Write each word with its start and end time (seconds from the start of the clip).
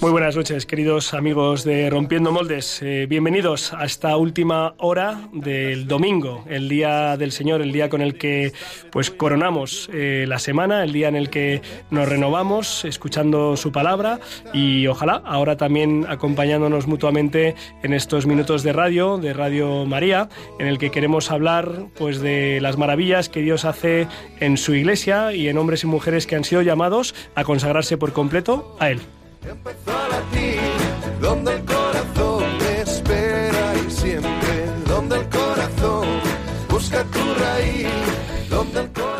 Muy 0.00 0.10
buenas 0.10 0.36
noches, 0.36 0.66
queridos 0.66 1.14
amigos 1.14 1.64
de 1.64 1.90
Rompiendo 1.90 2.32
Moldes. 2.32 2.80
Eh, 2.82 3.06
bienvenidos 3.08 3.72
a 3.72 3.84
esta 3.84 4.16
última 4.16 4.74
hora 4.78 5.28
del 5.32 5.86
domingo, 5.86 6.44
el 6.48 6.68
día 6.68 7.16
del 7.16 7.32
Señor, 7.32 7.62
el 7.62 7.72
día 7.72 7.88
con 7.88 8.00
el 8.00 8.16
que 8.16 8.52
pues 8.90 9.10
coronamos 9.10 9.90
eh, 9.92 10.24
la 10.28 10.38
semana, 10.38 10.84
el 10.84 10.92
día 10.92 11.08
en 11.08 11.16
el 11.16 11.30
que 11.30 11.62
nos 11.90 12.08
renovamos 12.08 12.84
escuchando 12.84 13.56
su 13.56 13.72
palabra 13.72 14.20
y 14.52 14.86
ojalá 14.86 15.22
ahora 15.24 15.56
también 15.56 16.06
acompañándonos 16.08 16.86
mutuamente 16.86 17.54
en 17.82 17.92
estos 17.92 18.26
minutos 18.26 18.62
de 18.62 18.72
radio, 18.72 19.18
de 19.18 19.32
Radio 19.32 19.84
María, 19.86 20.28
en 20.58 20.66
el 20.66 20.78
que 20.78 20.90
queremos 20.90 21.30
hablar 21.30 21.86
pues 21.96 22.20
de 22.20 22.60
las 22.60 22.76
maravillas 22.76 23.28
que 23.28 23.40
Dios 23.40 23.64
hace 23.64 24.06
en 24.38 24.56
su 24.56 24.74
iglesia 24.74 25.34
y 25.34 25.48
en 25.48 25.58
hombres 25.58 25.84
y 25.84 25.86
mujeres 25.86 26.26
que 26.26 26.36
han 26.36 26.44
sido 26.44 26.62
llamados 26.62 27.14
a 27.34 27.44
consagrarse 27.44 27.96
por 27.96 28.12
completo 28.12 28.76
a 28.78 28.90
Él. 28.90 29.00
Empezó 29.48 29.90
a 29.90 31.20
donde 31.20 31.54
el 31.54 31.64
corazón 31.64 32.44
siempre, 33.88 34.66
donde 34.86 35.16
el 35.16 35.28
corazón 35.28 36.06
busca 36.68 37.04
tu 37.04 37.18
raíz. 37.18 37.86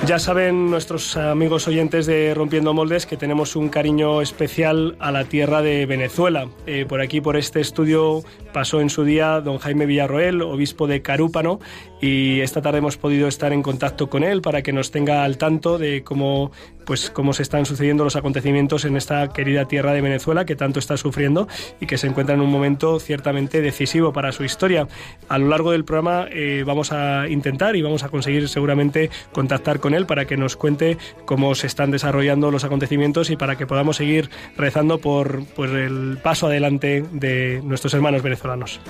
Ya 0.06 0.18
saben 0.18 0.70
nuestros 0.70 1.16
amigos 1.16 1.68
oyentes 1.68 2.06
de 2.06 2.34
Rompiendo 2.34 2.74
Moldes 2.74 3.06
que 3.06 3.16
tenemos 3.16 3.54
un 3.54 3.68
cariño 3.68 4.22
especial 4.22 4.96
a 4.98 5.12
la 5.12 5.24
tierra 5.24 5.62
de 5.62 5.86
Venezuela. 5.86 6.48
Eh, 6.66 6.84
por 6.88 7.00
aquí, 7.00 7.20
por 7.20 7.36
este 7.36 7.60
estudio, 7.60 8.22
pasó 8.52 8.80
en 8.80 8.90
su 8.90 9.04
día 9.04 9.40
don 9.40 9.58
Jaime 9.58 9.86
Villarroel, 9.86 10.42
obispo 10.42 10.86
de 10.86 11.02
Carúpano, 11.02 11.60
y 12.00 12.40
esta 12.40 12.62
tarde 12.62 12.78
hemos 12.78 12.96
podido 12.96 13.28
estar 13.28 13.52
en 13.52 13.62
contacto 13.62 14.08
con 14.08 14.24
él 14.24 14.40
para 14.40 14.62
que 14.62 14.72
nos 14.72 14.90
tenga 14.90 15.24
al 15.24 15.36
tanto 15.38 15.78
de 15.78 16.02
cómo, 16.02 16.50
pues, 16.86 17.10
cómo 17.10 17.32
se 17.32 17.42
están 17.42 17.66
sucediendo 17.66 18.04
los 18.04 18.16
acontecimientos 18.16 18.84
en 18.84 18.96
esta 18.96 19.28
querida 19.28 19.66
tierra 19.66 19.92
de 19.92 20.00
Venezuela 20.00 20.44
que 20.44 20.56
tanto 20.56 20.78
está 20.78 20.96
sufriendo 20.96 21.48
y 21.80 21.86
que 21.86 21.98
se 21.98 22.06
encuentra 22.06 22.34
en 22.34 22.40
un 22.40 22.50
momento 22.50 22.98
ciertamente 23.00 23.60
decisivo 23.60 24.12
para 24.12 24.32
su 24.32 24.44
historia. 24.44 24.88
A 25.28 25.38
lo 25.38 25.48
largo 25.48 25.72
del 25.72 25.84
programa 25.84 26.26
eh, 26.30 26.64
vamos 26.66 26.92
a 26.92 27.28
intentar 27.28 27.76
y 27.76 27.82
vamos 27.82 28.02
a 28.02 28.08
conseguir 28.08 28.48
seguramente 28.48 29.10
contactar 29.32 29.80
con 29.80 29.94
él 29.94 30.06
para 30.06 30.24
que 30.24 30.36
nos 30.36 30.56
cuente 30.56 30.96
cómo 31.26 31.54
se 31.54 31.66
están 31.66 31.90
desarrollando 31.90 32.50
los 32.50 32.64
acontecimientos 32.64 33.30
y 33.30 33.36
para 33.36 33.56
que 33.56 33.66
podamos 33.66 33.96
seguir 33.96 34.30
rezando 34.56 34.98
por 34.98 35.44
pues, 35.54 35.70
el 35.70 36.18
paso 36.22 36.46
adelante 36.46 37.04
de 37.12 37.60
nuestros 37.62 37.92
hermanos 37.94 38.22
venezolanos. 38.22 38.80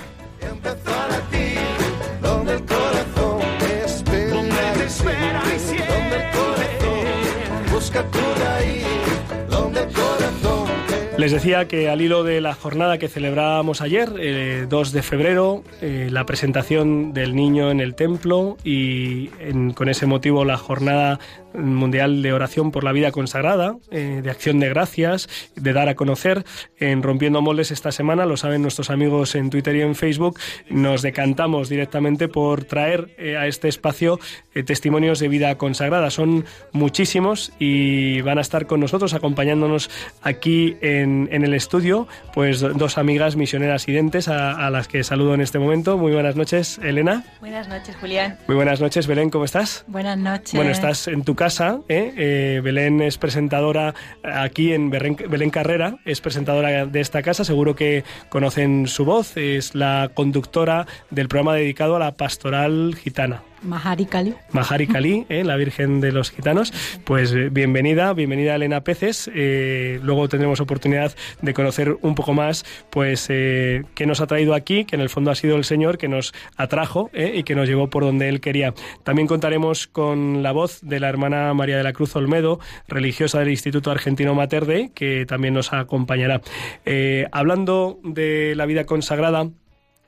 Les 11.21 11.31
decía 11.31 11.67
que 11.67 11.87
al 11.87 12.01
hilo 12.01 12.23
de 12.23 12.41
la 12.41 12.55
jornada 12.55 12.97
que 12.97 13.07
celebrábamos 13.07 13.81
ayer, 13.81 14.11
eh, 14.19 14.65
2 14.67 14.91
de 14.91 15.03
febrero, 15.03 15.63
eh, 15.79 16.07
la 16.09 16.25
presentación 16.25 17.13
del 17.13 17.35
niño 17.35 17.69
en 17.69 17.79
el 17.79 17.93
templo 17.93 18.57
y 18.63 19.27
con 19.75 19.87
ese 19.87 20.07
motivo 20.07 20.45
la 20.45 20.57
jornada 20.57 21.19
mundial 21.53 22.21
de 22.21 22.33
oración 22.33 22.71
por 22.71 22.83
la 22.83 22.91
vida 22.91 23.11
consagrada, 23.11 23.75
eh, 23.91 24.21
de 24.23 24.29
acción 24.31 24.59
de 24.59 24.69
gracias, 24.69 25.29
de 25.55 25.73
dar 25.73 25.89
a 25.89 25.95
conocer 25.95 26.45
en 26.77 27.03
Rompiendo 27.03 27.41
Moldes 27.41 27.71
esta 27.71 27.91
semana, 27.91 28.25
lo 28.25 28.37
saben 28.37 28.61
nuestros 28.61 28.89
amigos 28.89 29.35
en 29.35 29.49
Twitter 29.49 29.75
y 29.75 29.81
en 29.81 29.95
Facebook, 29.95 30.39
nos 30.69 31.01
decantamos 31.01 31.69
directamente 31.69 32.27
por 32.27 32.63
traer 32.63 33.09
eh, 33.17 33.37
a 33.37 33.47
este 33.47 33.67
espacio 33.67 34.19
eh, 34.53 34.63
testimonios 34.63 35.19
de 35.19 35.27
vida 35.27 35.57
consagrada. 35.57 36.09
Son 36.09 36.45
muchísimos 36.71 37.51
y 37.59 38.21
van 38.21 38.37
a 38.37 38.41
estar 38.41 38.67
con 38.67 38.79
nosotros 38.79 39.13
acompañándonos 39.13 39.89
aquí 40.21 40.77
en, 40.81 41.29
en 41.31 41.43
el 41.43 41.53
estudio, 41.53 42.07
pues 42.33 42.61
dos 42.61 42.97
amigas 42.97 43.35
misioneras 43.35 43.87
identes 43.87 44.27
a, 44.27 44.51
a 44.65 44.69
las 44.69 44.87
que 44.87 45.03
saludo 45.03 45.33
en 45.33 45.41
este 45.41 45.59
momento. 45.59 45.97
Muy 45.97 46.13
buenas 46.13 46.35
noches, 46.35 46.79
Elena. 46.83 47.23
Buenas 47.39 47.67
noches, 47.67 47.95
Julián. 47.95 48.37
Muy 48.47 48.55
buenas 48.55 48.81
noches, 48.81 49.07
Belén, 49.07 49.29
¿cómo 49.29 49.45
estás? 49.45 49.83
Buenas 49.87 50.17
noches. 50.17 50.53
Bueno, 50.53 50.71
estás 50.71 51.07
en 51.07 51.23
tu 51.23 51.35
casa. 51.41 51.79
¿eh? 51.89 52.13
Eh, 52.17 52.61
Belén 52.63 53.01
es 53.01 53.17
presentadora 53.17 53.95
aquí 54.21 54.73
en 54.73 54.91
Belén, 54.91 55.17
Belén 55.27 55.49
Carrera, 55.49 55.97
es 56.05 56.21
presentadora 56.21 56.85
de 56.85 56.99
esta 56.99 57.23
casa. 57.23 57.43
Seguro 57.43 57.75
que 57.75 58.03
conocen 58.29 58.85
su 58.85 59.05
voz. 59.05 59.37
Es 59.37 59.73
la 59.73 60.11
conductora 60.13 60.85
del 61.09 61.29
programa 61.29 61.55
dedicado 61.55 61.95
a 61.95 61.99
la 61.99 62.11
pastoral 62.11 62.93
gitana. 62.93 63.41
Mahari 63.63 64.05
Kali. 64.05 64.33
Mahari 64.51 64.87
Kali, 64.87 65.25
¿eh? 65.29 65.43
la 65.43 65.55
Virgen 65.55 66.01
de 66.01 66.11
los 66.11 66.31
Gitanos. 66.31 66.73
Pues 67.03 67.33
eh, 67.33 67.49
bienvenida, 67.51 68.13
bienvenida 68.13 68.55
Elena 68.55 68.83
Peces. 68.83 69.29
Eh, 69.33 69.99
luego 70.03 70.27
tendremos 70.27 70.59
oportunidad 70.59 71.15
de 71.41 71.53
conocer 71.53 71.97
un 72.01 72.15
poco 72.15 72.33
más, 72.33 72.65
pues, 72.89 73.27
eh, 73.29 73.83
qué 73.95 74.05
nos 74.05 74.21
ha 74.21 74.27
traído 74.27 74.53
aquí, 74.53 74.85
que 74.85 74.95
en 74.95 75.01
el 75.01 75.09
fondo 75.09 75.31
ha 75.31 75.35
sido 75.35 75.55
el 75.55 75.63
Señor 75.63 75.97
que 75.97 76.07
nos 76.07 76.33
atrajo 76.55 77.09
¿eh? 77.13 77.33
y 77.35 77.43
que 77.43 77.55
nos 77.55 77.67
llevó 77.67 77.89
por 77.89 78.03
donde 78.03 78.29
Él 78.29 78.41
quería. 78.41 78.73
También 79.03 79.27
contaremos 79.27 79.87
con 79.87 80.43
la 80.43 80.51
voz 80.51 80.81
de 80.81 80.99
la 80.99 81.09
hermana 81.09 81.53
María 81.53 81.77
de 81.77 81.83
la 81.83 81.93
Cruz 81.93 82.15
Olmedo, 82.15 82.59
religiosa 82.87 83.39
del 83.39 83.49
Instituto 83.49 83.91
Argentino 83.91 84.35
Mater 84.35 84.65
Dei, 84.65 84.89
que 84.89 85.25
también 85.25 85.53
nos 85.53 85.73
acompañará. 85.73 86.41
Eh, 86.85 87.27
hablando 87.31 87.99
de 88.03 88.53
la 88.55 88.65
vida 88.65 88.85
consagrada, 88.85 89.49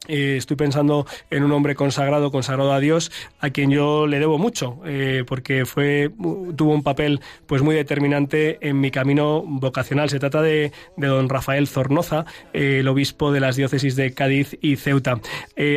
eh, 0.07 0.35
estoy 0.37 0.57
pensando 0.57 1.05
en 1.29 1.43
un 1.43 1.51
hombre 1.51 1.75
consagrado, 1.75 2.31
consagrado 2.31 2.73
a 2.73 2.79
Dios, 2.79 3.11
a 3.39 3.49
quien 3.51 3.71
yo 3.71 4.07
le 4.07 4.19
debo 4.19 4.37
mucho, 4.37 4.79
eh, 4.85 5.23
porque 5.25 5.65
fue 5.65 6.11
tuvo 6.55 6.73
un 6.73 6.83
papel 6.83 7.21
pues 7.45 7.61
muy 7.61 7.75
determinante 7.75 8.57
en 8.67 8.81
mi 8.81 8.91
camino 8.91 9.43
vocacional. 9.45 10.09
Se 10.09 10.19
trata 10.19 10.41
de, 10.41 10.71
de 10.97 11.07
don 11.07 11.29
Rafael 11.29 11.67
Zornoza, 11.67 12.25
eh, 12.53 12.79
el 12.79 12.87
obispo 12.87 13.31
de 13.31 13.39
las 13.39 13.55
diócesis 13.55 13.95
de 13.95 14.13
Cádiz 14.13 14.57
y 14.61 14.75
Ceuta. 14.75 15.19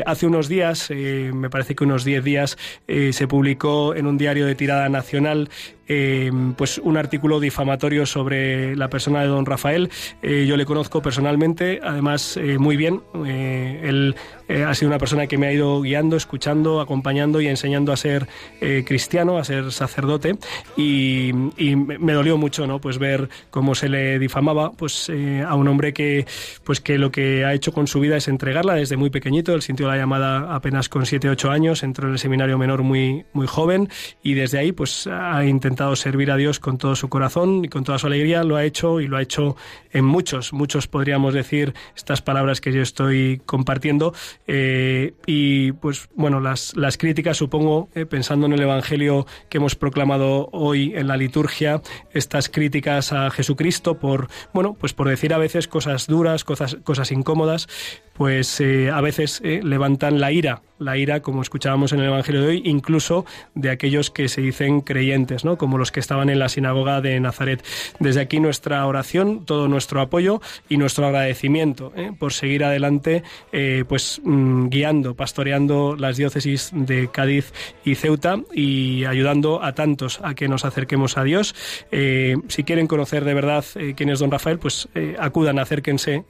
Hace 0.07 0.27
unos 0.27 0.49
días, 0.49 0.91
me 0.91 1.51
parece 1.51 1.75
que 1.75 1.85
unos 1.85 2.05
10 2.05 2.25
días, 2.25 2.59
se 2.87 3.29
publicó 3.29 3.95
en 3.95 4.07
un 4.07 4.19
diario 4.19 4.47
de 4.47 4.55
tirada 4.55 4.89
nacional 4.89 5.49
eh, 5.89 6.31
pues 6.57 6.79
un 6.79 6.97
artículo 6.97 7.41
difamatorio 7.41 8.07
sobre 8.07 8.77
la 8.77 8.89
persona 8.89 9.23
de 9.23 9.29
don 9.29 9.47
Rafael. 9.47 9.91
Eh, 10.23 10.47
yo 10.47 10.57
le 10.57 10.65
conozco 10.65 11.03
personalmente, 11.03 11.81
además 11.83 12.37
eh, 12.37 12.59
muy 12.59 12.77
bien. 12.77 13.03
Eh, 13.27 13.83
él 13.85 14.17
eh, 14.49 14.65
ha 14.65 14.75
sido 14.75 14.89
una 14.89 14.99
persona 14.99 15.27
que 15.27 15.39
me 15.39 15.49
ha 15.49 15.53
ido 15.53 15.81
guiando, 15.81 16.17
escuchando, 16.17 16.81
acompañando 16.81 17.41
y 17.41 17.49
enseñando 17.49 17.93
a 17.93 17.97
ser 17.97 18.29
eh, 18.61 18.85
cristiano, 18.87 19.39
a 19.39 19.45
ser 19.45 19.73
sacerdote. 19.73 20.37
Y, 20.77 21.33
me 21.67 22.13
dolió 22.13 22.39
mucho, 22.39 22.67
¿no? 22.67 22.81
Pues 22.81 22.99
ver 22.99 23.29
cómo 23.51 23.75
se 23.75 23.89
le 23.89 24.19
difamaba, 24.19 24.73
pues 24.73 25.09
eh, 25.09 25.43
a 25.47 25.55
un 25.55 25.69
hombre 25.69 25.93
que, 25.93 26.27
pues 26.65 26.81
que 26.81 26.99
lo 26.99 27.11
que 27.11 27.45
ha 27.45 27.55
hecho 27.55 27.73
con 27.73 27.87
su 27.87 28.01
vida 28.01 28.17
es 28.17 28.29
entregarla 28.29 28.75
desde 28.75 28.97
muy 28.97 29.11
pequeñito. 29.11 29.55
Él 29.55 29.63
sintió 29.63 29.89
la 29.89 29.97
llamada 29.97 30.55
apenas 30.55 30.89
con 30.89 31.07
7, 31.07 31.29
8 31.29 31.51
años, 31.51 31.83
entró 31.83 32.07
en 32.07 32.15
el 32.15 32.19
seminario 32.19 32.59
menor 32.59 32.83
muy, 32.83 33.25
muy 33.33 33.47
joven 33.47 33.89
y 34.23 34.35
desde 34.35 34.59
ahí, 34.59 34.73
pues 34.73 35.07
ha 35.07 35.45
intentado 35.45 35.97
servir 35.97 36.31
a 36.31 36.37
Dios 36.37 36.61
con 36.61 36.79
todo 36.79 36.95
su 36.97 37.09
corazón 37.09 37.65
y 37.65 37.69
con 37.69 37.85
toda 37.85 37.99
su 37.99 38.07
alegría. 38.07 38.45
Lo 38.45 38.57
ha 38.57 38.65
hecho 38.65 39.01
y 39.01 39.09
lo 39.09 39.17
ha 39.17 39.23
hecho 39.23 39.57
en 39.93 40.05
muchos, 40.05 40.53
muchos 40.53 40.87
podríamos 40.87 41.35
decir 41.35 41.75
estas 41.97 42.23
palabras 42.23 42.61
que 42.61 42.73
yo 42.73 42.83
estoy 42.83 43.41
compartiendo. 43.47 44.13
Eh, 44.47 45.15
y 45.27 45.73
pues 45.73 46.09
bueno, 46.15 46.41
las, 46.41 46.77
las 46.77 46.97
críticas, 46.99 47.37
supongo, 47.37 47.89
eh, 47.95 48.07
pensando 48.07 48.47
en 48.47 48.53
el 48.53 48.61
Evangelio 48.61 49.27
que 49.49 49.59
hemos 49.59 49.75
proclamado 49.75 50.49
hoy 50.53 50.93
en 50.95 51.09
la 51.09 51.17
liturgia, 51.17 51.83
estas 52.13 52.49
críticas 52.49 53.13
a 53.13 53.31
Jesucristo 53.31 53.99
por, 53.99 54.29
bueno, 54.53 54.75
pues 54.75 54.93
por 54.93 55.09
decir 55.09 55.35
a 55.35 55.39
veces 55.39 55.69
cosas 55.69 56.07
duras, 56.07 56.45
cosas, 56.45 56.77
cosas 56.85 57.11
incómodas, 57.11 57.69
pues 58.15 58.61
eh, 58.61 58.91
a 58.91 59.01
veces 59.01 59.43
levantan 59.43 60.21
la 60.21 60.33
ira, 60.33 60.63
la 60.79 60.97
ira, 60.97 61.21
como 61.21 61.43
escuchábamos 61.43 61.93
en 61.93 62.01
el 62.01 62.07
Evangelio 62.07 62.43
de 62.43 62.49
hoy, 62.49 62.63
incluso 62.65 63.25
de 63.55 63.71
aquellos 63.71 64.11
que 64.11 64.29
se 64.29 64.41
dicen 64.41 64.81
creyentes, 64.81 65.45
¿no? 65.45 65.57
como 65.57 65.79
los 65.79 65.93
que 65.93 66.01
estaban 66.01 66.29
en 66.29 66.39
la 66.39 66.49
sinagoga 66.49 67.01
de 67.01 67.19
Nazaret. 67.21 67.65
Desde 67.99 68.21
aquí 68.21 68.41
nuestra 68.41 68.87
oración, 68.87 69.45
todo 69.45 69.69
nuestro 69.69 70.01
apoyo 70.01 70.41
y 70.69 70.77
nuestro 70.77 71.07
agradecimiento 71.07 71.93
¿eh? 71.97 72.13
por 72.19 72.33
seguir 72.33 72.65
adelante, 72.65 73.23
eh, 73.53 73.85
pues 73.89 74.21
mm, 74.25 74.69
guiando, 74.69 75.15
pastoreando 75.15 75.97
las 75.97 76.17
diócesis 76.17 76.71
de 76.73 77.09
Cádiz 77.09 77.53
y 77.85 77.95
Ceuta 77.95 78.39
y 78.53 79.05
ayudando 79.05 79.63
a 79.63 79.73
tantos 79.73 80.21
a 80.23 80.35
que 80.35 80.49
nos 80.49 80.65
acerquemos 80.65 81.17
a 81.17 81.25
Dios. 81.25 81.55
Eh, 81.91 82.37
si 82.49 82.65
quieren 82.65 82.87
conocer 82.87 83.25
de 83.25 83.35
verdad 83.35 83.65
quién 83.97 84.11
es 84.11 84.19
don 84.19 84.31
Rafael, 84.31 84.59
pues 84.59 84.89
acudan, 85.19 85.59
acérquense 85.59 86.25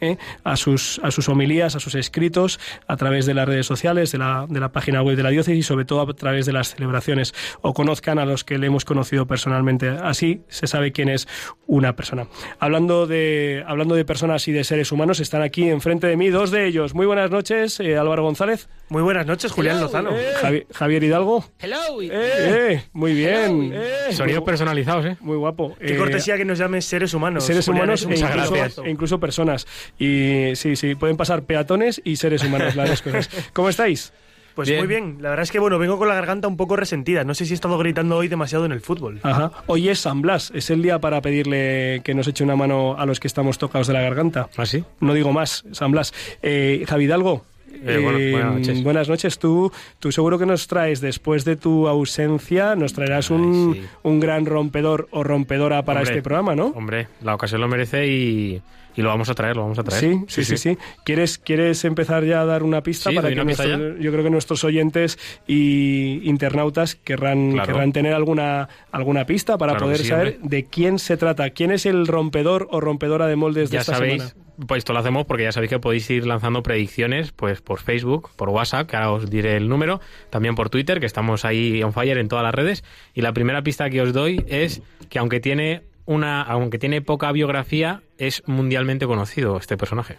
a 0.45 0.57
sus 0.57 1.01
a 1.03 1.11
sus 1.11 1.29
homilías, 1.29 1.75
a 1.77 1.81
sus 1.81 1.95
escritos 1.95 2.61
a 2.87 2.97
través 2.97 3.27
de 3.27 3.35
las 3.35 3.47
redes 3.47 3.67
sociales, 3.67 4.13
de 4.13 4.19
la 4.19 4.36
la, 4.43 4.47
de 4.47 4.61
la 4.61 4.71
página 4.73 5.03
web 5.03 5.17
de 5.17 5.23
la 5.23 5.31
diócesis 5.31 5.59
y 5.59 5.62
sobre 5.62 5.85
todo 5.85 6.00
a 6.03 6.12
través 6.15 6.47
de 6.47 6.53
las 6.53 6.75
celebraciones 6.75 7.35
o 7.62 7.73
conozcan 7.75 8.19
a 8.19 8.25
los 8.25 8.44
que 8.44 8.59
le 8.59 8.67
hemos 8.67 8.85
conocido 8.85 9.27
personalmente. 9.27 9.88
Así 9.88 10.43
se 10.49 10.67
sabe 10.67 10.93
quién 10.93 11.09
es 11.09 11.27
una 11.67 11.97
persona. 11.97 12.27
Hablando 12.59 13.06
de, 13.06 13.65
hablando 13.67 13.94
de 13.94 14.05
personas 14.05 14.47
y 14.49 14.53
de 14.53 14.65
seres 14.65 14.93
humanos, 14.93 15.21
están 15.21 15.43
aquí 15.43 15.69
enfrente 15.69 16.06
de 16.06 16.17
mí 16.17 16.29
dos 16.31 16.50
de 16.50 16.67
ellos. 16.67 16.94
Muy 16.94 17.06
buenas 17.06 17.31
noches, 17.31 17.81
eh, 17.81 17.97
Álvaro 17.97 18.23
González. 18.23 18.69
Muy 18.88 19.03
buenas 19.03 19.27
noches, 19.27 19.50
Julián 19.53 19.81
Lozano. 19.81 20.11
Javi- 20.41 20.67
Javier 20.73 21.03
Hidalgo. 21.03 21.44
Hello. 21.59 21.77
Eh, 22.03 22.83
muy 22.93 23.15
bien. 23.15 23.75
Sonidos 24.12 24.44
personalizados, 24.44 25.05
¿eh? 25.06 25.17
Muy 25.21 25.37
guapo. 25.37 25.77
Qué 25.81 25.94
Eh, 25.94 25.97
cortesía 25.97 26.37
que 26.37 26.44
nos 26.44 26.59
llames 26.59 26.85
seres 26.85 27.12
humanos. 27.15 27.44
seres 27.44 27.67
Julián, 27.67 27.85
humanos 27.85 28.06
e 28.09 28.15
incluso, 28.17 28.85
e 28.85 28.91
incluso 28.91 29.21
personas. 29.21 29.67
Y 29.99 30.53
sí, 30.55 30.77
sí, 30.77 30.94
pueden 30.94 31.17
pasar 31.17 31.43
peatones 31.43 32.00
y 32.05 32.17
seres 32.17 32.44
humanos, 32.44 32.77
las 32.77 32.91
dos 32.91 33.03
cosas. 33.03 33.29
¿Cómo 33.53 33.69
estáis? 33.69 34.12
Pues 34.56 34.70
Bien. 34.70 34.81
muy 34.81 34.88
bien. 34.88 35.19
La 35.20 35.29
verdad 35.29 35.43
es 35.43 35.53
que, 35.53 35.58
bueno, 35.58 35.79
vengo 35.79 35.99
con 35.99 36.08
la 36.08 36.14
garganta 36.14 36.49
un 36.49 36.56
poco 36.56 36.76
resentida. 36.76 37.25
No 37.25 37.35
sé 37.35 37.44
si 37.44 37.53
he 37.53 37.55
estado 37.55 37.76
gritando 37.76 38.17
hoy 38.17 38.29
demasiado 38.29 38.64
en 38.64 38.73
el 38.73 38.81
fútbol. 38.81 39.20
Ajá. 39.23 39.53
Hoy 39.67 39.91
es 39.91 40.00
San 40.00 40.23
Blas, 40.23 40.50
es 40.55 40.70
el 40.70 40.81
día 40.81 40.99
para 40.99 41.20
pedirle 41.20 42.00
que 42.03 42.14
nos 42.14 42.26
eche 42.26 42.43
una 42.43 42.56
mano 42.56 42.97
a 42.99 43.05
los 43.05 43.20
que 43.20 43.29
estamos 43.29 43.58
tocados 43.58 43.87
de 43.87 43.93
la 43.93 44.00
garganta. 44.00 44.49
¿Ah, 44.56 44.64
sí? 44.64 44.82
No 45.00 45.12
digo 45.12 45.31
más, 45.31 45.67
San 45.73 45.93
Blas. 45.93 46.14
Eh, 46.43 46.85
Javi 46.88 47.05
Hidalgo. 47.05 47.44
Eh, 47.85 48.00
bueno, 48.03 48.19
buenas 48.31 48.55
noches. 48.55 48.82
buenas 48.82 49.08
noches. 49.11 49.38
Tú, 49.38 49.70
tú 49.99 50.11
seguro 50.11 50.38
que 50.38 50.47
nos 50.47 50.67
traes, 50.69 51.02
después 51.02 51.44
de 51.44 51.56
tu 51.56 51.87
ausencia, 51.87 52.75
nos 52.76 52.94
traerás 52.94 53.29
un, 53.29 53.75
sí. 53.75 53.82
un 54.05 54.20
gran 54.20 54.47
rompedor 54.47 55.06
o 55.11 55.23
rompedora 55.23 55.85
para 55.85 56.00
Hombre, 56.00 56.14
este 56.14 56.23
programa, 56.23 56.55
¿no? 56.55 56.69
Hombre, 56.69 57.09
la 57.23 57.35
ocasión 57.35 57.61
lo 57.61 57.69
merece 57.69 58.06
y, 58.06 58.62
y 58.97 59.03
lo 59.03 59.09
vamos 59.11 59.29
a 59.29 59.35
traer, 59.35 59.57
lo 59.57 59.63
vamos 59.63 59.79
a 59.79 59.85
traer. 59.85 60.01
Sí, 60.03 60.25
sí, 60.29 60.45
sí, 60.45 60.57
sí, 60.57 60.79
¿Quieres, 61.05 61.39
¿Quieres 61.39 61.85
empezar 61.85 62.25
ya 62.25 62.41
a 62.41 62.45
dar 62.47 62.63
una 62.63 62.83
pista 62.83 63.11
Sí, 63.11 63.17
para 63.17 63.29
que 63.29 63.35
yo 63.37 64.11
creo 64.13 64.25
que 64.25 64.31
nuestros 64.31 64.65
oyentes 64.65 65.19
y 65.47 66.21
internautas 66.29 66.95
querrán, 66.95 67.53
Claro. 67.53 67.73
querrán 67.73 67.93
tener 67.93 68.15
alguna, 68.15 68.69
alguna 68.93 69.25
pista 69.27 69.59
para 69.59 69.73
Claro 69.73 69.87
poder 69.87 70.05
saber 70.05 70.35
hombre. 70.41 70.49
de 70.49 70.65
quién 70.67 70.99
se 70.99 71.17
trata, 71.17 71.51
quién 71.51 71.71
es 71.71 71.87
el 71.87 72.07
rompedor 72.07 72.69
o 72.71 72.81
rompedora 72.81 73.27
de 73.27 73.37
moldes 73.37 73.71
de 73.71 73.75
Ya 73.75 73.81
esta 73.81 73.95
sabéis, 73.95 74.23
semana. 74.23 74.47
pues 74.67 74.79
esto 74.79 74.93
lo 74.93 74.99
hacemos 75.01 75.27
porque 75.27 75.45
ya 75.45 75.53
sabéis 75.53 75.71
que 75.71 75.79
podéis 75.79 76.09
ir 76.11 76.27
lanzando 76.27 76.63
predicciones 76.63 77.33
pues 77.33 77.61
por 77.61 77.81
Facebook, 77.81 78.31
por 78.37 78.49
WhatsApp, 78.51 78.89
que 78.89 78.97
ahora 78.97 79.11
os 79.13 79.31
diré 79.31 79.57
el 79.57 79.69
número, 79.69 80.01
también 80.31 80.55
por 80.55 80.71
Twitter, 80.71 81.01
que 81.01 81.07
estamos 81.07 81.45
ahí 81.45 81.83
on 81.83 81.93
fire 81.93 82.19
en 82.19 82.29
todas 82.29 82.43
las 82.45 82.55
redes. 82.55 82.85
Y 83.15 83.21
la 83.23 83.33
primera 83.33 83.63
pista 83.63 83.91
que 83.91 84.01
os 84.03 84.13
doy 84.13 84.45
es 84.49 84.83
que 85.09 85.19
aunque 85.19 85.41
tiene 85.41 85.83
una, 86.06 86.43
aunque 86.43 86.79
tiene 86.79 87.03
poca 87.03 87.31
biografía, 87.32 88.03
es 88.19 88.43
mundialmente 88.47 89.06
conocido 89.06 89.58
este 89.58 89.76
personaje. 89.76 90.19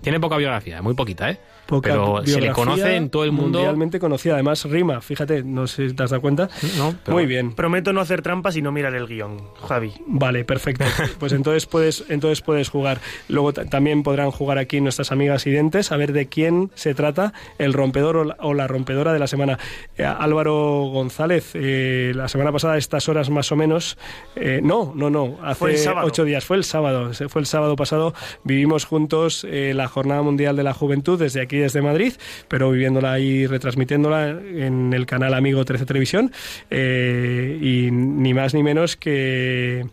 Tiene 0.00 0.18
poca 0.18 0.36
biografía, 0.36 0.80
muy 0.80 0.94
poquita, 0.94 1.30
¿eh? 1.30 1.38
Poca 1.70 1.90
Pero 1.90 2.22
se 2.26 2.40
le 2.40 2.50
conoce 2.50 2.96
en 2.96 3.08
todo 3.10 3.24
el 3.24 3.30
mundo. 3.32 3.58
Mundialmente 3.60 3.98
conocida, 4.00 4.34
además 4.34 4.64
rima, 4.64 5.00
fíjate, 5.00 5.44
no 5.44 5.66
sé 5.68 5.88
si 5.90 5.94
te 5.94 6.02
has 6.02 6.10
dado 6.10 6.20
cuenta. 6.20 6.48
No, 6.76 6.94
pero- 7.04 7.16
Muy 7.16 7.26
bien. 7.26 7.52
Prometo 7.52 7.92
no 7.92 8.00
hacer 8.00 8.22
trampas 8.22 8.56
y 8.56 8.62
no 8.62 8.72
mirar 8.72 8.94
el 8.94 9.06
guion, 9.06 9.38
Javi. 9.68 9.92
Vale, 10.06 10.44
perfecto. 10.44 10.84
Pues 11.20 11.32
entonces 11.32 11.66
puedes, 11.66 12.04
entonces 12.08 12.40
puedes 12.40 12.68
jugar. 12.70 13.00
Luego 13.28 13.52
ta- 13.52 13.64
también 13.66 14.02
podrán 14.02 14.30
jugar 14.32 14.58
aquí 14.58 14.80
nuestras 14.80 15.12
amigas 15.12 15.46
identes 15.46 15.92
a 15.92 15.96
ver 15.96 16.12
de 16.12 16.26
quién 16.26 16.70
se 16.74 16.92
trata 16.94 17.32
el 17.58 17.72
rompedor 17.72 18.16
o 18.16 18.24
la, 18.24 18.36
o 18.40 18.52
la 18.54 18.66
rompedora 18.66 19.12
de 19.12 19.18
la 19.20 19.26
semana. 19.28 19.58
Eh, 19.96 20.04
Álvaro 20.04 20.86
González, 20.92 21.52
eh, 21.54 22.12
la 22.16 22.26
semana 22.28 22.50
pasada 22.52 22.74
a 22.74 22.78
estas 22.78 23.08
horas 23.08 23.30
más 23.30 23.52
o 23.52 23.56
menos, 23.56 23.96
eh, 24.34 24.60
no, 24.62 24.92
no, 24.96 25.08
no, 25.10 25.38
hace 25.42 25.58
Fue 25.58 25.70
el 25.72 25.78
sábado. 25.78 26.06
ocho 26.06 26.24
días, 26.24 26.44
fue 26.44 26.56
el 26.56 26.64
sábado, 26.64 27.12
fue 27.28 27.40
el 27.40 27.46
sábado 27.46 27.76
pasado, 27.76 28.12
vivimos 28.42 28.84
juntos 28.86 29.46
eh, 29.48 29.72
la 29.74 29.86
Jornada 29.88 30.22
Mundial 30.22 30.56
de 30.56 30.62
la 30.64 30.72
Juventud 30.74 31.18
desde 31.18 31.40
aquí, 31.42 31.59
desde 31.60 31.82
Madrid, 31.82 32.12
pero 32.48 32.70
viviéndola 32.70 33.18
y 33.18 33.46
retransmitiéndola 33.46 34.30
en 34.30 34.92
el 34.92 35.06
canal 35.06 35.34
Amigo 35.34 35.64
13 35.64 35.86
Televisión 35.86 36.32
eh, 36.70 37.58
y 37.60 37.90
ni 37.90 38.34
más 38.34 38.54
ni 38.54 38.62
menos 38.62 38.96
que 38.96 39.84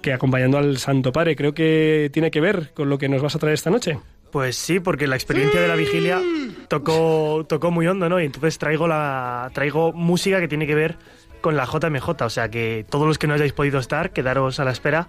que 0.00 0.12
acompañando 0.12 0.58
al 0.58 0.78
Santo 0.78 1.12
Padre. 1.12 1.36
Creo 1.36 1.54
que 1.54 2.10
tiene 2.12 2.30
que 2.30 2.40
ver 2.40 2.72
con 2.74 2.88
lo 2.88 2.98
que 2.98 3.08
nos 3.08 3.22
vas 3.22 3.34
a 3.36 3.38
traer 3.38 3.54
esta 3.54 3.70
noche. 3.70 3.98
Pues 4.30 4.56
sí, 4.56 4.80
porque 4.80 5.06
la 5.06 5.16
experiencia 5.16 5.60
de 5.60 5.68
la 5.68 5.74
vigilia 5.74 6.20
tocó, 6.68 7.44
tocó 7.48 7.70
muy 7.70 7.86
hondo, 7.86 8.08
¿no? 8.08 8.20
Y 8.20 8.26
entonces 8.26 8.58
traigo, 8.58 8.86
la, 8.86 9.50
traigo 9.52 9.92
música 9.92 10.40
que 10.40 10.48
tiene 10.48 10.66
que 10.66 10.74
ver 10.74 10.96
con 11.40 11.56
la 11.56 11.64
JMJ. 11.64 12.08
O 12.22 12.30
sea 12.30 12.48
que 12.48 12.86
todos 12.88 13.06
los 13.06 13.18
que 13.18 13.26
no 13.26 13.34
hayáis 13.34 13.52
podido 13.52 13.80
estar, 13.80 14.12
quedaros 14.12 14.60
a 14.60 14.64
la 14.64 14.70
espera 14.70 15.08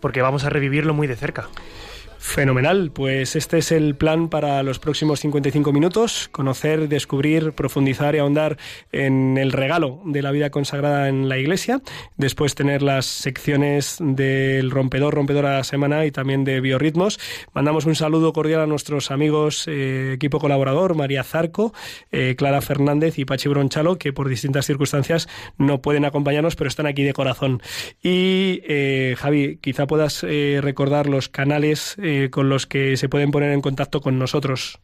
porque 0.00 0.22
vamos 0.22 0.44
a 0.44 0.50
revivirlo 0.50 0.94
muy 0.94 1.06
de 1.06 1.16
cerca. 1.16 1.48
Fenomenal, 2.24 2.92
pues 2.92 3.34
este 3.34 3.58
es 3.58 3.72
el 3.72 3.96
plan 3.96 4.28
para 4.28 4.62
los 4.62 4.78
próximos 4.78 5.18
55 5.20 5.72
minutos, 5.72 6.28
conocer, 6.30 6.88
descubrir, 6.88 7.52
profundizar 7.52 8.14
y 8.14 8.18
ahondar 8.18 8.58
en 8.92 9.36
el 9.36 9.50
regalo 9.50 10.00
de 10.06 10.22
la 10.22 10.30
vida 10.30 10.48
consagrada 10.48 11.08
en 11.08 11.28
la 11.28 11.36
iglesia, 11.36 11.82
después 12.16 12.54
tener 12.54 12.80
las 12.80 13.06
secciones 13.06 13.98
del 14.00 14.70
rompedor, 14.70 15.14
rompedora 15.14 15.62
semana 15.64 16.06
y 16.06 16.12
también 16.12 16.44
de 16.44 16.60
biorritmos. 16.60 17.18
Mandamos 17.54 17.86
un 17.86 17.96
saludo 17.96 18.32
cordial 18.32 18.60
a 18.60 18.66
nuestros 18.66 19.10
amigos, 19.10 19.64
eh, 19.66 20.12
equipo 20.14 20.38
colaborador, 20.38 20.94
María 20.94 21.24
Zarco, 21.24 21.74
eh, 22.12 22.36
Clara 22.38 22.62
Fernández 22.62 23.18
y 23.18 23.24
Pachi 23.24 23.48
Bronchalo, 23.48 23.98
que 23.98 24.12
por 24.12 24.28
distintas 24.28 24.64
circunstancias 24.64 25.28
no 25.58 25.82
pueden 25.82 26.04
acompañarnos, 26.04 26.54
pero 26.54 26.68
están 26.68 26.86
aquí 26.86 27.02
de 27.02 27.12
corazón. 27.14 27.60
Y 28.00 28.62
eh, 28.64 29.16
Javi, 29.18 29.58
quizá 29.60 29.88
puedas 29.88 30.22
recordar 30.22 31.08
los 31.08 31.28
canales 31.28 31.96
eh, 32.12 32.30
con 32.30 32.48
los 32.48 32.66
que 32.66 32.96
se 32.96 33.08
pueden 33.08 33.30
poner 33.30 33.52
en 33.52 33.60
contacto 33.60 34.00
con 34.00 34.18
nosotros. 34.18 34.80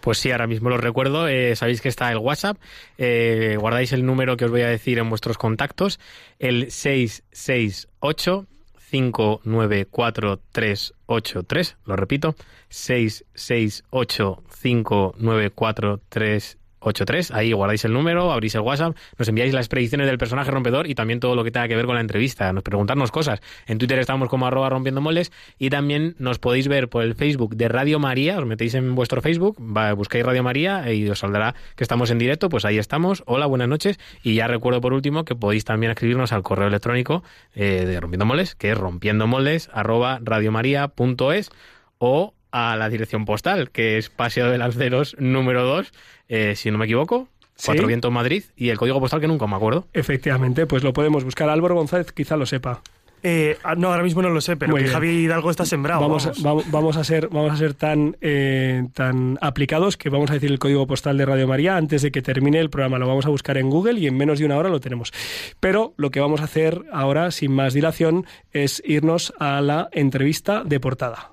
Pues 0.00 0.18
sí, 0.18 0.30
ahora 0.30 0.46
mismo 0.46 0.70
lo 0.70 0.78
recuerdo. 0.78 1.28
Eh, 1.28 1.54
sabéis 1.56 1.80
que 1.80 1.88
está 1.88 2.10
el 2.10 2.18
WhatsApp. 2.18 2.58
Eh, 2.98 3.56
guardáis 3.58 3.92
el 3.92 4.06
número 4.06 4.36
que 4.36 4.46
os 4.46 4.50
voy 4.50 4.62
a 4.62 4.68
decir 4.68 4.98
en 4.98 5.08
vuestros 5.08 5.38
contactos. 5.38 6.00
El 6.38 6.70
668 6.70 8.46
594383. 8.90 11.76
Lo 11.84 11.96
repito. 11.96 12.34
668 12.68 14.42
594383. 14.48 16.59
Ahí 17.32 17.52
guardáis 17.52 17.84
el 17.84 17.92
número, 17.92 18.32
abrís 18.32 18.54
el 18.54 18.62
WhatsApp, 18.62 18.96
nos 19.18 19.28
enviáis 19.28 19.52
las 19.54 19.68
predicciones 19.68 20.06
del 20.06 20.18
personaje 20.18 20.50
rompedor 20.50 20.88
y 20.88 20.94
también 20.94 21.20
todo 21.20 21.34
lo 21.36 21.44
que 21.44 21.50
tenga 21.50 21.68
que 21.68 21.76
ver 21.76 21.86
con 21.86 21.94
la 21.94 22.00
entrevista. 22.00 22.52
Nos 22.52 22.62
preguntarnos 22.62 23.10
cosas. 23.10 23.40
En 23.66 23.78
Twitter 23.78 23.98
estamos 23.98 24.28
como 24.28 24.46
arroba 24.46 24.68
rompiendo 24.70 25.00
moldes 25.00 25.30
y 25.58 25.70
también 25.70 26.16
nos 26.18 26.38
podéis 26.38 26.68
ver 26.68 26.88
por 26.88 27.02
el 27.02 27.14
Facebook 27.14 27.54
de 27.56 27.68
Radio 27.68 27.98
María. 27.98 28.38
Os 28.38 28.46
metéis 28.46 28.74
en 28.74 28.94
vuestro 28.94 29.20
Facebook, 29.22 29.56
va- 29.60 29.92
buscáis 29.92 30.24
Radio 30.24 30.42
María 30.42 30.90
y 30.92 31.08
os 31.08 31.18
saldrá 31.18 31.54
que 31.76 31.84
estamos 31.84 32.10
en 32.10 32.18
directo. 32.18 32.48
Pues 32.48 32.64
ahí 32.64 32.78
estamos. 32.78 33.22
Hola, 33.26 33.46
buenas 33.46 33.68
noches. 33.68 33.98
Y 34.22 34.34
ya 34.34 34.46
recuerdo 34.48 34.80
por 34.80 34.92
último 34.92 35.24
que 35.24 35.34
podéis 35.34 35.64
también 35.64 35.92
escribirnos 35.92 36.32
al 36.32 36.42
correo 36.42 36.68
electrónico 36.68 37.22
eh, 37.54 37.84
de 37.86 38.00
Rompiendo 38.00 38.24
Moldes, 38.24 38.54
que 38.54 38.70
es 38.70 38.78
rompiendo 38.78 39.26
moldes 39.26 39.70
arroba 39.72 40.18
radiomaria.es 40.22 41.50
o 41.98 42.34
a 42.52 42.76
la 42.76 42.88
dirección 42.88 43.24
postal, 43.24 43.70
que 43.70 43.98
es 43.98 44.10
Paseo 44.10 44.50
de 44.50 44.58
Lanceros 44.58 45.16
número 45.18 45.64
2, 45.64 45.92
eh, 46.28 46.54
si 46.56 46.70
no 46.70 46.78
me 46.78 46.84
equivoco, 46.86 47.28
Sí. 47.56 47.66
Cuatro 47.66 47.86
Vientos 47.88 48.10
Madrid, 48.10 48.44
y 48.56 48.70
el 48.70 48.78
código 48.78 48.98
postal 49.00 49.20
que 49.20 49.28
nunca 49.28 49.46
me 49.46 49.54
acuerdo. 49.54 49.86
Efectivamente, 49.92 50.66
pues 50.66 50.82
lo 50.82 50.94
podemos 50.94 51.24
buscar. 51.24 51.50
Álvaro 51.50 51.74
González 51.74 52.10
quizá 52.10 52.34
lo 52.38 52.46
sepa. 52.46 52.80
Eh, 53.22 53.58
ah, 53.64 53.74
no, 53.74 53.88
ahora 53.90 54.02
mismo 54.02 54.22
no 54.22 54.30
lo 54.30 54.40
sé, 54.40 54.56
pero 54.56 54.74
que. 54.76 54.86
Javi 54.86 55.08
Hidalgo 55.10 55.50
está 55.50 55.66
sembrado. 55.66 56.00
vamos, 56.00 56.24
vamos. 56.24 56.38
A, 56.38 56.42
vamos- 56.42 56.70
vamos 56.70 56.96
a 56.96 57.04
ser, 57.04 57.28
vamos 57.28 57.52
a 57.52 57.56
ser 57.58 57.74
tan, 57.74 58.16
eh, 58.22 58.84
tan 58.94 59.36
aplicados 59.42 59.98
que 59.98 60.08
vamos 60.08 60.30
a 60.30 60.34
decir 60.34 60.50
el 60.50 60.58
código 60.58 60.86
postal 60.86 61.18
de 61.18 61.26
Radio 61.26 61.46
María 61.46 61.76
antes 61.76 62.00
de 62.00 62.10
que 62.10 62.22
termine 62.22 62.58
el 62.60 62.70
programa. 62.70 62.98
Lo 62.98 63.06
vamos 63.06 63.26
a 63.26 63.28
buscar 63.28 63.58
en 63.58 63.68
Google 63.68 64.00
y 64.00 64.06
en 64.06 64.16
menos 64.16 64.38
de 64.38 64.46
una 64.46 64.56
hora 64.56 64.70
lo 64.70 64.80
tenemos. 64.80 65.12
Pero 65.60 65.92
lo 65.98 66.10
que 66.10 66.20
vamos 66.20 66.40
a 66.40 66.44
hacer 66.44 66.80
ahora, 66.94 67.30
sin 67.30 67.52
más 67.52 67.74
dilación, 67.74 68.24
es 68.52 68.82
irnos 68.86 69.34
a 69.38 69.60
la 69.60 69.90
entrevista 69.92 70.64
de 70.64 70.80
portada. 70.80 71.32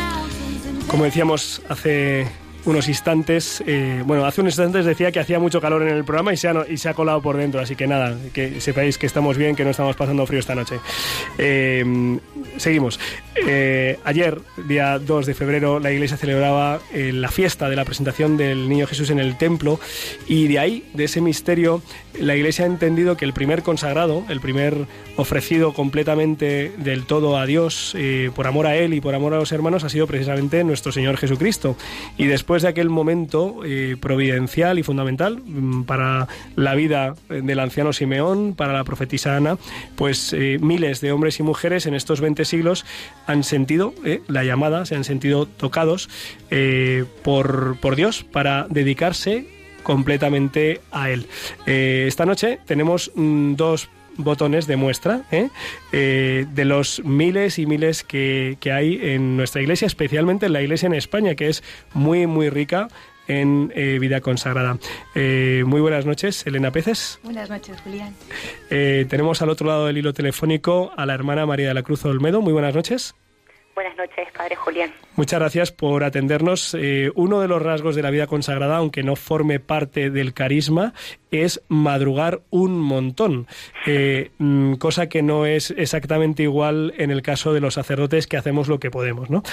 Como 0.91 1.05
decíamos 1.05 1.61
hace 1.69 2.27
unos 2.65 2.87
instantes, 2.87 3.63
eh, 3.65 4.03
bueno, 4.05 4.25
hace 4.25 4.41
unos 4.41 4.53
instantes 4.53 4.85
decía 4.85 5.11
que 5.11 5.19
hacía 5.19 5.39
mucho 5.39 5.59
calor 5.59 5.81
en 5.81 5.89
el 5.89 6.03
programa 6.03 6.33
y 6.33 6.37
se, 6.37 6.47
ha, 6.47 6.65
y 6.69 6.77
se 6.77 6.89
ha 6.89 6.93
colado 6.93 7.21
por 7.21 7.37
dentro, 7.37 7.59
así 7.59 7.75
que 7.75 7.87
nada, 7.87 8.15
que 8.33 8.61
sepáis 8.61 8.97
que 8.97 9.07
estamos 9.07 9.37
bien, 9.37 9.55
que 9.55 9.63
no 9.63 9.71
estamos 9.71 9.95
pasando 9.95 10.25
frío 10.25 10.39
esta 10.39 10.55
noche. 10.55 10.79
Eh, 11.37 12.19
seguimos. 12.57 12.99
Eh, 13.35 13.97
ayer, 14.03 14.39
día 14.67 14.99
2 14.99 15.25
de 15.25 15.33
febrero, 15.33 15.79
la 15.79 15.91
iglesia 15.91 16.17
celebraba 16.17 16.79
la 16.93 17.29
fiesta 17.29 17.69
de 17.69 17.75
la 17.75 17.85
presentación 17.85 18.37
del 18.37 18.69
Niño 18.69 18.85
Jesús 18.85 19.09
en 19.09 19.19
el 19.19 19.37
templo 19.37 19.79
y 20.27 20.47
de 20.47 20.59
ahí, 20.59 20.85
de 20.93 21.05
ese 21.05 21.21
misterio, 21.21 21.81
la 22.19 22.35
iglesia 22.35 22.65
ha 22.65 22.67
entendido 22.67 23.17
que 23.17 23.25
el 23.25 23.33
primer 23.33 23.63
consagrado, 23.63 24.23
el 24.29 24.41
primer 24.41 24.85
ofrecido 25.15 25.73
completamente 25.73 26.71
del 26.77 27.05
todo 27.05 27.37
a 27.37 27.45
Dios, 27.45 27.95
por 28.35 28.47
amor 28.47 28.67
a 28.67 28.75
Él 28.75 28.93
y 28.93 29.01
por 29.01 29.15
amor 29.15 29.33
a 29.33 29.37
los 29.37 29.51
hermanos, 29.51 29.83
ha 29.83 29.89
sido 29.89 30.07
precisamente 30.07 30.63
nuestro 30.63 30.91
Señor 30.91 31.17
Jesucristo. 31.17 31.77
Y 32.17 32.25
después 32.25 32.50
de 32.59 32.67
aquel 32.67 32.89
momento 32.89 33.61
eh, 33.63 33.95
providencial 33.99 34.77
y 34.79 34.83
fundamental 34.83 35.37
mm, 35.37 35.83
para 35.83 36.27
la 36.55 36.75
vida 36.75 37.15
del 37.29 37.59
anciano 37.59 37.93
Simeón, 37.93 38.53
para 38.55 38.73
la 38.73 38.83
profetisa 38.83 39.37
Ana, 39.37 39.57
pues 39.95 40.33
eh, 40.33 40.57
miles 40.61 40.99
de 40.99 41.11
hombres 41.11 41.39
y 41.39 41.43
mujeres 41.43 41.85
en 41.85 41.93
estos 41.93 42.19
20 42.19 42.43
siglos 42.45 42.85
han 43.27 43.43
sentido 43.43 43.93
eh, 44.03 44.21
la 44.27 44.43
llamada, 44.43 44.85
se 44.85 44.95
han 44.95 45.03
sentido 45.03 45.45
tocados 45.45 46.09
eh, 46.49 47.05
por, 47.23 47.77
por 47.79 47.95
Dios 47.95 48.23
para 48.23 48.67
dedicarse 48.69 49.47
completamente 49.83 50.81
a 50.91 51.09
Él. 51.09 51.27
Eh, 51.65 52.05
esta 52.07 52.25
noche 52.25 52.59
tenemos 52.65 53.11
mm, 53.15 53.55
dos 53.55 53.89
botones 54.17 54.67
de 54.67 54.75
muestra 54.75 55.21
¿eh? 55.31 55.49
Eh, 55.91 56.45
de 56.49 56.65
los 56.65 57.03
miles 57.03 57.59
y 57.59 57.65
miles 57.65 58.03
que, 58.03 58.57
que 58.59 58.71
hay 58.71 58.99
en 59.01 59.37
nuestra 59.37 59.61
iglesia, 59.61 59.85
especialmente 59.85 60.45
en 60.45 60.53
la 60.53 60.61
iglesia 60.61 60.87
en 60.87 60.93
España, 60.93 61.35
que 61.35 61.47
es 61.47 61.63
muy, 61.93 62.27
muy 62.27 62.49
rica 62.49 62.87
en 63.27 63.71
eh, 63.75 63.97
vida 63.99 64.21
consagrada. 64.21 64.77
Eh, 65.15 65.63
muy 65.65 65.81
buenas 65.81 66.05
noches, 66.05 66.45
Elena 66.45 66.71
Peces. 66.71 67.19
Buenas 67.23 67.49
noches, 67.49 67.79
Julián. 67.81 68.13
Eh, 68.69 69.05
tenemos 69.09 69.41
al 69.41 69.49
otro 69.49 69.67
lado 69.67 69.87
del 69.87 69.97
hilo 69.97 70.13
telefónico 70.13 70.91
a 70.97 71.05
la 71.05 71.13
hermana 71.13 71.45
María 71.45 71.69
de 71.69 71.73
la 71.73 71.83
Cruz 71.83 72.03
Olmedo. 72.05 72.41
Muy 72.41 72.53
buenas 72.53 72.75
noches. 72.75 73.15
Buenas 73.73 73.95
noches, 73.95 74.27
Padre 74.37 74.55
Julián. 74.55 74.91
Muchas 75.17 75.41
gracias 75.41 75.71
por 75.73 76.05
atendernos. 76.05 76.73
Eh, 76.73 77.11
uno 77.15 77.41
de 77.41 77.49
los 77.49 77.61
rasgos 77.61 77.95
de 77.95 78.01
la 78.01 78.11
vida 78.11 78.27
consagrada, 78.27 78.77
aunque 78.77 79.03
no 79.03 79.17
forme 79.17 79.59
parte 79.59 80.09
del 80.09 80.33
carisma, 80.33 80.93
es 81.31 81.61
madrugar 81.67 82.41
un 82.49 82.79
montón, 82.79 83.47
eh, 83.87 84.31
mm, 84.37 84.73
cosa 84.73 85.07
que 85.07 85.21
no 85.21 85.45
es 85.45 85.73
exactamente 85.77 86.43
igual 86.43 86.93
en 86.97 87.09
el 87.09 87.21
caso 87.21 87.53
de 87.53 87.61
los 87.61 87.75
sacerdotes 87.75 88.27
que 88.27 88.37
hacemos 88.37 88.67
lo 88.67 88.79
que 88.79 88.91
podemos. 88.91 89.29
¿no? 89.29 89.43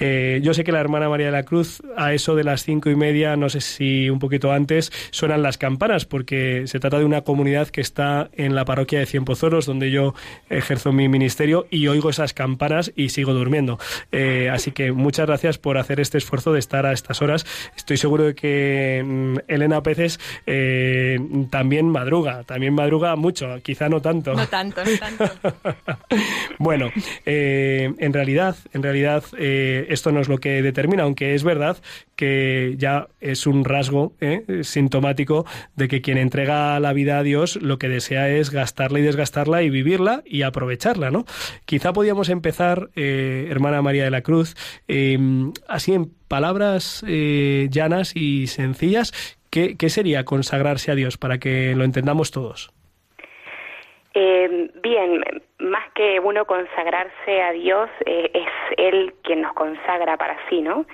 Eh, 0.00 0.40
yo 0.42 0.54
sé 0.54 0.64
que 0.64 0.72
la 0.72 0.80
hermana 0.80 1.08
María 1.08 1.26
de 1.26 1.32
la 1.32 1.44
Cruz, 1.44 1.82
a 1.96 2.12
eso 2.12 2.34
de 2.34 2.44
las 2.44 2.64
cinco 2.64 2.90
y 2.90 2.96
media, 2.96 3.36
no 3.36 3.48
sé 3.48 3.60
si 3.60 4.10
un 4.10 4.18
poquito 4.18 4.52
antes, 4.52 4.92
suenan 5.10 5.42
las 5.42 5.58
campanas, 5.58 6.04
porque 6.04 6.66
se 6.66 6.80
trata 6.80 6.98
de 6.98 7.04
una 7.04 7.22
comunidad 7.22 7.68
que 7.68 7.80
está 7.80 8.30
en 8.32 8.54
la 8.54 8.64
parroquia 8.64 9.00
de 9.00 9.06
Cienpozuelos, 9.06 9.66
donde 9.66 9.90
yo 9.90 10.14
ejerzo 10.48 10.92
mi 10.92 11.08
ministerio, 11.08 11.66
y 11.70 11.88
oigo 11.88 12.10
esas 12.10 12.34
campanas 12.34 12.92
y 12.96 13.10
sigo 13.10 13.32
durmiendo. 13.32 13.78
Así 14.50 14.72
que 14.72 14.92
muchas 15.08 15.26
gracias 15.26 15.56
por 15.56 15.78
hacer 15.78 16.00
este 16.00 16.18
esfuerzo 16.18 16.52
de 16.52 16.58
estar 16.58 16.84
a 16.84 16.92
estas 16.92 17.22
horas. 17.22 17.46
Estoy 17.74 17.96
seguro 17.96 18.24
de 18.24 18.34
que 18.34 19.02
mm, 19.02 19.36
Elena 19.48 19.82
Peces 19.82 20.20
eh, 20.44 21.18
también 21.48 21.88
madruga, 21.88 22.44
también 22.44 22.74
madruga 22.74 23.16
mucho, 23.16 23.46
quizá 23.62 23.88
no 23.88 24.02
tanto. 24.02 24.34
No 24.34 24.46
tanto, 24.48 24.82
no 24.84 24.90
tanto. 24.98 25.24
bueno, 26.58 26.90
eh, 27.24 27.90
en 27.96 28.12
realidad, 28.12 28.54
en 28.74 28.82
realidad 28.82 29.24
eh, 29.38 29.86
esto 29.88 30.12
no 30.12 30.20
es 30.20 30.28
lo 30.28 30.36
que 30.36 30.60
determina, 30.60 31.04
aunque 31.04 31.34
es 31.34 31.42
verdad 31.42 31.78
que 32.14 32.74
ya 32.76 33.08
es 33.22 33.46
un 33.46 33.64
rasgo 33.64 34.12
eh, 34.20 34.60
sintomático 34.62 35.46
de 35.74 35.88
que 35.88 36.02
quien 36.02 36.18
entrega 36.18 36.78
la 36.80 36.92
vida 36.92 37.16
a 37.16 37.22
Dios 37.22 37.56
lo 37.56 37.78
que 37.78 37.88
desea 37.88 38.28
es 38.28 38.50
gastarla 38.50 38.98
y 38.98 39.02
desgastarla 39.02 39.62
y 39.62 39.70
vivirla 39.70 40.22
y 40.26 40.42
aprovecharla, 40.42 41.10
¿no? 41.10 41.24
Quizá 41.64 41.94
podíamos 41.94 42.28
empezar, 42.28 42.90
hermana 42.94 43.80
María 43.80 44.04
de 44.04 44.10
la 44.10 44.20
Cruz, 44.20 44.54
eh, 44.97 44.97
así 45.68 45.94
en 45.94 46.06
palabras 46.28 47.04
eh, 47.06 47.68
llanas 47.70 48.14
y 48.14 48.46
sencillas, 48.46 49.38
¿qué, 49.50 49.76
¿qué 49.76 49.88
sería 49.88 50.24
consagrarse 50.24 50.90
a 50.90 50.94
Dios 50.94 51.16
para 51.16 51.38
que 51.38 51.74
lo 51.74 51.84
entendamos 51.84 52.30
todos? 52.30 52.72
Eh, 54.20 54.70
bien, 54.82 55.22
más 55.60 55.92
que 55.94 56.18
uno 56.18 56.44
consagrarse 56.44 57.40
a 57.40 57.52
Dios, 57.52 57.88
eh, 58.04 58.30
es 58.34 58.48
Él 58.76 59.14
quien 59.22 59.42
nos 59.42 59.52
consagra 59.52 60.16
para 60.16 60.36
sí, 60.48 60.60
¿no? 60.60 60.86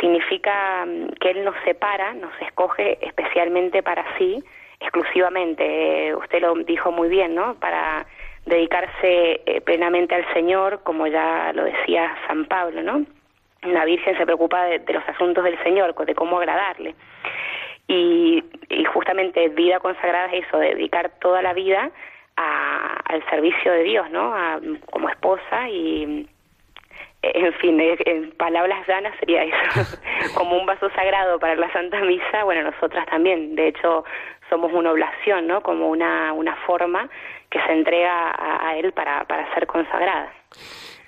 Significa 0.00 0.86
mm, 0.86 1.08
que 1.20 1.30
Él 1.32 1.44
nos 1.44 1.54
separa, 1.64 2.14
nos 2.14 2.32
escoge 2.40 2.98
especialmente 3.04 3.82
para 3.82 4.04
sí, 4.16 4.42
exclusivamente. 4.80 6.08
Eh, 6.08 6.14
usted 6.14 6.40
lo 6.40 6.54
dijo 6.54 6.92
muy 6.92 7.10
bien, 7.10 7.34
¿no? 7.34 7.56
Para 7.56 8.06
dedicarse 8.46 9.42
plenamente 9.64 10.14
al 10.14 10.24
Señor, 10.32 10.82
como 10.82 11.06
ya 11.06 11.52
lo 11.52 11.64
decía 11.64 12.16
San 12.26 12.46
Pablo, 12.46 12.82
¿no? 12.82 13.04
La 13.62 13.84
Virgen 13.84 14.16
se 14.16 14.24
preocupa 14.24 14.64
de, 14.64 14.80
de 14.80 14.92
los 14.92 15.08
asuntos 15.08 15.44
del 15.44 15.62
Señor, 15.62 15.94
de 15.94 16.14
cómo 16.14 16.38
agradarle. 16.38 16.94
Y, 17.88 18.42
justamente 18.92 19.48
vida 19.48 19.80
consagrada 19.80 20.26
es 20.32 20.44
eso, 20.46 20.58
dedicar 20.58 21.10
toda 21.20 21.42
la 21.42 21.52
vida 21.52 21.90
a, 22.36 23.00
al 23.06 23.24
servicio 23.30 23.72
de 23.72 23.82
Dios, 23.84 24.10
¿no? 24.10 24.34
A- 24.34 24.60
como 24.90 25.08
esposa 25.08 25.68
y, 25.68 26.26
en 27.22 27.52
fin, 27.54 27.78
en 27.80 28.32
palabras 28.32 28.86
llanas 28.88 29.14
sería 29.20 29.44
eso, 29.44 29.96
como 30.34 30.56
un 30.56 30.66
vaso 30.66 30.90
sagrado 30.90 31.38
para 31.38 31.54
la 31.54 31.70
Santa 31.72 32.00
Misa, 32.00 32.44
bueno, 32.44 32.62
nosotras 32.70 33.06
también, 33.06 33.54
de 33.54 33.68
hecho, 33.68 34.04
somos 34.50 34.72
una 34.72 34.90
oblación, 34.92 35.46
¿no? 35.46 35.60
Como 35.62 35.88
una, 35.88 36.32
una 36.32 36.56
forma 36.66 37.08
que 37.50 37.60
se 37.62 37.72
entrega 37.72 38.30
a, 38.30 38.68
a 38.68 38.76
Él 38.76 38.92
para, 38.92 39.24
para 39.24 39.52
ser 39.54 39.66
consagrada. 39.66 40.32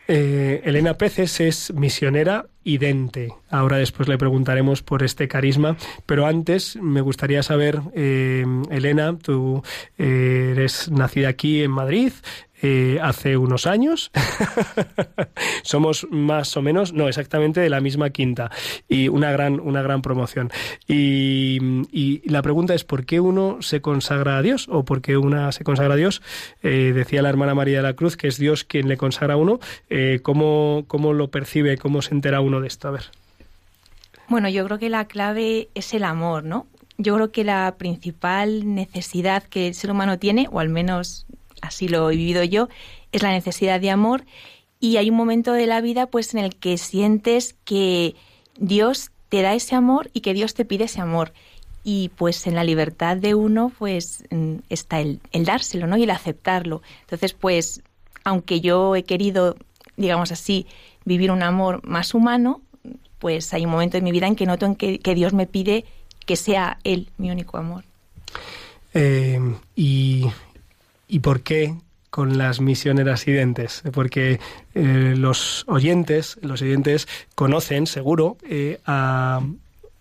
Eh, 0.06 0.60
Elena 0.64 0.94
Peces 0.94 1.40
es 1.40 1.72
misionera 1.74 2.46
idente. 2.62 3.32
Ahora 3.50 3.78
después 3.78 4.08
le 4.08 4.18
preguntaremos 4.18 4.82
por 4.82 5.02
este 5.02 5.28
carisma, 5.28 5.76
pero 6.06 6.26
antes 6.26 6.76
me 6.76 7.00
gustaría 7.00 7.42
saber, 7.42 7.80
eh, 7.94 8.44
Elena, 8.70 9.16
tú 9.16 9.62
eh, 9.98 10.52
eres 10.52 10.90
nacida 10.90 11.28
aquí 11.28 11.62
en 11.62 11.70
Madrid. 11.70 12.12
Eh, 12.66 12.98
hace 13.02 13.36
unos 13.36 13.66
años. 13.66 14.10
Somos 15.62 16.06
más 16.10 16.56
o 16.56 16.62
menos 16.62 16.94
no 16.94 17.08
exactamente 17.08 17.60
de 17.60 17.68
la 17.68 17.82
misma 17.82 18.08
quinta. 18.08 18.50
Y 18.88 19.08
una 19.08 19.30
gran 19.32 19.60
una 19.60 19.82
gran 19.82 20.00
promoción. 20.00 20.50
Y, 20.88 21.58
y 21.92 22.26
la 22.28 22.40
pregunta 22.40 22.72
es 22.72 22.84
por 22.84 23.04
qué 23.04 23.20
uno 23.20 23.58
se 23.60 23.82
consagra 23.82 24.38
a 24.38 24.42
Dios 24.42 24.66
o 24.70 24.84
por 24.86 25.02
qué 25.02 25.18
una 25.18 25.52
se 25.52 25.62
consagra 25.62 25.92
a 25.92 25.96
Dios 25.98 26.22
Eh, 26.62 26.92
decía 26.94 27.20
la 27.20 27.28
hermana 27.28 27.54
María 27.54 27.76
de 27.76 27.82
la 27.82 27.92
Cruz 27.92 28.16
que 28.16 28.28
es 28.28 28.38
Dios 28.38 28.64
quien 28.64 28.88
le 28.88 28.96
consagra 28.96 29.34
a 29.34 29.36
uno. 29.36 29.60
Eh, 29.90 30.20
¿cómo, 30.22 30.84
cómo 30.86 31.12
lo 31.12 31.28
percibe 31.28 31.76
cómo 31.76 32.00
se 32.00 32.14
entera 32.14 32.40
uno 32.40 32.62
de 32.62 32.68
esto 32.68 32.88
a 32.88 32.92
ver. 32.92 33.04
Bueno, 34.28 34.48
yo 34.48 34.64
creo 34.64 34.78
que 34.78 34.88
la 34.88 35.04
clave 35.04 35.68
es 35.74 35.92
el 35.92 36.04
amor, 36.04 36.44
¿no? 36.44 36.66
Yo 36.96 37.14
creo 37.16 37.30
que 37.30 37.44
la 37.44 37.74
principal 37.76 38.74
necesidad 38.74 39.42
que 39.42 39.68
el 39.68 39.74
ser 39.74 39.90
humano 39.90 40.18
tiene, 40.18 40.48
o 40.50 40.60
al 40.60 40.70
menos 40.70 41.26
así 41.66 41.88
lo 41.88 42.10
he 42.10 42.16
vivido 42.16 42.44
yo, 42.44 42.68
es 43.12 43.22
la 43.22 43.32
necesidad 43.32 43.80
de 43.80 43.90
amor. 43.90 44.24
Y 44.80 44.96
hay 44.98 45.10
un 45.10 45.16
momento 45.16 45.52
de 45.52 45.66
la 45.66 45.80
vida, 45.80 46.06
pues, 46.06 46.34
en 46.34 46.40
el 46.40 46.56
que 46.56 46.76
sientes 46.78 47.56
que 47.64 48.14
Dios 48.58 49.10
te 49.28 49.42
da 49.42 49.54
ese 49.54 49.74
amor 49.74 50.10
y 50.12 50.20
que 50.20 50.34
Dios 50.34 50.54
te 50.54 50.64
pide 50.64 50.84
ese 50.84 51.00
amor. 51.00 51.32
Y 51.82 52.10
pues 52.16 52.46
en 52.46 52.54
la 52.54 52.64
libertad 52.64 53.16
de 53.16 53.34
uno, 53.34 53.70
pues 53.78 54.24
mm, 54.30 54.56
está 54.70 55.00
el, 55.00 55.20
el 55.32 55.44
dárselo, 55.44 55.86
¿no? 55.86 55.96
Y 55.96 56.04
el 56.04 56.10
aceptarlo. 56.10 56.82
Entonces, 57.02 57.34
pues, 57.34 57.82
aunque 58.24 58.60
yo 58.60 58.96
he 58.96 59.04
querido, 59.04 59.56
digamos 59.96 60.32
así, 60.32 60.66
vivir 61.04 61.30
un 61.30 61.42
amor 61.42 61.86
más 61.86 62.14
humano, 62.14 62.62
pues 63.18 63.52
hay 63.54 63.64
un 63.64 63.70
momento 63.70 63.96
en 63.96 64.04
mi 64.04 64.12
vida 64.12 64.26
en 64.26 64.36
que 64.36 64.46
noto 64.46 64.66
en 64.66 64.76
que, 64.76 64.98
que 64.98 65.14
Dios 65.14 65.32
me 65.32 65.46
pide 65.46 65.84
que 66.24 66.36
sea 66.36 66.78
Él 66.84 67.10
mi 67.18 67.30
único 67.30 67.58
amor. 67.58 67.84
Eh, 68.94 69.40
y, 69.76 70.26
¿Y 71.14 71.20
por 71.20 71.42
qué 71.42 71.76
con 72.10 72.38
las 72.38 72.60
misioneras 72.60 73.28
identes? 73.28 73.84
Porque 73.92 74.40
eh, 74.74 75.14
los 75.16 75.64
oyentes, 75.68 76.40
los 76.42 76.60
oyentes 76.60 77.06
conocen 77.36 77.86
seguro 77.86 78.36
eh, 78.50 78.80
a, 78.84 79.40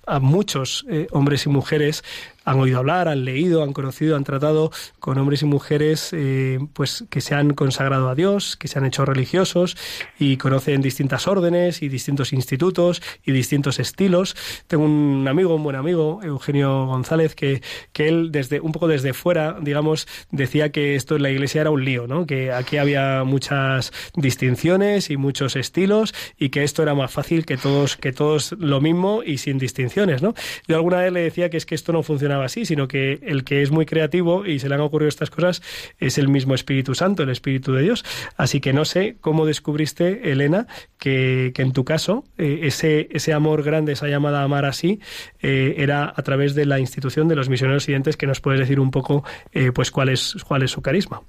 a 0.08 0.20
muchos 0.20 0.88
eh, 0.90 1.06
hombres 1.12 1.46
y 1.46 1.50
mujeres 1.50 2.04
han 2.46 2.60
oído 2.60 2.80
hablar, 2.80 3.08
han 3.08 3.26
leído, 3.26 3.64
han 3.64 3.74
conocido, 3.74 4.16
han 4.16 4.24
tratado 4.24 4.72
con 5.00 5.18
hombres 5.18 5.42
y 5.42 5.46
mujeres 5.46 6.10
eh, 6.14 6.60
pues 6.74 7.06
que 7.10 7.22
se 7.22 7.36
han 7.36 7.54
consagrado 7.54 8.10
a 8.10 8.16
Dios, 8.16 8.58
que 8.58 8.68
se 8.68 8.80
han 8.80 8.86
hecho 8.86 9.06
religiosos 9.06 9.78
y 10.20 10.38
conocen 10.38 10.82
distintas 10.82 11.28
órdenes 11.28 11.82
y 11.82 11.90
distintos 11.90 12.34
institutos 12.34 13.02
y 13.26 13.32
distintos 13.32 13.80
estilos. 13.80 14.36
Tengo 14.68 14.84
un 14.84 15.28
amigo, 15.28 15.56
un 15.56 15.64
buen 15.64 15.76
amigo, 15.76 16.20
Eugenio 16.24 16.86
González, 16.86 17.36
que, 17.36 17.62
que 17.92 18.08
él 18.08 18.32
desde 18.32 18.60
un 18.60 18.72
poco 18.72 18.88
desde 18.88 19.14
fuera, 19.14 19.58
digamos, 19.62 20.08
decía 20.32 20.72
que 20.72 20.96
esto 20.96 21.16
en 21.16 21.24
la 21.24 21.30
iglesia 21.30 21.62
era 21.62 21.70
un 21.70 21.84
lío, 21.84 22.08
¿no? 22.08 22.26
Que 22.26 22.52
aquí 22.52 22.78
había 22.78 23.24
muchas 23.24 23.92
distinciones 24.16 25.10
y 25.10 25.18
muchos 25.18 25.56
estilos 25.56 26.14
y 26.38 26.50
que 26.50 26.64
esto 26.64 26.84
era 26.84 26.96
más 26.96 27.12
fácil 27.12 27.46
que 27.46 27.58
todos 27.58 27.98
que 27.98 28.12
todos 28.12 28.54
lo 28.60 28.82
mismo 28.82 29.22
y 29.24 29.38
sin 29.38 29.58
distinciones, 29.58 30.22
¿no? 30.22 30.34
Yo 30.68 30.76
alguna 30.76 30.98
vez 30.98 31.12
le 31.12 31.22
decía 31.22 31.50
que 31.50 31.58
es 31.58 31.66
que 31.66 31.76
esto 31.76 31.94
no 31.94 32.04
así, 32.42 32.66
sino 32.66 32.88
que 32.88 33.20
el 33.24 33.44
que 33.44 33.62
es 33.62 33.72
muy 33.72 33.86
creativo 33.86 34.46
y 34.46 34.60
se 34.60 34.70
le 34.70 34.76
han 34.76 34.82
ocurrido 34.82 35.10
estas 35.10 35.30
cosas 35.30 35.62
es 36.00 36.18
el 36.18 36.30
mismo 36.30 36.56
Espíritu 36.56 36.96
Santo, 36.96 37.24
el 37.24 37.30
Espíritu 37.30 37.74
de 37.74 37.84
Dios. 37.84 38.04
Así 38.38 38.60
que 38.60 38.74
no 38.74 38.86
sé 38.86 39.18
cómo 39.22 39.46
descubriste, 39.46 40.32
Elena, 40.32 40.68
que, 40.98 41.54
en 41.56 41.74
tu 41.74 41.86
caso 41.86 42.24
eh, 42.38 42.62
ese, 42.64 43.08
ese 43.12 43.34
amor 43.34 43.64
grande, 43.64 43.94
esa 43.94 44.08
llamada 44.08 44.42
a 44.42 44.44
amar 44.44 44.66
así, 44.66 45.00
eh, 45.42 45.76
era 45.78 46.14
a 46.16 46.22
través 46.24 46.56
de 46.56 46.66
la 46.66 46.80
institución 46.80 47.28
de 47.28 47.36
los 47.36 47.50
misioneros 47.50 47.84
siguientes, 47.84 48.18
que 48.18 48.28
nos 48.28 48.42
puedes 48.42 48.60
decir 48.60 48.80
un 48.80 48.92
poco 48.92 49.24
eh, 49.52 49.72
pues 49.74 49.92
cuál 49.92 50.10
es, 50.10 50.36
cuál 50.48 50.64
es 50.64 50.72
su 50.72 50.82
carisma. 50.82 51.22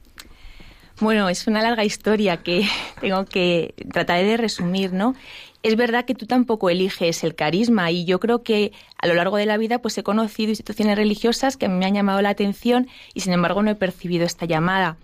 Bueno, 1.00 1.28
es 1.28 1.46
una 1.46 1.60
larga 1.60 1.84
historia 1.84 2.38
que 2.38 2.68
tengo 3.00 3.24
que 3.24 3.74
tratar 3.92 4.22
de 4.24 4.36
resumir, 4.36 4.92
¿no? 4.92 5.14
Es 5.64 5.76
verdad 5.76 6.04
que 6.04 6.14
tú 6.14 6.26
tampoco 6.26 6.68
eliges 6.68 7.24
el 7.24 7.34
carisma 7.34 7.90
y 7.90 8.04
yo 8.04 8.20
creo 8.20 8.42
que 8.42 8.72
a 8.98 9.06
lo 9.06 9.14
largo 9.14 9.38
de 9.38 9.46
la 9.46 9.56
vida 9.56 9.78
pues 9.78 9.96
he 9.96 10.02
conocido 10.02 10.50
instituciones 10.50 10.94
religiosas 10.94 11.56
que 11.56 11.70
me 11.70 11.86
han 11.86 11.94
llamado 11.94 12.20
la 12.20 12.28
atención 12.28 12.86
y 13.14 13.20
sin 13.20 13.32
embargo 13.32 13.62
no 13.62 13.70
he 13.70 13.74
percibido 13.74 14.26
esta 14.26 14.44
llamada. 14.44 14.98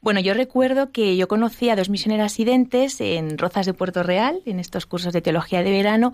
Bueno, 0.00 0.20
yo 0.20 0.34
recuerdo 0.34 0.92
que 0.92 1.16
yo 1.16 1.26
conocí 1.26 1.68
a 1.68 1.74
dos 1.74 1.88
misioneras 1.88 2.30
residentes 2.30 3.00
en 3.00 3.38
Rozas 3.38 3.66
de 3.66 3.74
Puerto 3.74 4.04
Real, 4.04 4.40
en 4.46 4.60
estos 4.60 4.86
cursos 4.86 5.12
de 5.12 5.20
teología 5.20 5.64
de 5.64 5.72
verano, 5.72 6.12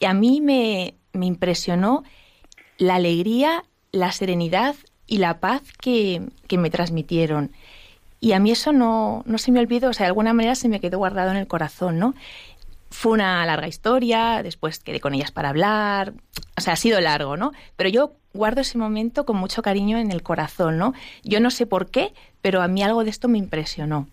y 0.00 0.06
a 0.06 0.14
mí 0.14 0.40
me, 0.40 0.94
me 1.12 1.26
impresionó 1.26 2.04
la 2.78 2.94
alegría, 2.94 3.62
la 3.92 4.10
serenidad 4.10 4.74
y 5.06 5.18
la 5.18 5.38
paz 5.38 5.60
que, 5.82 6.22
que 6.46 6.56
me 6.56 6.70
transmitieron. 6.70 7.52
Y 8.20 8.32
a 8.32 8.38
mí 8.38 8.52
eso 8.52 8.72
no, 8.72 9.22
no 9.26 9.36
se 9.36 9.52
me 9.52 9.60
olvidó, 9.60 9.90
o 9.90 9.92
sea, 9.92 10.04
de 10.04 10.08
alguna 10.08 10.32
manera 10.32 10.54
se 10.54 10.70
me 10.70 10.80
quedó 10.80 10.96
guardado 10.96 11.30
en 11.30 11.36
el 11.36 11.46
corazón, 11.46 11.98
¿no? 11.98 12.14
Fue 12.90 13.12
una 13.12 13.44
larga 13.44 13.68
historia, 13.68 14.42
después 14.42 14.78
quedé 14.78 15.00
con 15.00 15.14
ellas 15.14 15.30
para 15.30 15.50
hablar, 15.50 16.14
o 16.56 16.60
sea, 16.60 16.72
ha 16.72 16.76
sido 16.76 17.00
largo, 17.00 17.36
¿no? 17.36 17.52
Pero 17.76 17.90
yo 17.90 18.12
guardo 18.32 18.60
ese 18.60 18.78
momento 18.78 19.26
con 19.26 19.36
mucho 19.36 19.62
cariño 19.62 19.98
en 19.98 20.10
el 20.10 20.22
corazón, 20.22 20.78
¿no? 20.78 20.94
Yo 21.22 21.40
no 21.40 21.50
sé 21.50 21.66
por 21.66 21.90
qué, 21.90 22.12
pero 22.40 22.62
a 22.62 22.68
mí 22.68 22.82
algo 22.82 23.04
de 23.04 23.10
esto 23.10 23.28
me 23.28 23.38
impresionó. 23.38 24.08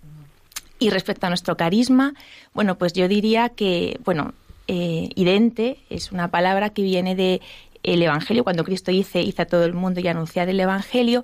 Y 0.78 0.90
respecto 0.90 1.26
a 1.26 1.30
nuestro 1.30 1.56
carisma, 1.56 2.14
bueno, 2.54 2.78
pues 2.78 2.94
yo 2.94 3.08
diría 3.08 3.50
que, 3.50 4.00
bueno, 4.04 4.34
eh, 4.68 5.10
idente 5.16 5.78
es 5.90 6.12
una 6.12 6.30
palabra 6.30 6.72
que 6.72 6.82
viene 6.82 7.16
de 7.16 7.42
el 7.84 8.02
Evangelio, 8.02 8.44
cuando 8.44 8.64
Cristo 8.64 8.92
dice, 8.92 9.22
hice 9.22 9.44
a 9.44 9.46
todo 9.46 9.64
el 9.64 9.74
mundo 9.74 10.00
y 10.00 10.08
anunciar 10.08 10.50
el 10.50 10.60
Evangelio, 10.60 11.24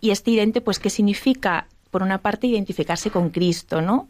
y 0.00 0.10
este 0.10 0.32
idente, 0.32 0.60
pues, 0.60 0.78
¿qué 0.78 0.90
significa? 0.90 1.66
Por 1.90 2.02
una 2.02 2.18
parte, 2.18 2.46
identificarse 2.46 3.10
con 3.10 3.30
Cristo, 3.30 3.80
¿no? 3.80 4.08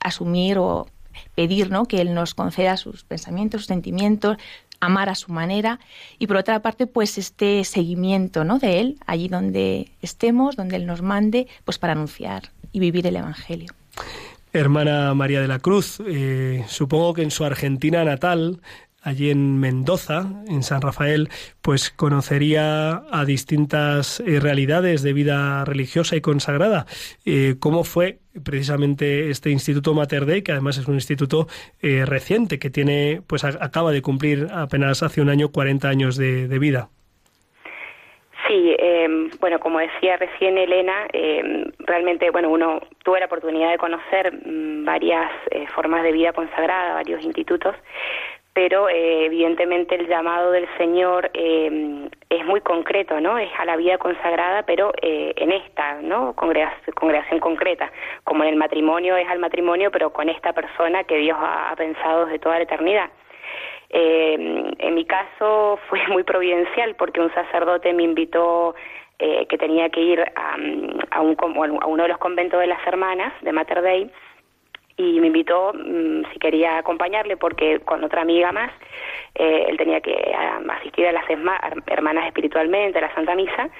Asumir 0.00 0.58
o 0.58 0.86
pedir, 1.34 1.70
¿no? 1.70 1.86
Que 1.86 2.00
Él 2.00 2.14
nos 2.14 2.34
conceda 2.34 2.76
sus 2.76 3.04
pensamientos, 3.04 3.62
sus 3.62 3.68
sentimientos, 3.68 4.36
amar 4.80 5.08
a 5.08 5.14
su 5.14 5.32
manera, 5.32 5.80
y 6.18 6.26
por 6.26 6.36
otra 6.36 6.60
parte, 6.60 6.86
pues, 6.86 7.18
este 7.18 7.64
seguimiento, 7.64 8.44
¿no? 8.44 8.58
De 8.58 8.80
Él, 8.80 8.98
allí 9.06 9.28
donde 9.28 9.92
estemos, 10.02 10.56
donde 10.56 10.76
Él 10.76 10.86
nos 10.86 11.02
mande, 11.02 11.46
pues, 11.64 11.78
para 11.78 11.94
anunciar 11.94 12.52
y 12.72 12.80
vivir 12.80 13.06
el 13.06 13.16
Evangelio. 13.16 13.72
Hermana 14.52 15.12
María 15.14 15.40
de 15.40 15.48
la 15.48 15.58
Cruz, 15.58 16.00
eh, 16.06 16.64
supongo 16.68 17.14
que 17.14 17.22
en 17.22 17.32
su 17.32 17.44
Argentina 17.44 18.04
natal 18.04 18.60
allí 19.04 19.30
en 19.30 19.60
Mendoza, 19.60 20.24
en 20.48 20.62
San 20.62 20.80
Rafael, 20.82 21.28
pues 21.62 21.90
conocería 21.90 23.02
a 23.10 23.24
distintas 23.24 24.20
eh, 24.20 24.40
realidades 24.40 25.02
de 25.02 25.12
vida 25.12 25.64
religiosa 25.64 26.16
y 26.16 26.20
consagrada. 26.20 26.86
Eh, 27.24 27.54
¿Cómo 27.60 27.84
fue 27.84 28.18
precisamente 28.42 29.30
este 29.30 29.50
Instituto 29.50 29.94
Mater 29.94 30.26
Dei, 30.26 30.42
que 30.42 30.52
además 30.52 30.78
es 30.78 30.88
un 30.88 30.94
instituto 30.94 31.46
eh, 31.82 32.04
reciente, 32.06 32.58
que 32.58 32.70
tiene, 32.70 33.22
pues 33.26 33.44
a- 33.44 33.58
acaba 33.64 33.92
de 33.92 34.02
cumplir 34.02 34.48
apenas 34.52 35.02
hace 35.02 35.20
un 35.20 35.28
año 35.28 35.50
40 35.50 35.88
años 35.88 36.16
de, 36.16 36.48
vida? 36.58 36.88
Sí, 38.48 38.76
eh, 38.78 39.30
bueno, 39.40 39.58
como 39.58 39.78
decía 39.78 40.16
recién 40.16 40.58
Elena, 40.58 41.06
eh, 41.12 41.64
realmente, 41.78 42.30
bueno, 42.30 42.50
uno 42.50 42.80
tuve 43.02 43.20
la 43.20 43.26
oportunidad 43.26 43.70
de 43.70 43.78
conocer 43.78 44.32
mm, 44.46 44.84
varias 44.84 45.30
eh, 45.50 45.66
formas 45.74 46.02
de 46.02 46.12
vida 46.12 46.32
consagrada, 46.32 46.94
varios 46.94 47.24
institutos, 47.24 47.74
pero 48.54 48.88
eh, 48.88 49.26
evidentemente 49.26 49.96
el 49.96 50.06
llamado 50.06 50.52
del 50.52 50.68
Señor 50.78 51.28
eh, 51.34 52.08
es 52.30 52.46
muy 52.46 52.60
concreto, 52.60 53.20
¿no? 53.20 53.36
Es 53.36 53.50
a 53.58 53.64
la 53.64 53.76
vida 53.76 53.98
consagrada, 53.98 54.62
pero 54.62 54.92
eh, 55.02 55.34
en 55.36 55.50
esta, 55.50 56.00
¿no? 56.00 56.34
Congregación, 56.34 56.94
congregación 56.94 57.40
concreta, 57.40 57.90
como 58.22 58.44
en 58.44 58.50
el 58.50 58.56
matrimonio 58.56 59.16
es 59.16 59.28
al 59.28 59.40
matrimonio, 59.40 59.90
pero 59.90 60.12
con 60.12 60.28
esta 60.28 60.52
persona 60.52 61.02
que 61.02 61.16
Dios 61.16 61.36
ha, 61.40 61.74
pensado 61.76 62.26
desde 62.26 62.38
toda 62.38 62.58
la 62.58 62.62
eternidad. 62.62 63.10
Eh, 63.90 64.72
en 64.78 64.94
mi 64.94 65.04
caso 65.04 65.80
fue 65.88 66.06
muy 66.08 66.22
providencial 66.22 66.94
porque 66.94 67.20
un 67.20 67.34
sacerdote 67.34 67.92
me 67.92 68.04
invitó 68.04 68.76
eh, 69.18 69.46
que 69.46 69.58
tenía 69.58 69.90
que 69.90 70.00
ir 70.00 70.20
a, 70.20 70.56
a, 71.10 71.20
un, 71.20 71.36
a 71.80 71.86
uno 71.86 72.02
de 72.04 72.08
los 72.08 72.18
conventos 72.18 72.60
de 72.60 72.68
las 72.68 72.86
hermanas 72.86 73.32
de 73.42 73.52
Mater 73.52 73.82
Dei 73.82 74.10
y 74.96 75.20
me 75.20 75.26
invitó 75.28 75.72
mm, 75.74 76.22
si 76.32 76.38
quería 76.38 76.78
acompañarle 76.78 77.36
porque 77.36 77.80
con 77.80 78.04
otra 78.04 78.22
amiga 78.22 78.52
más 78.52 78.70
eh, 79.34 79.66
él 79.68 79.76
tenía 79.76 80.00
que 80.00 80.32
ah, 80.36 80.60
asistir 80.78 81.06
a 81.06 81.12
las 81.12 81.26
esma- 81.26 81.82
hermanas 81.86 82.26
espiritualmente, 82.26 82.98
a 82.98 83.02
la 83.02 83.14
Santa 83.14 83.34
Misa 83.34 83.70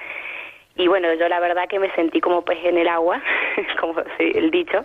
y 0.77 0.87
bueno, 0.87 1.13
yo 1.13 1.29
la 1.29 1.39
verdad 1.39 1.69
que 1.69 1.79
me 1.79 1.89
sentí 1.91 2.19
como 2.19 2.43
pez 2.43 2.59
en 2.65 2.77
el 2.77 2.89
agua, 2.89 3.21
como 3.79 3.95
el 4.19 4.51
dicho. 4.51 4.83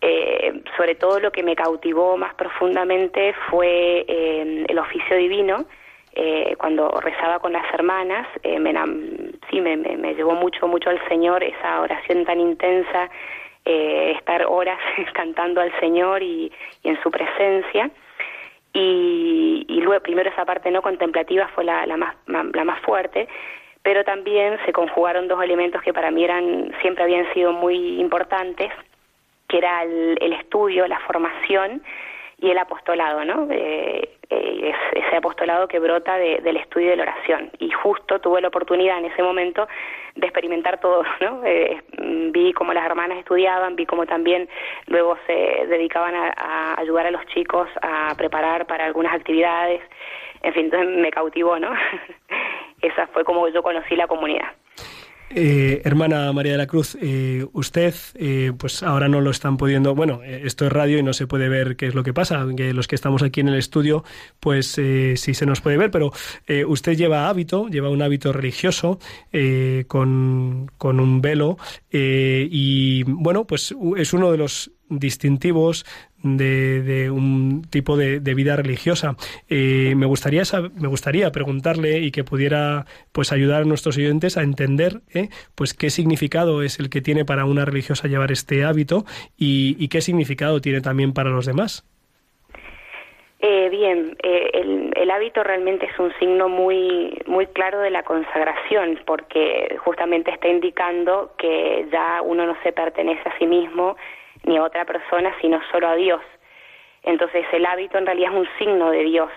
Eh, 0.00 0.62
sobre 0.76 0.94
todo 0.94 1.20
lo 1.20 1.30
que 1.30 1.42
me 1.42 1.54
cautivó 1.54 2.16
más 2.16 2.34
profundamente 2.34 3.34
fue 3.50 4.06
eh, 4.08 4.64
el 4.66 4.78
oficio 4.78 5.16
divino. 5.16 5.66
Eh, 6.14 6.54
cuando 6.56 6.88
rezaba 7.02 7.38
con 7.40 7.52
las 7.52 7.70
hermanas, 7.74 8.26
eh, 8.42 8.58
me, 8.58 8.72
sí, 9.50 9.60
me, 9.60 9.76
me 9.76 10.14
llevó 10.14 10.32
mucho, 10.32 10.66
mucho 10.66 10.88
al 10.88 11.06
Señor 11.08 11.44
esa 11.44 11.82
oración 11.82 12.24
tan 12.24 12.40
intensa, 12.40 13.10
eh, 13.66 14.12
estar 14.16 14.46
horas 14.46 14.78
cantando 15.12 15.60
al 15.60 15.72
Señor 15.80 16.22
y, 16.22 16.52
en 16.84 17.02
su 17.02 17.10
presencia. 17.10 17.90
Y, 18.72 19.64
y 19.68 19.80
luego, 19.80 20.02
primero 20.02 20.30
esa 20.30 20.44
parte 20.44 20.70
no 20.70 20.82
contemplativa 20.82 21.48
fue 21.48 21.64
la, 21.64 21.84
la, 21.86 21.96
más, 21.96 22.14
la 22.26 22.64
más 22.64 22.80
fuerte, 22.82 23.26
pero 23.82 24.04
también 24.04 24.58
se 24.64 24.72
conjugaron 24.72 25.28
dos 25.28 25.42
elementos 25.42 25.82
que 25.82 25.92
para 25.92 26.10
mí 26.10 26.22
eran 26.24 26.72
siempre 26.80 27.04
habían 27.04 27.32
sido 27.34 27.52
muy 27.52 28.00
importantes, 28.00 28.70
que 29.48 29.58
era 29.58 29.82
el, 29.82 30.18
el 30.20 30.32
estudio, 30.34 30.86
la 30.86 31.00
formación 31.00 31.82
y 32.38 32.50
el 32.50 32.58
apostolado, 32.58 33.24
¿no? 33.24 33.48
Eh, 33.50 34.10
eh, 34.28 34.74
es- 34.74 35.04
ese 35.04 35.16
apostolado 35.16 35.68
que 35.68 35.78
brota 35.78 36.16
de- 36.18 36.40
del 36.40 36.56
estudio 36.58 36.90
de 36.90 36.96
la 36.96 37.04
oración. 37.04 37.50
Y 37.58 37.70
justo 37.70 38.18
tuve 38.20 38.40
la 38.42 38.48
oportunidad 38.48 38.98
en 38.98 39.06
ese 39.06 39.22
momento 39.22 39.66
de 40.16 40.26
experimentar 40.26 40.78
todo, 40.80 41.02
¿no? 41.20 41.42
Eh, 41.44 41.80
vi 42.32 42.52
cómo 42.52 42.72
las 42.74 42.84
hermanas 42.84 43.18
estudiaban, 43.18 43.76
vi 43.76 43.86
cómo 43.86 44.04
también 44.06 44.48
luego 44.86 45.16
se 45.26 45.32
dedicaban 45.66 46.14
a, 46.14 46.34
a 46.36 46.80
ayudar 46.80 47.06
a 47.06 47.10
los 47.10 47.24
chicos 47.28 47.68
a 47.82 48.14
preparar 48.16 48.66
para 48.66 48.84
algunas 48.84 49.14
actividades. 49.14 49.80
En 50.42 50.52
fin, 50.52 50.64
entonces 50.66 50.88
me 50.96 51.10
cautivó, 51.10 51.58
¿no? 51.58 51.70
Esa 52.82 53.06
fue 53.08 53.24
como 53.24 53.48
yo 53.48 53.62
conocí 53.62 53.96
la 53.96 54.06
comunidad. 54.06 54.48
Eh, 55.28 55.82
hermana 55.84 56.32
María 56.32 56.52
de 56.52 56.58
la 56.58 56.66
Cruz, 56.66 56.96
eh, 57.00 57.44
usted, 57.52 57.94
eh, 58.14 58.52
pues 58.56 58.82
ahora 58.82 59.08
no 59.08 59.20
lo 59.20 59.30
están 59.30 59.56
pudiendo. 59.56 59.94
Bueno, 59.94 60.22
eh, 60.22 60.42
esto 60.44 60.66
es 60.66 60.72
radio 60.72 60.98
y 60.98 61.02
no 61.02 61.12
se 61.12 61.26
puede 61.26 61.48
ver 61.48 61.76
qué 61.76 61.86
es 61.86 61.94
lo 61.94 62.04
que 62.04 62.14
pasa. 62.14 62.46
Que 62.56 62.72
los 62.72 62.86
que 62.86 62.94
estamos 62.94 63.22
aquí 63.22 63.40
en 63.40 63.48
el 63.48 63.56
estudio, 63.56 64.04
pues 64.40 64.78
eh, 64.78 65.14
sí 65.16 65.34
se 65.34 65.44
nos 65.44 65.60
puede 65.60 65.76
ver, 65.76 65.90
pero 65.90 66.12
eh, 66.46 66.64
usted 66.64 66.96
lleva 66.96 67.28
hábito, 67.28 67.68
lleva 67.68 67.90
un 67.90 68.02
hábito 68.02 68.32
religioso 68.32 68.98
con, 69.88 70.70
con 70.78 71.00
un 71.00 71.20
velo 71.20 71.58
y 71.90 73.02
bueno, 73.04 73.46
pues 73.46 73.74
es 73.96 74.12
uno 74.12 74.30
de 74.32 74.38
los 74.38 74.70
distintivos 74.88 75.84
de, 76.22 76.82
de 76.82 77.10
un 77.10 77.62
tipo 77.70 77.96
de, 77.96 78.18
vida 78.34 78.56
religiosa. 78.56 79.16
Eh, 79.48 79.94
me 79.96 80.06
gustaría 80.06 80.42
me 80.74 80.88
gustaría 80.88 81.30
preguntarle 81.32 82.00
y 82.00 82.10
que 82.10 82.24
pudiera 82.24 82.84
pues 83.12 83.32
ayudar 83.32 83.62
a 83.62 83.64
nuestros 83.64 83.96
oyentes 83.96 84.36
a 84.36 84.42
entender 84.42 85.00
¿eh? 85.14 85.28
pues 85.54 85.72
qué 85.74 85.90
significado 85.90 86.62
es 86.62 86.78
el 86.78 86.90
que 86.90 87.00
tiene 87.00 87.24
para 87.24 87.44
una 87.46 87.64
religiosa 87.64 88.08
llevar 88.08 88.32
este 88.32 88.64
hábito 88.64 89.04
y, 89.36 89.76
y 89.78 89.88
qué 89.88 90.00
significado 90.00 90.60
tiene 90.60 90.80
también 90.80 91.12
para 91.12 91.30
los 91.30 91.46
demás. 91.46 91.84
Eh, 93.38 93.68
bien, 93.68 94.16
eh, 94.22 94.50
el, 94.54 94.92
el, 94.96 95.10
hábito 95.10 95.44
realmente 95.44 95.86
es 95.86 95.98
un 95.98 96.10
signo 96.18 96.48
muy, 96.48 97.16
muy 97.26 97.46
claro 97.46 97.80
de 97.80 97.90
la 97.90 98.02
consagración, 98.02 98.98
porque 99.06 99.76
justamente 99.84 100.30
está 100.30 100.48
indicando 100.48 101.32
que 101.36 101.86
ya 101.92 102.22
uno 102.22 102.46
no 102.46 102.56
se 102.62 102.72
pertenece 102.72 103.28
a 103.28 103.36
sí 103.38 103.46
mismo 103.46 103.96
ni 104.46 104.56
a 104.56 104.62
otra 104.62 104.84
persona, 104.84 105.34
sino 105.40 105.60
solo 105.70 105.88
a 105.88 105.96
Dios. 105.96 106.22
Entonces 107.02 107.44
el 107.52 107.66
hábito 107.66 107.98
en 107.98 108.06
realidad 108.06 108.32
es 108.32 108.38
un 108.38 108.48
signo 108.58 108.90
de 108.90 109.04
Dios. 109.04 109.30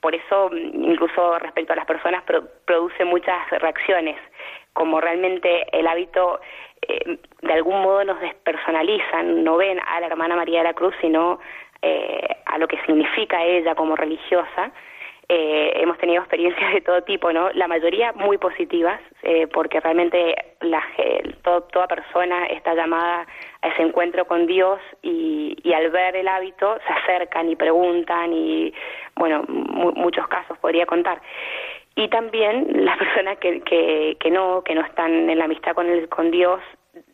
Por 0.00 0.14
eso, 0.14 0.50
incluso 0.54 1.38
respecto 1.38 1.74
a 1.74 1.76
las 1.76 1.84
personas, 1.84 2.24
produce 2.64 3.04
muchas 3.04 3.50
reacciones. 3.50 4.16
Como 4.72 5.00
realmente 5.00 5.66
el 5.78 5.86
hábito 5.86 6.40
eh, 6.88 7.18
de 7.42 7.52
algún 7.52 7.82
modo 7.82 8.04
nos 8.04 8.20
despersonaliza, 8.20 9.22
no 9.22 9.56
ven 9.56 9.78
a 9.86 10.00
la 10.00 10.06
hermana 10.06 10.36
María 10.36 10.60
de 10.60 10.64
la 10.64 10.74
Cruz, 10.74 10.94
sino 11.00 11.38
eh, 11.82 12.28
a 12.46 12.58
lo 12.58 12.68
que 12.68 12.80
significa 12.86 13.44
ella 13.44 13.74
como 13.74 13.96
religiosa. 13.96 14.72
Eh, 15.28 15.72
hemos 15.76 15.96
tenido 15.98 16.20
experiencias 16.20 16.72
de 16.72 16.80
todo 16.80 17.02
tipo, 17.02 17.32
¿no? 17.32 17.50
La 17.52 17.68
mayoría 17.68 18.12
muy 18.12 18.38
positivas, 18.38 19.00
eh, 19.22 19.46
porque 19.46 19.80
realmente 19.80 20.34
la, 20.60 20.82
toda 21.44 21.86
persona 21.86 22.46
está 22.46 22.74
llamada 22.74 23.26
a 23.62 23.68
ese 23.68 23.82
encuentro 23.82 24.26
con 24.26 24.46
Dios 24.46 24.80
y, 25.02 25.56
y, 25.62 25.72
al 25.72 25.90
ver 25.90 26.16
el 26.16 26.28
hábito 26.28 26.78
se 26.86 26.92
acercan 26.92 27.48
y 27.50 27.56
preguntan 27.56 28.32
y, 28.32 28.72
bueno, 29.16 29.44
muchos 29.46 30.26
casos 30.28 30.56
podría 30.58 30.86
contar. 30.86 31.20
Y 31.94 32.08
también 32.08 32.84
las 32.84 32.96
personas 32.98 33.38
que, 33.38 33.60
que, 33.60 34.16
que 34.18 34.30
no, 34.30 34.62
que 34.64 34.74
no 34.74 34.82
están 34.82 35.28
en 35.28 35.38
la 35.38 35.44
amistad 35.44 35.74
con, 35.74 35.88
el, 35.88 36.08
con 36.08 36.30
Dios, 36.30 36.60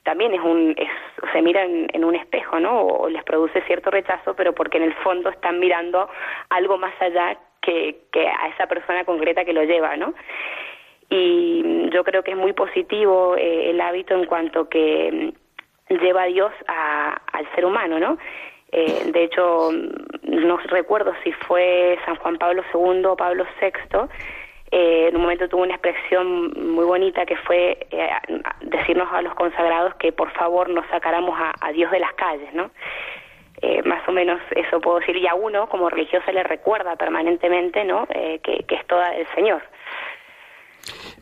también 0.04 0.32
es 0.34 0.40
un 0.40 0.74
es, 0.76 0.88
se 1.32 1.42
miran 1.42 1.88
en 1.92 2.04
un 2.04 2.14
espejo, 2.14 2.60
¿no? 2.60 2.80
O 2.82 3.08
les 3.08 3.22
produce 3.24 3.60
cierto 3.62 3.90
rechazo, 3.90 4.34
pero 4.34 4.54
porque 4.54 4.78
en 4.78 4.84
el 4.84 4.94
fondo 4.94 5.28
están 5.30 5.58
mirando 5.58 6.08
algo 6.48 6.78
más 6.78 6.94
allá 7.00 7.36
que, 7.60 8.02
que 8.12 8.26
a 8.26 8.48
esa 8.48 8.66
persona 8.66 9.04
concreta 9.04 9.44
que 9.44 9.52
lo 9.52 9.64
lleva, 9.64 9.96
¿no? 9.96 10.14
Y 11.10 11.90
yo 11.90 12.04
creo 12.04 12.22
que 12.22 12.32
es 12.32 12.36
muy 12.36 12.52
positivo 12.52 13.36
eh, 13.36 13.70
el 13.70 13.80
hábito 13.80 14.14
en 14.14 14.26
cuanto 14.26 14.68
que 14.68 15.32
lleva 15.88 16.22
a 16.22 16.26
Dios 16.26 16.52
a, 16.68 17.20
al 17.32 17.48
ser 17.54 17.64
humano, 17.64 17.98
¿no? 17.98 18.18
Eh, 18.72 19.10
de 19.12 19.24
hecho, 19.24 19.70
no 20.22 20.56
recuerdo 20.58 21.12
si 21.22 21.32
fue 21.32 21.98
San 22.04 22.16
Juan 22.16 22.36
Pablo 22.36 22.62
II 22.74 23.04
o 23.04 23.16
Pablo 23.16 23.46
VI, 23.60 24.08
eh, 24.70 25.08
en 25.08 25.16
un 25.16 25.22
momento 25.22 25.48
tuvo 25.48 25.62
una 25.62 25.74
expresión 25.74 26.50
muy 26.74 26.84
bonita 26.84 27.24
que 27.24 27.36
fue 27.36 27.86
eh, 27.90 28.08
decirnos 28.62 29.08
a 29.12 29.22
los 29.22 29.34
consagrados 29.34 29.94
que 29.94 30.10
por 30.10 30.32
favor 30.32 30.68
nos 30.68 30.86
sacáramos 30.88 31.38
a, 31.38 31.72
Dios 31.72 31.90
de 31.92 32.00
las 32.00 32.12
calles, 32.14 32.52
¿no? 32.52 32.70
Eh, 33.62 33.82
más 33.84 34.06
o 34.08 34.12
menos 34.12 34.40
eso 34.54 34.80
puedo 34.80 34.98
decir, 34.98 35.16
y 35.16 35.26
a 35.26 35.34
uno 35.34 35.68
como 35.68 35.88
religiosa 35.88 36.32
le 36.32 36.42
recuerda 36.42 36.96
permanentemente, 36.96 37.84
¿no? 37.84 38.06
que, 38.06 38.64
que 38.66 38.74
es 38.74 38.86
toda 38.86 39.14
el 39.14 39.26
Señor. 39.34 39.62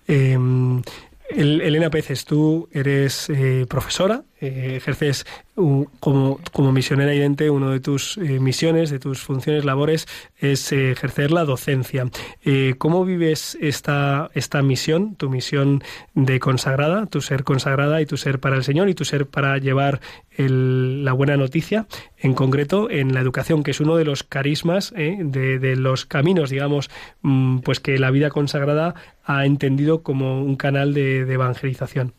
Em, 0.09 0.83
Elena 1.31 1.91
Peces, 1.91 2.25
tú 2.25 2.69
eres 2.73 3.31
profesora, 3.69 4.23
ejerces 4.47 5.27
como, 5.55 6.41
como 6.53 6.73
misionera 6.73 7.13
evidente, 7.13 7.49
una 7.51 7.71
de 7.71 7.81
tus 7.81 8.17
eh, 8.19 8.41
misiones, 8.41 8.91
de 8.91 8.99
tus 8.99 9.21
funciones, 9.21 9.65
labores, 9.65 10.07
es 10.37 10.73
eh, 10.73 10.91
ejercer 10.91 11.31
la 11.31 11.45
docencia. 11.45 12.11
Eh, 12.45 12.75
¿Cómo 12.79 13.05
vives 13.05 13.57
esta, 13.61 14.31
esta 14.35 14.63
misión, 14.63 15.15
tu 15.15 15.31
misión 15.31 15.83
de 16.15 16.41
consagrada, 16.41 17.07
tu 17.07 17.21
ser 17.21 17.45
consagrada 17.45 18.01
y 18.01 18.07
tu 18.07 18.17
ser 18.17 18.41
para 18.41 18.57
el 18.57 18.65
Señor 18.65 18.89
y 18.89 18.95
tu 18.95 19.05
ser 19.05 19.27
para 19.27 19.59
llevar 19.59 20.01
la 20.37 21.13
buena 21.13 21.37
noticia, 21.37 21.87
en 22.19 22.35
concreto 22.35 22.91
en 22.91 23.15
la 23.15 23.21
educación, 23.21 23.63
que 23.63 23.71
es 23.71 23.81
uno 23.81 23.95
de 23.97 24.05
los 24.05 24.25
carismas, 24.25 24.93
de, 24.93 25.61
de, 25.61 25.77
los 25.77 26.07
caminos, 26.07 26.51
digamos, 26.51 26.91
mm, 27.23 27.59
pues 27.59 27.79
que 27.79 27.99
la 27.99 28.11
vida 28.11 28.31
consagrada 28.31 28.97
ha 29.25 29.47
entendido 29.47 30.03
como 30.03 30.43
un 30.43 30.57
canal 30.57 30.93
de 30.93 31.21
evangelización? 31.21 32.15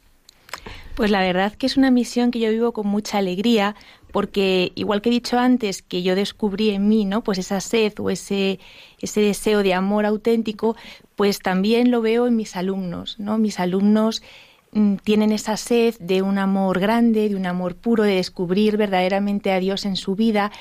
Pues 0.95 1.12
la 1.12 1.19
verdad 1.19 1.53
que 1.53 1.65
es 1.65 1.75
una 1.75 1.91
misión 1.91 2.31
que 2.31 2.39
yo 2.39 2.49
vivo 2.49 2.71
con 2.71 2.88
mucha 2.88 3.17
alegría 3.17 3.75
porque 4.13 4.71
igual 4.75 5.01
que 5.01 5.10
he 5.10 5.12
dicho 5.12 5.38
antes 5.38 5.81
que 5.81 6.03
yo 6.03 6.15
descubrí 6.15 6.69
en 6.69 6.88
mí, 6.88 7.03
¿no? 7.03 7.21
Pues 7.21 7.38
esa 7.38 7.60
sed 7.60 7.91
o 7.99 8.10
ese 8.10 8.60
ese 9.01 9.19
deseo 9.19 9.62
de 9.62 9.73
amor 9.73 10.05
auténtico, 10.05 10.77
pues 11.17 11.39
también 11.39 11.91
lo 11.91 12.01
veo 12.01 12.27
en 12.27 12.38
mis 12.38 12.55
alumnos, 12.55 13.19
¿no? 13.19 13.38
Mis 13.38 13.60
alumnos 13.60 14.23
mm, 14.71 14.95
tienen 15.03 15.34
esa 15.34 15.58
sed 15.58 15.95
de 15.99 16.21
un 16.21 16.38
amor 16.38 16.79
grande, 16.79 17.27
de 17.27 17.36
un 17.36 17.45
amor 17.45 17.75
puro, 17.75 18.03
de 18.03 18.15
descubrir 18.15 18.77
verdaderamente 18.77 19.51
a 19.51 19.60
Dios 19.60 19.84
en 19.86 19.97
su 19.97 20.15
vida 20.15 20.53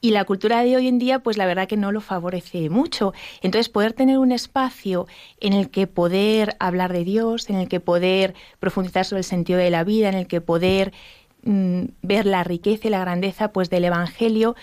y 0.00 0.10
la 0.10 0.24
cultura 0.24 0.62
de 0.62 0.76
hoy 0.76 0.88
en 0.88 0.98
día, 0.98 1.18
pues 1.18 1.36
la 1.36 1.46
verdad 1.46 1.68
que 1.68 1.76
no 1.76 1.92
lo 1.92 2.00
favorece 2.00 2.70
mucho. 2.70 3.12
Entonces, 3.42 3.68
poder 3.68 3.92
tener 3.92 4.18
un 4.18 4.32
espacio 4.32 5.06
en 5.40 5.52
el 5.52 5.70
que 5.70 5.86
poder 5.86 6.56
hablar 6.58 6.92
de 6.92 7.04
Dios, 7.04 7.50
en 7.50 7.56
el 7.56 7.68
que 7.68 7.80
poder 7.80 8.34
profundizar 8.58 9.04
sobre 9.04 9.20
el 9.20 9.24
sentido 9.24 9.58
de 9.58 9.70
la 9.70 9.84
vida, 9.84 10.08
en 10.08 10.14
el 10.14 10.26
que 10.26 10.40
poder 10.40 10.92
mm, 11.42 11.84
ver 12.02 12.26
la 12.26 12.44
riqueza 12.44 12.88
y 12.88 12.90
la 12.90 13.00
grandeza 13.00 13.52
pues 13.52 13.68
del 13.68 13.84
Evangelio, 13.84 14.56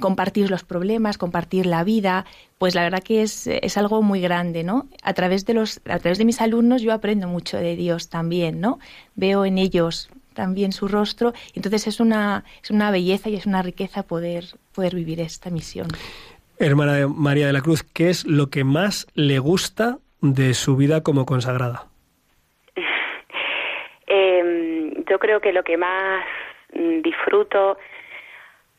compartir 0.00 0.50
los 0.50 0.64
problemas, 0.64 1.18
compartir 1.18 1.66
la 1.66 1.84
vida, 1.84 2.24
pues 2.56 2.74
la 2.74 2.82
verdad 2.82 3.02
que 3.02 3.22
es, 3.22 3.46
es, 3.46 3.76
algo 3.76 4.00
muy 4.00 4.20
grande, 4.20 4.62
¿no? 4.64 4.86
A 5.02 5.12
través 5.12 5.44
de 5.44 5.54
los, 5.54 5.80
a 5.86 5.98
través 5.98 6.18
de 6.18 6.24
mis 6.24 6.40
alumnos 6.40 6.82
yo 6.82 6.92
aprendo 6.92 7.26
mucho 7.28 7.58
de 7.58 7.76
Dios 7.76 8.08
también, 8.08 8.60
¿no? 8.60 8.78
Veo 9.14 9.44
en 9.44 9.58
ellos 9.58 10.08
también 10.38 10.70
su 10.70 10.86
rostro. 10.86 11.32
Entonces 11.56 11.88
es 11.88 11.98
una, 11.98 12.44
es 12.62 12.70
una 12.70 12.92
belleza 12.92 13.28
y 13.28 13.34
es 13.34 13.44
una 13.44 13.60
riqueza 13.60 14.04
poder, 14.04 14.44
poder 14.72 14.94
vivir 14.94 15.18
esta 15.20 15.50
misión. 15.50 15.88
Hermana 16.60 17.08
María 17.08 17.48
de 17.48 17.52
la 17.52 17.60
Cruz, 17.60 17.82
¿qué 17.82 18.08
es 18.08 18.24
lo 18.24 18.48
que 18.48 18.62
más 18.62 19.08
le 19.14 19.40
gusta 19.40 19.98
de 20.20 20.54
su 20.54 20.76
vida 20.76 21.02
como 21.02 21.26
consagrada? 21.26 21.86
Em, 24.10 25.04
yo 25.10 25.18
creo 25.18 25.40
que 25.40 25.52
lo 25.52 25.62
que 25.64 25.76
más 25.76 26.24
mm, 26.72 27.02
disfruto 27.02 27.76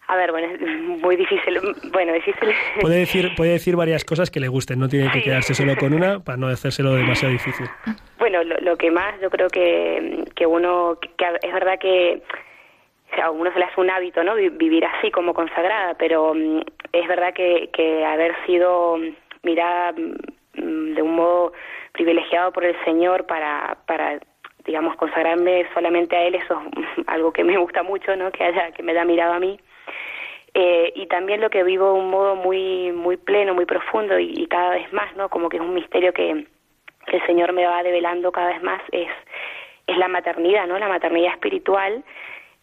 a 0.10 0.16
ver, 0.16 0.32
bueno, 0.32 0.48
es 0.48 0.82
muy 1.04 1.16
difícil. 1.16 1.60
Bueno, 1.92 2.14
difícil. 2.14 2.50
Puede 2.82 2.98
decir, 2.98 3.30
puede 3.38 3.52
decir 3.52 3.76
varias 3.76 4.04
cosas 4.04 4.32
que 4.32 4.40
le 4.40 4.48
gusten, 4.48 4.80
no 4.80 4.90
tiene 4.90 5.12
que 5.12 5.22
quedarse 5.22 5.54
solo 5.54 5.76
con 5.76 5.94
una 5.94 6.20
para 6.20 6.36
no 6.36 6.48
hacérselo 6.48 6.96
demasiado 6.96 7.32
difícil. 7.32 7.68
Bueno, 8.18 8.44
lo, 8.44 8.76
que 8.76 8.90
más 8.90 9.22
yo 9.22 9.30
creo 9.30 9.50
que, 9.50 10.26
que 10.36 10.48
uno, 10.48 10.98
que 11.00 11.26
es 11.44 11.54
verdad 11.54 11.78
que 11.78 12.24
a 13.22 13.30
uno 13.30 13.54
se 13.54 13.60
le 13.60 13.66
hace 13.66 13.80
un 13.80 13.92
hábito, 13.92 14.24
¿no? 14.24 14.34
Vivir 14.34 14.84
así 14.84 15.12
como 15.12 15.36
consagrada, 15.36 15.94
pero 15.94 16.34
mm, 16.34 16.62
es 16.92 17.08
verdad 17.08 17.32
que, 17.36 17.70
que 17.72 18.04
haber 18.04 18.36
sido 18.48 18.98
mirada 19.44 19.92
mm, 19.92 20.96
de 20.96 21.02
un 21.04 21.16
modo 21.16 21.54
privilegiado 21.92 22.52
por 22.52 22.66
el 22.66 22.76
Señor 22.84 23.28
para, 23.28 23.78
para 23.86 24.20
digamos, 24.66 24.96
consagrarme 24.96 25.68
solamente 25.76 26.16
a 26.16 26.24
Él, 26.24 26.34
eso 26.34 26.64
es 26.98 27.04
algo 27.08 27.32
que 27.32 27.44
me 27.44 27.60
gusta 27.60 27.84
mucho, 27.84 28.16
¿no? 28.16 28.32
Que 28.32 28.46
haya, 28.46 28.72
que 28.72 28.82
me 28.82 28.94
haya 28.94 29.06
mirado 29.06 29.34
a 29.34 29.40
mí 29.40 29.60
eh, 30.54 30.92
y 30.96 31.08
también 31.08 31.42
lo 31.42 31.50
que 31.50 31.64
vivo 31.64 31.94
de 31.94 32.00
un 32.00 32.10
modo 32.10 32.36
muy 32.36 32.92
muy 32.92 33.18
pleno, 33.18 33.54
muy 33.54 33.66
profundo 33.66 34.18
y, 34.20 34.48
cada 34.48 34.72
vez 34.72 34.92
más, 34.94 35.16
¿no? 35.16 35.30
Como 35.30 35.50
que 35.50 35.58
es 35.58 35.62
un 35.62 35.74
misterio 35.74 36.14
que, 36.14 36.46
el 37.08 37.26
Señor 37.26 37.54
me 37.54 37.66
va 37.66 37.82
develando 37.82 38.32
cada 38.32 38.50
vez 38.50 38.62
más 38.62 38.82
es 38.92 39.10
es 39.88 39.98
la 39.98 40.08
maternidad, 40.08 40.68
¿no? 40.68 40.78
La 40.78 40.88
maternidad 40.88 41.34
espiritual 41.34 42.04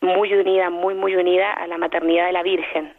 muy 0.01 0.33
unida, 0.35 0.71
muy 0.71 0.95
muy 0.95 1.17
unida 1.17 1.53
a 1.53 1.67
la 1.67 1.79
maternidad 1.79 2.27
de 2.27 2.33
la 2.33 2.43
Virgen. 2.43 2.93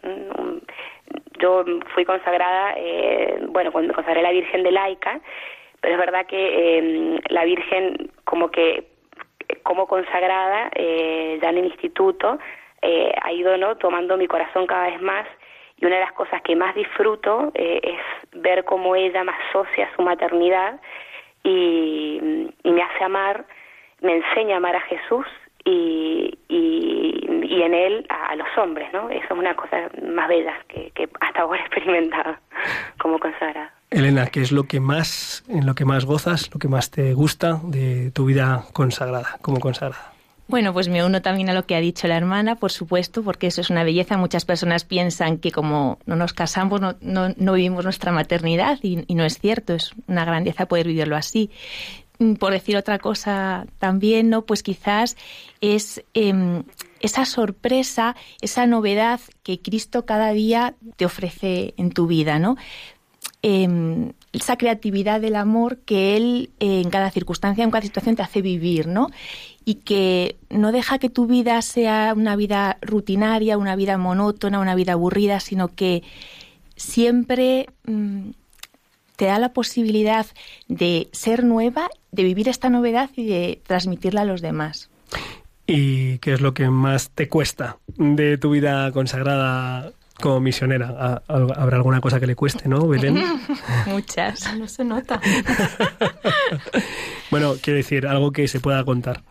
Yo 1.39 1.63
fui 1.93 2.03
consagrada, 2.03 2.73
eh, 2.75 3.39
bueno, 3.49 3.71
cuando 3.71 3.93
consagré 3.93 4.21
la 4.21 4.31
Virgen 4.31 4.63
de 4.63 4.71
laica, 4.71 5.21
pero 5.79 5.93
es 5.93 5.99
verdad 5.99 6.25
que 6.25 6.79
eh, 6.79 7.19
la 7.29 7.45
Virgen 7.45 8.11
como 8.23 8.49
que 8.49 8.85
como 9.63 9.87
consagrada 9.87 10.69
eh, 10.75 11.39
ya 11.41 11.49
en 11.49 11.59
el 11.59 11.65
instituto 11.65 12.39
eh, 12.81 13.13
ha 13.21 13.31
ido 13.31 13.57
¿no? 13.57 13.75
tomando 13.77 14.17
mi 14.17 14.27
corazón 14.27 14.67
cada 14.67 14.87
vez 14.89 15.01
más 15.01 15.27
y 15.77 15.85
una 15.85 15.95
de 15.95 16.01
las 16.01 16.13
cosas 16.13 16.41
que 16.41 16.55
más 16.55 16.75
disfruto 16.75 17.51
eh, 17.53 17.79
es 17.83 18.41
ver 18.41 18.65
cómo 18.65 18.95
ella 18.95 19.23
me 19.23 19.31
asocia 19.31 19.89
su 19.95 20.01
maternidad 20.01 20.79
y, 21.43 22.19
me 22.63 22.83
hace 22.83 23.03
amar, 23.03 23.45
me 24.01 24.17
enseña 24.17 24.55
a 24.55 24.57
amar 24.57 24.75
a 24.75 24.81
Jesús 24.81 25.25
y, 25.65 26.37
y, 26.47 27.61
en 27.63 27.73
él 27.73 28.05
a, 28.09 28.35
los 28.35 28.47
hombres, 28.57 28.87
¿no? 28.93 29.09
Eso 29.09 29.25
es 29.25 29.31
una 29.31 29.55
cosa 29.55 29.89
más 30.07 30.27
bella 30.27 30.53
que, 30.67 30.91
que 30.91 31.09
hasta 31.21 31.41
ahora 31.41 31.59
he 31.59 31.65
experimentado 31.65 32.35
como 32.99 33.17
consagrada. 33.19 33.73
Elena, 33.89 34.27
¿qué 34.27 34.41
es 34.41 34.51
lo 34.51 34.63
que 34.63 34.79
más, 34.79 35.43
en 35.49 35.65
lo 35.65 35.73
que 35.73 35.85
más 35.85 36.05
gozas, 36.05 36.53
lo 36.53 36.59
que 36.59 36.67
más 36.67 36.91
te 36.91 37.13
gusta 37.13 37.59
de 37.63 38.11
tu 38.11 38.25
vida 38.25 38.65
consagrada, 38.73 39.37
como 39.41 39.59
consagrada? 39.59 40.13
Bueno, 40.47 40.71
pues 40.71 40.87
me 40.87 41.03
uno 41.03 41.21
también 41.21 41.49
a 41.49 41.53
lo 41.53 41.65
que 41.65 41.75
ha 41.75 41.81
dicho 41.81 42.07
la 42.07 42.15
hermana, 42.15 42.55
por 42.55 42.71
supuesto, 42.71 43.21
porque 43.21 43.47
eso 43.47 43.59
es 43.59 43.69
una 43.69 43.83
belleza. 43.83 44.15
Muchas 44.15 44.45
personas 44.45 44.85
piensan 44.85 45.39
que 45.39 45.51
como 45.51 45.99
no 46.05 46.15
nos 46.15 46.31
casamos 46.33 46.79
no, 46.79 46.95
no, 47.01 47.53
vivimos 47.53 47.83
nuestra 47.83 48.13
maternidad 48.13 48.79
y, 48.81 49.05
no 49.13 49.25
es 49.25 49.39
cierto, 49.39 49.73
es 49.73 49.91
una 50.07 50.23
grandeza 50.23 50.67
poder 50.67 50.87
vivirlo 50.87 51.17
así. 51.17 51.49
mm, 52.19 52.35
por 52.35 52.53
decir 52.53 52.77
otra 52.77 52.97
cosa 52.97 53.67
también, 53.77 54.29
¿no? 54.29 54.43
Pues 54.45 54.63
quizás 54.63 55.17
es 55.61 56.03
em, 56.13 56.63
esa 57.01 57.25
sorpresa, 57.25 58.15
esa 58.41 58.65
novedad 58.65 59.19
que 59.43 59.61
Cristo 59.61 60.05
cada 60.05 60.31
día 60.31 60.75
te 60.95 61.05
ofrece 61.05 61.73
en 61.77 61.91
tu 61.91 62.07
vida, 62.07 62.39
¿no? 62.39 62.55
Em, 63.43 64.13
esa 64.33 64.57
creatividad 64.57 65.21
del 65.21 65.35
amor 65.35 65.79
que 65.79 66.17
Él 66.17 66.51
en 66.59 66.89
cada 66.89 67.11
circunstancia, 67.11 67.63
en 67.63 67.71
cada 67.71 67.83
situación 67.83 68.15
te 68.15 68.23
hace 68.23 68.41
vivir, 68.41 68.87
¿no? 68.87 69.09
Y 69.67 69.75
que 69.75 70.37
no 70.49 70.71
deja 70.71 70.97
que 70.97 71.09
tu 71.09 71.27
vida 71.27 71.61
sea 71.61 72.13
una 72.15 72.37
vida 72.37 72.77
rutinaria, 72.81 73.57
una 73.57 73.75
vida 73.75 73.97
monótona, 73.97 74.61
una 74.61 74.75
vida 74.75 74.93
aburrida, 74.93 75.41
sino 75.41 75.67
que 75.67 76.03
siempre 76.77 77.67
mm, 77.85 78.29
te 79.17 79.25
da 79.25 79.39
la 79.39 79.51
posibilidad 79.51 80.25
de 80.69 81.09
ser 81.11 81.43
nueva, 81.43 81.89
de 82.13 82.23
vivir 82.23 82.47
esta 82.47 82.69
novedad 82.69 83.09
y 83.17 83.25
de 83.25 83.61
transmitirla 83.67 84.21
a 84.21 84.25
los 84.25 84.39
demás. 84.39 84.89
¿Y 85.65 86.19
qué 86.19 86.33
es 86.33 86.39
lo 86.39 86.53
que 86.53 86.69
más 86.69 87.09
te 87.09 87.27
cuesta 87.27 87.77
de 87.97 88.37
tu 88.37 88.51
vida 88.51 88.89
consagrada 88.93 89.91
como 90.21 90.39
misionera? 90.39 91.21
¿Habrá 91.27 91.75
alguna 91.75 91.99
cosa 91.99 92.21
que 92.21 92.27
le 92.27 92.35
cueste, 92.35 92.69
no, 92.69 92.87
Belén? 92.87 93.21
Muchas. 93.85 94.55
No 94.55 94.65
se 94.69 94.85
nota. 94.85 95.19
bueno, 97.31 97.55
quiero 97.61 97.75
decir, 97.77 98.07
algo 98.07 98.31
que 98.31 98.47
se 98.47 98.61
pueda 98.61 98.85
contar. 98.85 99.23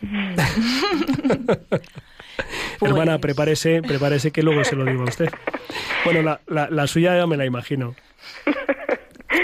Hermana, 2.80 3.12
pues 3.12 3.20
prepárese, 3.20 3.82
prepárese 3.82 4.30
que 4.30 4.42
luego 4.42 4.64
se 4.64 4.76
lo 4.76 4.84
digo 4.84 5.02
a 5.02 5.06
usted. 5.06 5.28
Bueno, 6.04 6.22
la, 6.22 6.40
la, 6.46 6.68
la 6.70 6.86
suya 6.86 7.16
ya 7.16 7.26
me 7.26 7.36
la 7.36 7.44
imagino. 7.44 7.94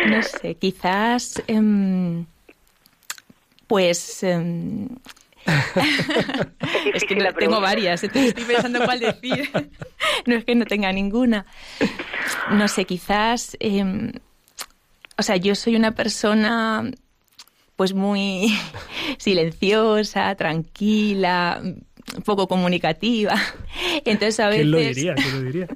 No 0.09 0.23
sé, 0.23 0.55
quizás... 0.55 1.43
Em, 1.47 2.27
pues... 3.67 4.23
Em, 4.23 4.89
es 6.95 7.05
que 7.05 7.17
tengo 7.39 7.61
varias, 7.61 8.03
entonces 8.03 8.29
estoy 8.29 8.45
pensando 8.45 8.83
cuál 8.85 9.01
decir. 9.01 9.51
no 10.27 10.37
es 10.37 10.45
que 10.45 10.55
no 10.55 10.65
tenga 10.65 10.93
ninguna. 10.93 11.47
No 12.51 12.69
sé, 12.69 12.85
quizás, 12.85 13.57
em, 13.61 14.13
o 15.19 15.23
sea, 15.23 15.37
yo 15.37 15.55
soy 15.55 15.77
una 15.77 15.93
persona 15.93 16.91
pues 17.77 17.95
muy 17.95 18.57
silenciosa, 19.19 20.35
tranquila, 20.35 21.63
poco 22.25 22.49
comunicativa. 22.49 23.35
Entonces 24.05 24.41
a 24.41 24.49
veces... 24.49 24.63
¿Quién 24.63 24.71
lo 24.71 24.79
diría? 24.79 25.15
¿Quién 25.15 25.33
lo 25.33 25.41
diría? 25.43 25.69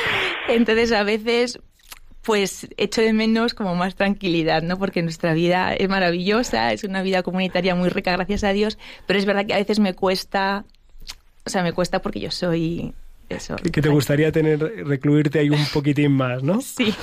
Entonces 0.48 0.92
a 0.92 1.02
veces 1.02 1.58
pues 2.22 2.66
echo 2.76 3.02
de 3.02 3.12
menos 3.12 3.54
como 3.54 3.76
más 3.76 3.94
tranquilidad, 3.94 4.60
¿no? 4.60 4.76
Porque 4.78 5.00
nuestra 5.00 5.32
vida 5.32 5.72
es 5.72 5.88
maravillosa, 5.88 6.72
es 6.72 6.82
una 6.82 7.02
vida 7.02 7.22
comunitaria 7.22 7.76
muy 7.76 7.88
rica, 7.88 8.10
gracias 8.10 8.42
a 8.42 8.52
Dios, 8.52 8.78
pero 9.06 9.16
es 9.16 9.26
verdad 9.26 9.46
que 9.46 9.54
a 9.54 9.58
veces 9.58 9.78
me 9.78 9.94
cuesta, 9.94 10.64
o 11.44 11.50
sea, 11.50 11.62
me 11.62 11.72
cuesta 11.72 12.02
porque 12.02 12.18
yo 12.18 12.32
soy 12.32 12.94
eso. 13.28 13.56
Que 13.56 13.82
te 13.82 13.88
gustaría 13.88 14.30
tener, 14.32 14.58
recluirte 14.86 15.38
ahí 15.38 15.50
un 15.50 15.64
poquitín 15.74 16.12
más, 16.12 16.42
¿no? 16.42 16.60
Sí. 16.60 16.94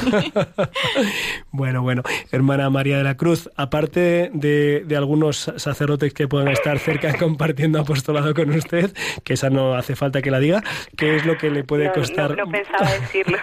bueno, 1.51 1.81
bueno. 1.81 2.03
Hermana 2.31 2.69
María 2.69 2.97
de 2.97 3.03
la 3.03 3.15
Cruz, 3.15 3.49
aparte 3.55 4.29
de, 4.33 4.83
de, 4.85 4.97
algunos 4.97 5.51
sacerdotes 5.57 6.13
que 6.13 6.27
puedan 6.27 6.49
estar 6.49 6.79
cerca 6.79 7.17
compartiendo 7.19 7.79
apostolado 7.79 8.33
con 8.33 8.49
usted, 8.51 8.91
que 9.23 9.33
esa 9.33 9.49
no 9.49 9.75
hace 9.75 9.95
falta 9.95 10.21
que 10.21 10.31
la 10.31 10.39
diga, 10.39 10.63
¿qué 10.97 11.15
es 11.15 11.25
lo 11.25 11.37
que 11.37 11.49
le 11.49 11.63
puede 11.63 11.91
costar? 11.91 12.37
No, 12.37 12.45
no 12.45 12.51
pensaba 12.51 12.91
decirlo. 12.91 13.37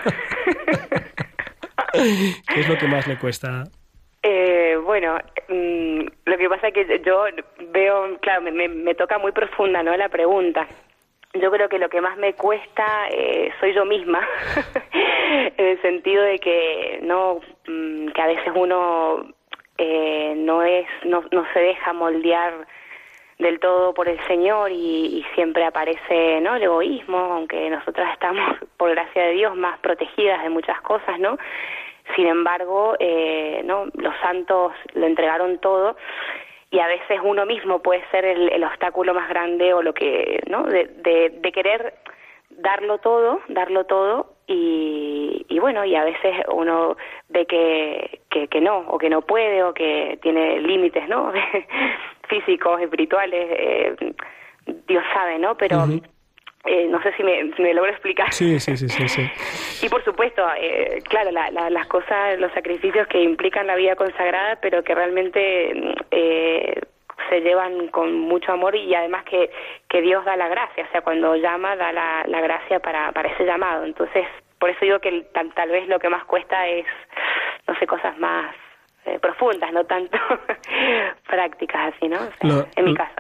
¿Qué 1.93 2.61
es 2.61 2.69
lo 2.69 2.79
que 2.79 2.87
más 2.87 3.07
le 3.07 3.19
cuesta? 3.19 3.65
Eh, 4.23 4.77
bueno, 4.85 5.19
mm, 5.49 6.01
lo 6.27 6.39
que 6.39 6.49
pasa 6.49 6.69
es 6.69 6.75
que 6.75 7.03
yo 7.05 7.25
veo, 7.73 8.19
claro, 8.21 8.43
me, 8.43 8.69
me, 8.69 8.95
toca 8.95 9.19
muy 9.19 9.33
profunda, 9.33 9.83
¿no? 9.83 9.97
La 9.97 10.09
pregunta. 10.09 10.67
Yo 11.35 11.51
creo 11.51 11.69
que 11.69 11.79
lo 11.79 11.89
que 11.89 12.01
más 12.01 12.17
me 12.17 12.35
cuesta 12.35 13.09
eh, 13.11 13.53
soy 13.61 13.73
yo 13.73 13.85
misma, 13.85 14.27
en 15.57 15.67
el 15.67 15.81
sentido 15.81 16.25
de 16.25 16.39
que 16.39 16.99
no, 17.03 17.41
mm, 17.69 18.09
que 18.09 18.21
a 18.23 18.27
veces 18.27 18.53
uno 18.55 19.33
eh, 19.79 20.35
no 20.37 20.63
es, 20.63 20.87
no, 21.05 21.23
no 21.31 21.47
se 21.53 21.61
deja 21.61 21.93
moldear 21.93 22.67
del 23.39 23.61
todo 23.61 23.95
por 23.95 24.09
el 24.09 24.19
Señor 24.27 24.71
y, 24.73 25.25
siempre 25.35 25.65
aparece 25.65 26.41
no 26.43 26.57
el 26.57 26.63
egoísmo 26.65 27.17
aunque 27.17 27.71
nosotras 27.71 28.13
estamos 28.13 28.59
por 28.77 28.91
gracia 28.91 29.23
de 29.23 29.33
Dios 29.33 29.57
más 29.57 29.79
protegidas 29.79 30.43
de 30.43 30.51
muchas 30.51 30.81
cosas 30.83 31.19
no 31.19 31.39
sin 32.17 32.27
embargo, 32.27 32.97
eh, 32.99 33.63
¿no? 33.65 33.87
los 33.95 34.15
santos 34.21 34.73
lo 34.95 35.07
entregaron 35.07 35.59
todo 35.59 35.97
y 36.71 36.79
a 36.79 36.87
veces 36.87 37.19
uno 37.23 37.47
mismo 37.47 37.81
puede 37.81 38.03
ser 38.11 38.25
el, 38.25 38.63
obstáculo 38.65 39.13
más 39.13 39.29
grande 39.29 39.75
o 39.75 39.83
lo 39.83 39.93
que, 39.93 40.41
¿no? 40.49 40.65
De, 40.65 40.87
de, 40.87 41.53
querer 41.53 41.95
darlo 42.51 42.99
todo, 42.99 43.41
darlo 43.49 43.85
todo 43.85 44.35
y, 44.47 45.45
y, 45.49 45.59
bueno, 45.59 45.85
y 45.85 45.97
a 45.97 46.05
veces 46.05 46.37
uno 46.53 46.97
ve 47.29 47.47
que, 47.47 48.21
que, 48.31 48.61
no, 48.61 48.79
o 48.89 48.99
que 48.99 49.11
no 49.11 49.23
puede, 49.23 49.65
o 49.65 49.75
que 49.75 50.19
tiene 50.23 50.61
límites, 50.61 51.09
¿no? 51.09 51.33
Físicos, 52.29 52.81
espirituales, 52.81 53.49
eh, 53.51 54.15
Dios 54.87 55.05
sabe, 55.13 55.39
¿no? 55.39 55.57
Pero... 55.57 55.87
Eh, 56.65 56.87
no 56.89 57.03
sé 57.03 57.13
si 57.17 57.23
me, 57.23 57.45
me, 57.59 57.73
logro 57.73 57.91
explicar. 57.91 58.33
Sí, 58.33 58.61
sí, 58.61 58.77
sí, 58.77 58.89
sí. 58.89 59.31
y 59.87 59.89
por 59.89 60.05
supuesto, 60.05 60.47
eh, 60.59 61.03
claro, 61.09 61.31
las 61.31 61.87
cosas, 61.87 62.39
los 62.39 62.53
sacrificios 62.53 63.07
que 63.09 63.23
implican 63.23 63.67
la 63.67 63.77
vida 63.77 63.97
consagrada, 63.97 64.57
pero 64.61 64.85
que 64.85 64.95
realmente 64.95 65.95
eh, 66.11 66.81
se 67.31 67.41
llevan 67.41 67.89
con 67.89 68.15
mucho 68.15 68.53
amor 68.53 68.77
y 68.77 68.95
además 68.95 69.25
que, 69.25 69.51
que 69.89 70.03
Dios 70.03 70.25
da 70.25 70.37
la 70.37 70.49
gracia, 70.49 70.85
o 70.87 70.93
sea, 70.93 71.01
cuando 71.01 71.35
llama, 71.37 71.77
da 71.77 71.93
la, 71.93 72.25
la 72.27 72.41
gracia 72.43 72.79
para, 72.81 73.11
para 73.13 73.31
ese 73.31 73.45
llamado. 73.45 73.85
Entonces, 73.85 74.27
por 74.59 74.69
eso 74.69 74.81
digo 74.83 74.99
que 75.01 75.23
tal, 75.33 75.53
tal 75.55 75.71
vez 75.71 75.89
lo 75.89 75.99
que 75.99 76.11
más 76.11 76.25
cuesta 76.25 76.69
es, 76.69 76.85
no 77.67 77.75
sé, 77.79 77.87
cosas 77.87 78.19
más 78.19 78.55
eh, 79.07 79.19
profundas, 79.19 79.73
no 79.73 79.85
tanto 79.85 80.19
prácticas 81.27 81.95
así, 81.95 82.07
¿no? 82.07 82.19
en 82.77 82.85
mi 82.85 82.95
caso. 82.95 83.15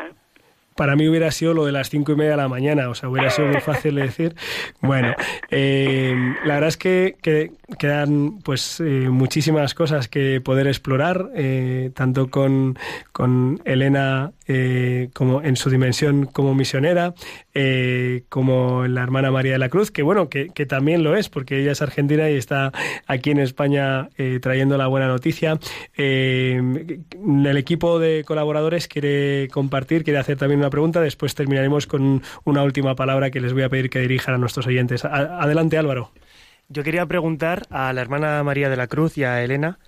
Para 0.81 0.97
mí 0.97 1.07
hubiera 1.07 1.31
sido 1.31 1.53
lo 1.53 1.66
de 1.66 1.73
las 1.73 1.90
cinco 1.90 2.12
y 2.12 2.16
media 2.16 2.31
de 2.31 2.37
la 2.38 2.49
mañana, 2.49 2.88
o 2.88 2.95
sea, 2.95 3.11
hubiera 3.11 3.29
sido 3.29 3.49
muy 3.49 3.61
fácil 3.61 3.97
de 3.97 4.01
decir. 4.01 4.35
Bueno, 4.81 5.14
eh, 5.51 6.14
la 6.47 6.55
verdad 6.55 6.69
es 6.69 6.79
que, 6.79 7.16
quedan 7.79 8.38
pues 8.38 8.81
eh, 8.81 9.11
muchísimas 9.11 9.75
cosas 9.75 10.09
que 10.09 10.40
poder 10.40 10.66
explorar, 10.66 11.29
eh, 11.35 11.90
tanto 11.95 12.31
con, 12.31 12.79
con 13.12 13.61
Elena 13.66 14.33
como 15.12 15.43
en 15.43 15.55
su 15.55 15.71
dimensión 15.71 16.27
como 16.27 16.57
misionera, 16.57 17.14
como 18.29 18.85
la 18.88 19.01
hermana 19.01 19.31
María 19.31 19.53
de 19.53 19.59
la 19.61 19.69
Cruz, 19.69 19.93
que 19.93 20.03
bueno, 20.03 20.29
que, 20.29 20.49
que, 20.49 20.66
también 20.66 21.05
lo 21.05 21.14
es, 21.14 21.29
porque 21.29 21.61
ella 21.61 21.71
es 21.71 21.83
argentina 21.83 22.29
y 22.29 22.35
está 22.35 22.73
aquí 23.07 23.31
en 23.31 23.38
España 23.38 24.09
trayendo 24.40 24.77
la 24.77 24.88
buena 24.88 25.07
noticia. 25.07 25.61
el 25.97 27.57
equipo 27.57 28.01
de 28.01 28.25
colaboradores 28.27 28.88
quiere 28.88 29.47
compartir, 29.53 30.03
quiere 30.03 30.19
hacer 30.19 30.37
también 30.37 30.59
una 30.59 30.69
pregunta, 30.70 31.00
después 31.00 31.35
terminaremos 31.35 31.87
con 31.87 32.22
una 32.44 32.62
última 32.62 32.94
palabra 32.94 33.30
que 33.30 33.40
les 33.40 33.52
voy 33.52 33.62
a 33.62 33.68
pedir 33.68 33.90
que 33.90 34.00
dirijan 34.00 34.35
a 34.35 34.38
nuestros 34.38 34.66
oyentes. 34.66 35.04
adelante, 35.04 35.78
Álvaro. 35.78 36.12
Yo 36.68 36.85
quería 36.85 37.04
preguntar 37.06 37.66
a 37.70 37.92
la 37.92 38.00
hermana 38.00 38.42
María 38.44 38.70
de 38.70 38.76
la 38.76 38.87
Cruz 38.87 39.18
y 39.18 39.24
a 39.24 39.42
Elena, 39.42 39.78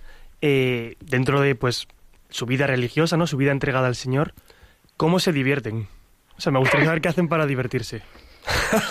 eh, 0.41 0.95
dentro 0.99 1.41
de 1.41 1.55
pues 1.55 1.87
su 2.29 2.45
vida 2.45 2.67
religiosa, 2.67 3.15
¿no? 3.15 3.25
Su 3.25 3.37
vida 3.37 3.51
entregada 3.51 3.87
al 3.87 3.95
Señor, 3.95 4.33
¿cómo 4.97 5.19
se 5.19 5.31
divierten? 5.31 5.87
O 6.37 6.41
sea, 6.41 6.51
me 6.51 6.59
gustaría 6.59 6.85
saber 6.85 7.01
qué 7.01 7.09
hacen 7.09 7.29
para 7.29 7.45
divertirse. 7.45 8.01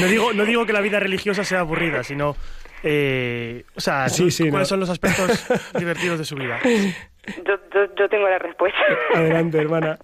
no 0.00 0.06
digo, 0.06 0.32
no 0.32 0.44
digo 0.44 0.66
que 0.66 0.72
la 0.72 0.80
vida 0.80 0.98
religiosa 0.98 1.44
sea 1.44 1.60
aburrida, 1.60 2.02
sino 2.02 2.34
eh, 2.82 3.64
o 3.74 3.80
sea, 3.80 4.06
¿cuáles 4.50 4.68
son 4.68 4.80
los 4.80 4.90
aspectos 4.90 5.44
divertidos 5.78 6.18
de 6.18 6.24
su 6.24 6.36
vida? 6.36 6.58
Yo, 7.44 7.58
yo, 7.96 8.08
tengo 8.08 8.28
la 8.28 8.38
respuesta. 8.38 8.78
Adelante, 9.14 9.58
hermana. 9.58 9.98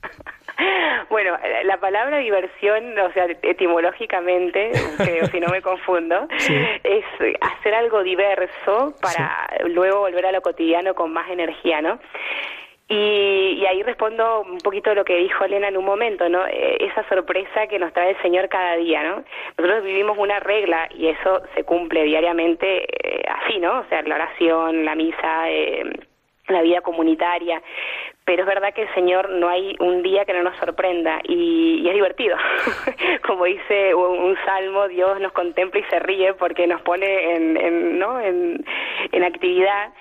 Bueno, 1.11 1.37
la 1.65 1.79
palabra 1.79 2.19
diversión, 2.19 2.99
o 2.99 3.13
sea, 3.13 3.27
etimológicamente, 3.43 4.71
creo, 4.99 5.27
si 5.27 5.41
no 5.41 5.49
me 5.49 5.61
confundo, 5.61 6.29
es 6.85 7.05
hacer 7.41 7.75
algo 7.75 8.03
diverso 8.03 8.95
para 9.01 9.49
luego 9.67 10.01
volver 10.01 10.27
a 10.27 10.33
lo 10.33 10.43
cotidiano 10.43 10.95
con 10.95 11.13
más 11.13 11.29
energía, 11.31 11.83
¿no? 11.83 11.99
Y, 12.87 13.57
y, 13.61 13.67
ahí 13.67 13.83
respondo 13.83 14.43
un 14.43 14.59
poquito 14.59 14.95
lo 14.95 15.07
que 15.07 15.17
dijo 15.17 15.43
Elena 15.45 15.69
en 15.69 15.79
un 15.79 15.87
momento, 15.87 16.29
¿no? 16.29 16.47
Eh, 16.47 16.77
esa 16.81 17.09
sorpresa 17.09 17.67
que 17.67 17.79
nos 17.79 17.95
trae 17.95 18.11
el 18.11 18.21
Señor 18.21 18.51
cada 18.51 18.77
día, 18.77 19.03
¿no? 19.03 19.25
Nosotros 19.57 19.85
vivimos 19.85 20.19
una 20.19 20.39
regla 20.39 20.87
y 20.95 21.09
eso 21.09 21.43
se 21.55 21.65
cumple 21.65 22.05
diariamente 22.05 22.85
eh, 22.85 23.25
así, 23.27 23.59
¿no? 23.59 23.81
O 23.81 23.85
sea, 23.89 24.03
la 24.03 24.17
oración, 24.17 24.85
la 24.85 24.95
misa, 24.97 25.51
eh, 25.51 25.83
la 26.49 26.63
vida 26.63 26.81
comunitaria, 26.83 27.63
pero 28.25 28.43
es 28.43 28.47
verdad 28.47 28.75
que 28.75 28.83
el 28.83 28.95
Señor 28.95 29.31
no 29.31 29.49
hay 29.49 29.77
un 29.81 30.03
día 30.03 30.25
que 30.25 30.33
no 30.35 30.43
nos 30.43 30.57
sorprenda 30.59 31.21
y, 31.25 31.87
es 31.89 31.95
divertido. 31.95 32.37
Como 33.27 33.45
dice 33.45 33.95
un, 33.95 34.37
salmo, 34.45 34.89
Dios 34.89 35.21
nos 35.21 35.33
contempla 35.33 35.81
y 35.81 35.85
se 35.85 35.99
ríe 36.01 36.35
porque 36.35 36.67
nos 36.67 36.81
pone 36.83 37.35
en, 37.35 37.99
¿no? 37.99 38.21
en, 38.21 38.65
en 39.13 39.25
actividad 39.25 39.93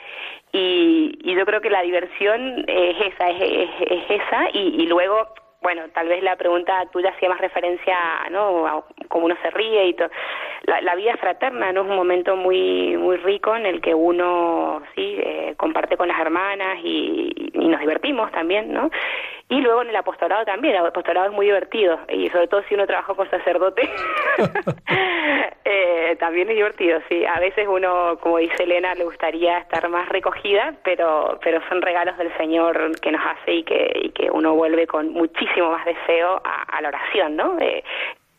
Y, 0.52 1.18
y 1.24 1.34
yo 1.36 1.46
creo 1.46 1.62
que 1.62 1.70
la 1.70 1.82
diversión 1.82 2.64
es 2.68 2.96
esa, 3.14 3.30
es, 3.32 3.42
es- 3.42 3.92
es 3.92 4.22
esa, 4.22 4.50
y 4.54 4.86
luego, 4.86 5.28
bueno, 5.64 5.84
tal 5.94 6.10
vez 6.10 6.22
la 6.22 6.36
pregunta 6.36 6.86
tuya 6.92 7.10
hacía 7.10 7.30
más 7.30 7.40
referencia 7.40 7.98
¿no? 8.30 8.68
a 8.68 8.84
cómo 9.08 9.26
uno 9.26 9.36
se 9.42 9.50
ríe 9.50 9.88
y 9.88 9.94
todo. 9.94 10.10
La, 10.66 10.94
vida 10.96 11.18
fraterna 11.18 11.72
no 11.72 11.82
es 11.82 11.90
un 11.90 11.96
momento 11.96 12.36
muy 12.36 12.96
muy 12.98 13.18
rico 13.18 13.56
en 13.56 13.66
el 13.66 13.82
que 13.82 13.96
uno 13.96 14.84
sí 14.96 15.18
eh, 15.20 15.56
comparte 15.58 15.98
con 15.98 16.08
las 16.08 16.20
hermanas 16.20 16.78
y, 16.84 17.52
y 17.54 17.68
nos 17.68 17.80
divertimos 17.80 18.32
también, 18.32 18.72
¿no? 18.72 18.90
Y 19.54 19.62
luego 19.62 19.82
en 19.84 19.90
el 19.90 19.96
apostolado 19.96 20.44
también, 20.46 20.76
el 20.76 20.86
apostolado 20.86 21.28
es 21.28 21.32
muy 21.34 21.46
divertido 21.46 22.00
y 22.10 22.28
sobre 22.30 22.48
todo 22.48 22.64
si 22.68 22.74
uno 22.74 22.88
trabaja 22.88 23.14
con 23.14 23.30
sacerdote, 23.30 23.88
eh, 25.66 26.16
también 26.20 26.50
es 26.50 26.56
divertido, 26.56 27.00
sí. 27.10 27.26
A 27.26 27.40
veces 27.40 27.68
uno, 27.70 28.18
como 28.22 28.38
dice 28.40 28.64
Elena, 28.64 28.94
le 28.96 29.04
gustaría 29.04 29.60
estar 29.60 29.88
más 29.90 30.10
recogida, 30.10 30.74
pero 30.84 31.40
pero 31.44 31.62
son 31.70 31.82
regalos 31.82 32.18
del 32.18 32.36
Señor 32.38 33.00
que 33.00 33.12
nos 33.12 33.22
hace 33.26 33.54
y 33.54 33.64
que, 33.64 33.92
y 34.04 34.10
que 34.10 34.30
uno 34.32 34.54
vuelve 34.56 34.88
con 34.88 35.10
muchísimo 35.12 35.72
más 35.72 35.86
deseo 35.86 36.42
a, 36.44 36.64
a 36.78 36.82
la 36.82 36.90
oración, 36.90 37.36
¿no? 37.36 37.58
Eh, 37.60 37.84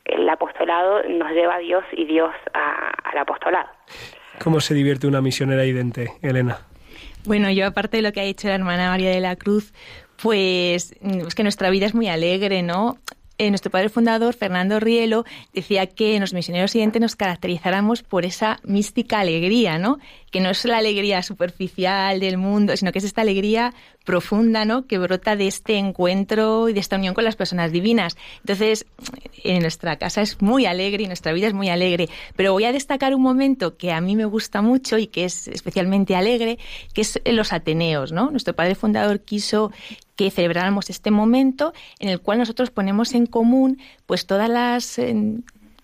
el 0.05 0.29
apostolado 0.29 1.03
nos 1.09 1.31
lleva 1.33 1.55
a 1.57 1.59
Dios 1.59 1.85
y 1.93 2.05
Dios 2.05 2.31
a- 2.53 2.91
al 3.11 3.19
apostolado. 3.19 3.69
¿Cómo 4.43 4.61
se 4.61 4.75
divierte 4.75 5.07
una 5.07 5.21
misionera 5.23 5.65
idente, 5.65 6.09
Elena? 6.23 6.59
Bueno, 7.27 7.51
yo 7.51 7.67
aparte 7.67 7.97
de 7.99 8.03
lo 8.03 8.13
que 8.13 8.21
ha 8.21 8.25
dicho 8.25 8.49
la 8.49 8.57
hermana 8.57 8.91
María 8.91 9.11
de 9.11 9.21
la 9.21 9.37
Cruz, 9.37 9.73
pues 10.23 10.95
mm, 11.01 11.27
es 11.27 11.35
que 11.35 11.43
nuestra 11.43 11.71
vida 11.71 11.87
es 11.87 11.95
muy 11.95 12.09
alegre, 12.09 12.63
¿no? 12.63 12.99
Eh, 13.37 13.51
nuestro 13.51 13.73
padre 13.73 13.89
fundador, 13.89 14.33
Fernando 14.33 14.79
Rielo, 14.79 15.25
decía 15.53 15.89
que 15.89 16.15
en 16.15 16.21
los 16.21 16.33
misioneros 16.33 16.71
siguientes 16.71 17.03
nos 17.03 17.17
caracterizáramos 17.17 18.05
por 18.05 18.25
esa 18.25 18.61
mística 18.63 19.19
alegría, 19.19 19.77
¿no? 19.77 19.99
Que 20.31 20.39
no 20.39 20.51
es 20.51 20.65
la 20.65 20.79
alegría 20.79 21.21
superficial 21.21 22.21
del 22.21 22.39
mundo, 22.39 22.77
sino 22.77 22.93
que 22.93 23.01
es 23.01 23.05
esta 23.05 23.23
alegría 23.23 23.75
profunda, 24.05 24.65
¿no? 24.65 24.87
Que 24.87 24.99
brota 24.99 25.35
de 25.35 25.49
este 25.49 25.79
encuentro 25.79 26.69
y 26.69 26.75
de 26.75 26.81
esta 26.81 26.95
unión 26.95 27.13
con 27.13 27.25
las 27.25 27.35
personas 27.35 27.73
divinas. 27.73 28.17
Entonces, 28.39 28.87
en 29.43 29.63
nuestra 29.63 29.97
casa 29.97 30.23
es 30.23 30.41
muy 30.41 30.67
alegre 30.67 31.03
y 31.03 31.07
nuestra 31.09 31.33
vida 31.33 31.49
es 31.49 31.55
muy 31.55 31.71
alegre. 31.71 32.09
Pero 32.37 32.53
voy 32.53 32.67
a 32.67 32.73
destacar 32.73 33.17
un 33.17 33.23
momento 33.23 33.77
que 33.77 33.91
a 33.91 34.01
mí 34.01 34.15
me 34.15 34.27
gusta 34.27 34.63
mucho 34.63 34.97
y 34.97 35.09
que 35.09 35.25
es 35.25 35.49
especialmente 35.49 36.15
alegre, 36.15 36.59
que 36.93 37.01
es 37.01 37.21
los 37.27 37.53
Ateneos, 37.53 38.13
¿no? 38.13 38.31
Nuestro 38.31 38.55
padre 38.55 38.77
fundador 38.77 39.21
quiso 39.23 39.73
que 40.17 40.31
celebráramos 40.31 40.91
este 40.91 41.11
momento 41.11 41.73
en 41.99 42.09
el 42.09 42.21
cual 42.21 42.39
nosotros 42.39 42.71
ponemos 42.71 43.15
en 43.15 43.27
común 43.27 43.79
pues 44.07 44.27
todas 44.27 44.49
las 44.49 44.99
eh, 44.99 45.15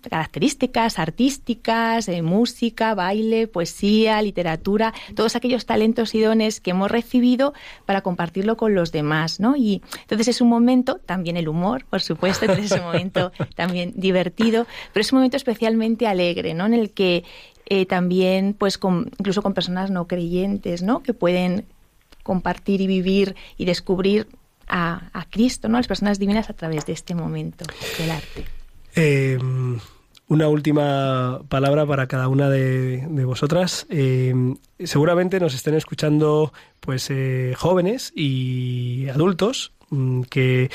características 0.08 0.98
artísticas, 0.98 2.08
eh, 2.08 2.22
música, 2.22 2.94
baile, 2.94 3.46
poesía, 3.46 4.22
literatura, 4.22 4.94
todos 5.14 5.36
aquellos 5.36 5.66
talentos 5.66 6.14
y 6.14 6.20
dones 6.20 6.60
que 6.60 6.70
hemos 6.70 6.90
recibido 6.90 7.52
para 7.86 8.00
compartirlo 8.00 8.56
con 8.56 8.74
los 8.74 8.92
demás, 8.92 9.40
¿no? 9.40 9.56
Y 9.56 9.82
entonces 10.00 10.28
es 10.28 10.40
un 10.40 10.48
momento, 10.48 11.00
también 11.04 11.36
el 11.36 11.48
humor, 11.48 11.84
por 11.84 12.00
supuesto, 12.00 12.44
entonces 12.44 12.72
es 12.72 12.78
un 12.78 12.86
momento 12.86 13.32
también 13.54 13.92
divertido, 13.96 14.66
pero 14.92 15.02
es 15.02 15.12
un 15.12 15.18
momento 15.18 15.36
especialmente 15.36 16.06
alegre, 16.06 16.54
¿no? 16.54 16.66
En 16.66 16.74
el 16.74 16.90
que 16.90 17.24
eh, 17.66 17.86
también, 17.86 18.54
pues, 18.58 18.78
con, 18.78 19.10
incluso 19.18 19.42
con 19.42 19.54
personas 19.54 19.90
no 19.90 20.08
creyentes, 20.08 20.82
¿no? 20.82 21.02
Que 21.02 21.14
pueden 21.14 21.66
compartir 22.22 22.80
y 22.80 22.86
vivir 22.86 23.34
y 23.56 23.64
descubrir 23.64 24.26
a, 24.68 25.10
a 25.12 25.24
Cristo, 25.28 25.68
¿no? 25.68 25.78
Las 25.78 25.88
personas 25.88 26.18
divinas 26.18 26.50
a 26.50 26.54
través 26.54 26.86
de 26.86 26.92
este 26.92 27.14
momento 27.14 27.64
del 27.98 28.10
arte. 28.10 28.44
Eh, 28.94 29.38
una 30.28 30.48
última 30.48 31.42
palabra 31.48 31.84
para 31.86 32.06
cada 32.06 32.28
una 32.28 32.48
de, 32.48 33.04
de 33.08 33.24
vosotras. 33.24 33.86
Eh, 33.90 34.32
seguramente 34.78 35.40
nos 35.40 35.54
estén 35.54 35.74
escuchando 35.74 36.52
pues 36.78 37.10
eh, 37.10 37.54
jóvenes 37.56 38.12
y 38.14 39.08
adultos 39.08 39.72
que 40.30 40.70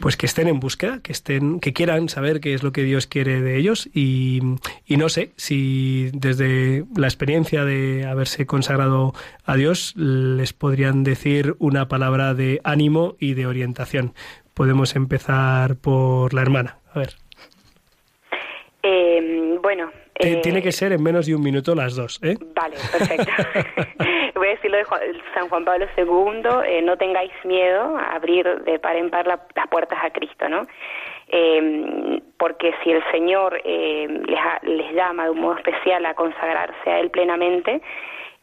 pues 0.00 0.16
que 0.16 0.26
estén 0.26 0.48
en 0.48 0.60
búsqueda, 0.60 1.00
que 1.02 1.12
estén, 1.12 1.60
que 1.60 1.72
quieran 1.72 2.08
saber 2.08 2.40
qué 2.40 2.54
es 2.54 2.62
lo 2.62 2.72
que 2.72 2.82
Dios 2.82 3.06
quiere 3.06 3.40
de 3.40 3.56
ellos 3.56 3.88
y, 3.94 4.40
y 4.86 4.96
no 4.96 5.08
sé 5.08 5.32
si 5.36 6.10
desde 6.12 6.84
la 6.96 7.06
experiencia 7.06 7.64
de 7.64 8.06
haberse 8.06 8.46
consagrado 8.46 9.14
a 9.44 9.56
Dios 9.56 9.94
les 9.96 10.52
podrían 10.52 11.04
decir 11.04 11.56
una 11.58 11.88
palabra 11.88 12.34
de 12.34 12.60
ánimo 12.64 13.16
y 13.18 13.34
de 13.34 13.46
orientación. 13.46 14.14
Podemos 14.54 14.96
empezar 14.96 15.76
por 15.76 16.34
la 16.34 16.42
hermana. 16.42 16.78
A 16.92 16.98
ver. 16.98 17.14
Eh, 18.82 19.58
bueno. 19.62 19.90
Eh, 20.16 20.40
Tiene 20.42 20.62
que 20.62 20.72
ser 20.72 20.92
en 20.92 21.02
menos 21.02 21.26
de 21.26 21.34
un 21.36 21.42
minuto 21.42 21.74
las 21.76 21.94
dos, 21.94 22.18
¿eh? 22.22 22.36
Vale, 22.54 22.76
perfecto. 22.90 23.32
San 25.34 25.48
Juan 25.48 25.64
Pablo 25.64 25.86
II, 25.96 26.42
eh, 26.66 26.82
no 26.82 26.96
tengáis 26.96 27.32
miedo 27.44 27.96
a 27.96 28.14
abrir 28.14 28.62
de 28.62 28.78
par 28.78 28.96
en 28.96 29.10
par 29.10 29.26
la- 29.26 29.40
las 29.54 29.66
puertas 29.68 29.98
a 30.02 30.10
Cristo, 30.10 30.48
¿no? 30.48 30.66
Eh, 31.28 32.20
porque 32.38 32.74
si 32.82 32.90
el 32.92 33.02
Señor 33.10 33.60
eh, 33.64 34.06
les, 34.26 34.38
ha- 34.40 34.60
les 34.62 34.92
llama 34.92 35.24
de 35.24 35.30
un 35.30 35.40
modo 35.40 35.56
especial 35.56 36.04
a 36.06 36.14
consagrarse 36.14 36.90
a 36.90 37.00
Él 37.00 37.10
plenamente, 37.10 37.80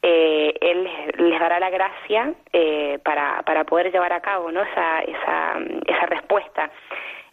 eh, 0.01 0.53
Él 0.61 0.87
les, 1.17 1.39
dará 1.39 1.59
la 1.59 1.69
gracia 1.71 2.33
eh, 2.53 2.99
para, 3.03 3.41
para 3.43 3.63
poder 3.63 3.91
llevar 3.91 4.13
a 4.13 4.19
cabo 4.21 4.51
¿no? 4.51 4.61
esa, 4.61 4.99
esa, 5.01 6.05
respuesta. 6.07 6.69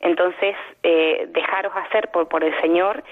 Entonces, 0.01 0.57
dejaros 0.83 1.73
hacer 1.77 2.11
por, 2.11 2.27
por 2.29 2.43
el 2.43 2.59
Señor 2.61 3.05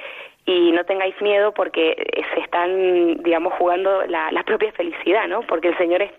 y 0.50 0.72
no 0.72 0.84
tengáis 0.84 1.14
miedo 1.20 1.52
porque 1.52 1.92
eh, 1.92 2.22
se 2.34 2.40
están, 2.40 3.22
digamos, 3.22 3.52
jugando 3.54 4.02
la, 4.06 4.42
propia 4.44 4.72
felicidad, 4.72 5.28
¿no? 5.28 5.42
Porque 5.42 5.68
el 5.68 5.78
Señor 5.78 6.02
es, 6.02 6.10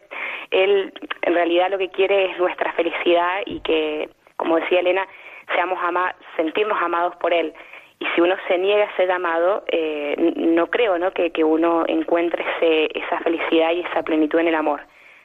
Él 0.52 0.94
en 1.24 1.34
realidad 1.34 1.70
lo 1.70 1.78
que 1.78 1.90
quiere 1.90 2.32
es 2.32 2.38
nuestra 2.38 2.72
felicidad 2.74 3.42
y 3.46 3.60
que, 3.60 4.10
como 4.38 4.58
decía 4.58 4.80
Elena, 4.80 5.06
seamos 5.54 5.78
ama 5.84 6.16
sentirnos 6.38 6.82
amados 6.82 7.16
por 7.18 7.34
Él. 7.34 7.54
Y 8.00 8.06
si 8.16 8.22
uno 8.22 8.36
se 8.48 8.58
niega 8.58 8.86
a 8.86 8.92
ese 8.92 9.06
llamado, 9.06 9.64
eh, 9.68 10.16
no 10.38 10.68
creo, 10.68 10.98
¿no? 10.98 11.12
Que, 11.12 11.32
uno 11.44 11.84
encuentre 11.88 12.46
ese, 12.56 12.90
esa 12.98 13.20
felicidad 13.20 13.72
y 13.74 13.82
esa 13.82 14.02
plenitud 14.04 14.40
en 14.40 14.48
el 14.48 14.56
amor. 14.56 14.80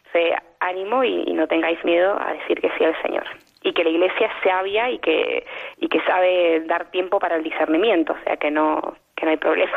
O 0.09 0.12
sea, 0.12 0.42
ánimo 0.61 1.05
y 1.05 1.33
no 1.33 1.47
tengáis 1.47 1.83
miedo 1.85 2.19
a 2.21 2.33
decir 2.33 2.61
que 2.61 2.71
sí 2.77 2.85
al 2.85 3.01
Señor. 3.03 3.25
Y 3.67 3.73
que 3.73 3.83
la 3.83 3.91
iglesia 3.91 4.29
es 4.29 4.33
sabia 4.45 4.89
y 4.91 4.99
que, 5.01 5.45
y 5.79 5.89
que 5.89 6.01
sabe 6.07 6.61
dar 6.67 6.91
tiempo 6.93 7.19
para 7.19 7.37
el 7.37 7.43
discernimiento, 7.43 8.13
o 8.13 8.25
sea 8.25 8.37
que 8.37 8.51
no, 8.51 8.97
que 9.17 9.27
no 9.27 9.33
hay 9.33 9.37
problema. 9.39 9.73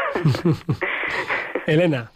Elena, 1.65 2.11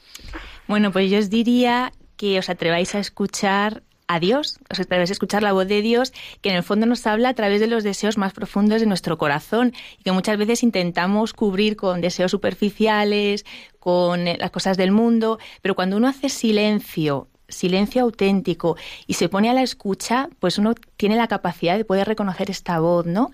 Bueno, 0.68 0.92
pues 0.92 1.10
yo 1.10 1.18
os 1.18 1.32
diría 1.32 1.92
que 2.16 2.38
os 2.38 2.50
atreváis 2.50 2.94
a 2.94 3.00
escuchar 3.00 3.82
a 4.08 4.20
Dios, 4.20 4.60
os 4.70 4.80
atreváis 4.80 5.10
a 5.10 5.14
escuchar 5.14 5.42
la 5.42 5.54
voz 5.54 5.68
de 5.68 5.82
Dios, 5.82 6.12
que 6.42 6.50
en 6.50 6.56
el 6.56 6.64
fondo 6.64 6.86
nos 6.86 7.08
habla 7.08 7.30
a 7.30 7.34
través 7.34 7.60
de 7.60 7.68
los 7.68 7.84
deseos 7.84 8.18
más 8.18 8.34
profundos 8.34 8.82
de 8.82 8.88
nuestro 8.88 9.18
corazón 9.18 9.74
y 9.98 10.04
que 10.04 10.12
muchas 10.12 10.38
veces 10.38 10.62
intentamos 10.62 11.34
cubrir 11.34 11.76
con 11.76 12.02
deseos 12.02 12.32
superficiales, 12.32 13.46
con 13.80 14.26
las 14.26 14.52
cosas 14.52 14.78
del 14.78 14.92
mundo, 14.92 15.40
pero 15.62 15.76
cuando 15.76 15.98
uno 15.98 16.08
hace 16.08 16.30
silencio, 16.30 17.28
silencio 17.54 18.02
auténtico 18.04 18.76
y 19.08 19.14
se 19.14 19.30
pone 19.30 19.50
a 19.50 19.54
la 19.54 19.64
escucha, 19.64 20.30
pues 20.40 20.58
uno 20.58 20.76
tiene 20.98 21.16
la 21.16 21.28
capacidad 21.28 21.78
de 21.78 21.86
poder 21.86 22.08
reconocer 22.08 22.50
esta 22.50 22.80
voz, 22.80 23.06
¿no? 23.06 23.32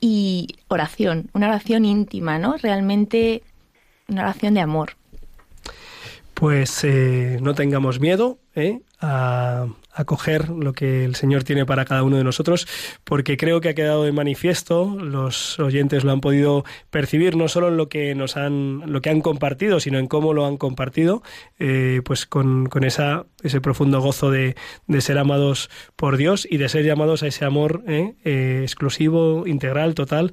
Y 0.00 0.56
oración, 0.68 1.30
una 1.32 1.48
oración 1.48 1.84
íntima, 1.84 2.38
¿no? 2.38 2.56
Realmente 2.56 3.42
una 4.08 4.22
oración 4.22 4.54
de 4.54 4.60
amor. 4.60 4.96
pues 6.34 6.84
eh, 6.84 7.38
no 7.42 7.54
tengamos 7.54 7.98
miedo 7.98 8.38
¿eh? 8.54 8.80
A 9.00 9.66
acoger 9.92 10.48
lo 10.48 10.72
que 10.72 11.04
el 11.04 11.16
Señor 11.16 11.42
tiene 11.42 11.66
para 11.66 11.84
cada 11.84 12.02
uno 12.02 12.16
de 12.16 12.24
nosotros, 12.24 12.68
porque 13.04 13.36
creo 13.36 13.60
que 13.60 13.70
ha 13.70 13.74
quedado 13.74 14.04
de 14.04 14.12
manifiesto, 14.12 14.96
los 15.00 15.58
oyentes 15.58 16.04
lo 16.04 16.12
han 16.12 16.20
podido 16.20 16.64
percibir 16.90 17.36
no 17.36 17.48
solo 17.48 17.68
en 17.68 17.76
lo 17.76 17.88
que 17.88 18.14
nos 18.14 18.36
han, 18.36 18.92
lo 18.92 19.00
que 19.00 19.10
han 19.10 19.20
compartido, 19.20 19.80
sino 19.80 19.98
en 19.98 20.06
cómo 20.06 20.34
lo 20.34 20.46
han 20.46 20.56
compartido, 20.56 21.22
eh, 21.58 22.00
pues 22.04 22.26
con, 22.26 22.66
con 22.66 22.84
esa, 22.84 23.26
ese 23.42 23.60
profundo 23.60 24.00
gozo 24.00 24.30
de, 24.30 24.54
de 24.86 25.00
ser 25.00 25.18
amados 25.18 25.68
por 25.96 26.16
Dios 26.16 26.46
y 26.48 26.58
de 26.58 26.68
ser 26.68 26.84
llamados 26.84 27.24
a 27.24 27.26
ese 27.26 27.44
amor 27.44 27.82
¿eh? 27.88 28.14
Eh, 28.24 28.60
exclusivo, 28.62 29.46
integral, 29.46 29.94
total, 29.94 30.32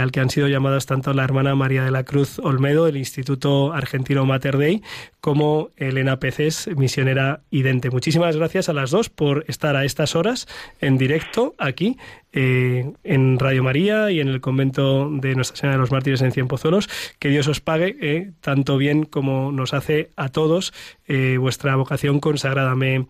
al 0.00 0.12
que 0.12 0.20
han 0.20 0.30
sido 0.30 0.46
llamadas 0.46 0.86
tanto 0.86 1.12
la 1.12 1.24
hermana 1.24 1.56
María 1.56 1.82
de 1.82 1.90
la 1.90 2.04
Cruz 2.04 2.38
Olmedo 2.38 2.84
del 2.84 2.96
Instituto 2.96 3.72
Argentino 3.72 4.24
Mater 4.24 4.56
Dei 4.56 4.80
como 5.20 5.70
Elena 5.76 6.20
Peces, 6.20 6.70
misionera 6.76 7.42
idente. 7.50 7.90
Muchísimas 7.92 8.36
gracias 8.36 8.68
a 8.68 8.72
las 8.72 8.90
dos 8.90 9.10
por 9.10 9.44
estar 9.48 9.76
a 9.76 9.84
estas 9.84 10.16
horas 10.16 10.48
en 10.80 10.98
directo 10.98 11.54
aquí 11.58 11.96
eh, 12.32 12.92
en 13.04 13.38
Radio 13.38 13.62
María 13.62 14.10
y 14.10 14.20
en 14.20 14.28
el 14.28 14.40
convento 14.40 15.10
de 15.10 15.34
Nuestra 15.34 15.56
Señora 15.56 15.76
de 15.76 15.80
los 15.80 15.92
Mártires 15.92 16.22
en 16.22 16.32
Cienpozuelos. 16.32 16.88
Que 17.18 17.28
Dios 17.28 17.46
os 17.48 17.60
pague 17.60 17.96
eh, 18.00 18.32
tanto 18.40 18.78
bien 18.78 19.04
como 19.04 19.52
nos 19.52 19.74
hace 19.74 20.10
a 20.16 20.28
todos 20.28 20.72
eh, 21.06 21.36
vuestra 21.38 21.76
vocación 21.76 22.20
consagradame 22.20 23.06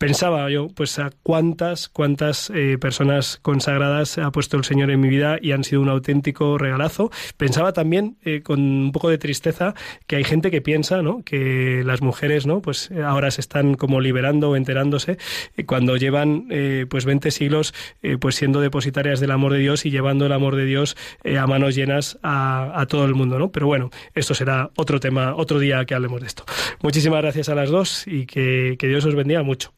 pensaba 0.00 0.48
yo, 0.48 0.68
pues 0.68 0.98
a 0.98 1.10
cuántas, 1.22 1.90
cuántas 1.90 2.50
eh, 2.54 2.78
personas 2.80 3.38
consagradas 3.42 4.16
ha 4.16 4.32
puesto 4.32 4.56
el 4.56 4.64
Señor 4.64 4.90
en 4.90 4.98
mi 4.98 5.08
vida 5.08 5.38
y 5.42 5.52
han 5.52 5.62
sido 5.62 5.82
un 5.82 5.90
auténtico 5.90 6.56
regalazo. 6.56 7.10
Pensaba 7.36 7.74
también, 7.74 8.16
eh, 8.24 8.40
con 8.42 8.60
un 8.60 8.92
poco 8.92 9.10
de 9.10 9.18
tristeza, 9.18 9.74
que 10.06 10.16
hay 10.16 10.24
gente 10.24 10.50
que 10.50 10.62
piensa, 10.62 11.02
¿no? 11.02 11.22
Que 11.22 11.82
las 11.84 12.00
mujeres, 12.00 12.46
¿no? 12.46 12.62
Pues 12.62 12.90
eh, 12.90 13.02
ahora 13.02 13.30
se 13.30 13.42
están 13.42 13.74
como 13.74 14.00
liberando 14.00 14.48
o 14.48 14.56
enterándose 14.56 15.18
eh, 15.56 15.66
cuando 15.66 15.98
llevan, 15.98 16.46
eh, 16.50 16.86
pues 16.88 17.04
20 17.04 17.30
siglos, 17.30 17.74
eh, 18.02 18.16
pues 18.18 18.36
siendo 18.36 18.62
depositarias 18.62 19.20
del 19.20 19.32
amor 19.32 19.52
de 19.52 19.58
Dios 19.58 19.84
y 19.84 19.90
llevando 19.90 20.24
el 20.24 20.32
amor 20.32 20.56
de 20.56 20.64
Dios 20.64 20.96
a 21.24 21.46
manos 21.46 21.74
llenas 21.74 22.18
a, 22.22 22.80
a 22.80 22.86
todo 22.86 23.04
el 23.04 23.14
mundo, 23.14 23.38
¿no? 23.38 23.52
Pero 23.52 23.66
bueno, 23.66 23.90
esto 24.14 24.32
será 24.32 24.70
otro 24.76 24.98
tema, 24.98 25.34
otro 25.34 25.58
día 25.58 25.84
que 25.84 25.94
hablemos 25.94 26.22
de 26.22 26.26
esto. 26.26 26.44
Muchísimas 26.82 27.20
gracias 27.20 27.50
a 27.50 27.54
las 27.54 27.68
dos 27.68 28.06
y 28.06 28.24
que, 28.24 28.76
que 28.78 28.88
Dios 28.88 29.04
os 29.04 29.14
bendiga 29.14 29.42
mucho. 29.42 29.72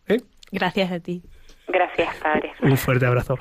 Gracias 0.53 0.92
a 0.92 1.00
ti. 1.00 1.22
Gracias, 1.66 2.14
Padre. 2.16 2.53
Un 2.61 2.76
fuerte 2.76 3.07
abrazo. 3.07 3.38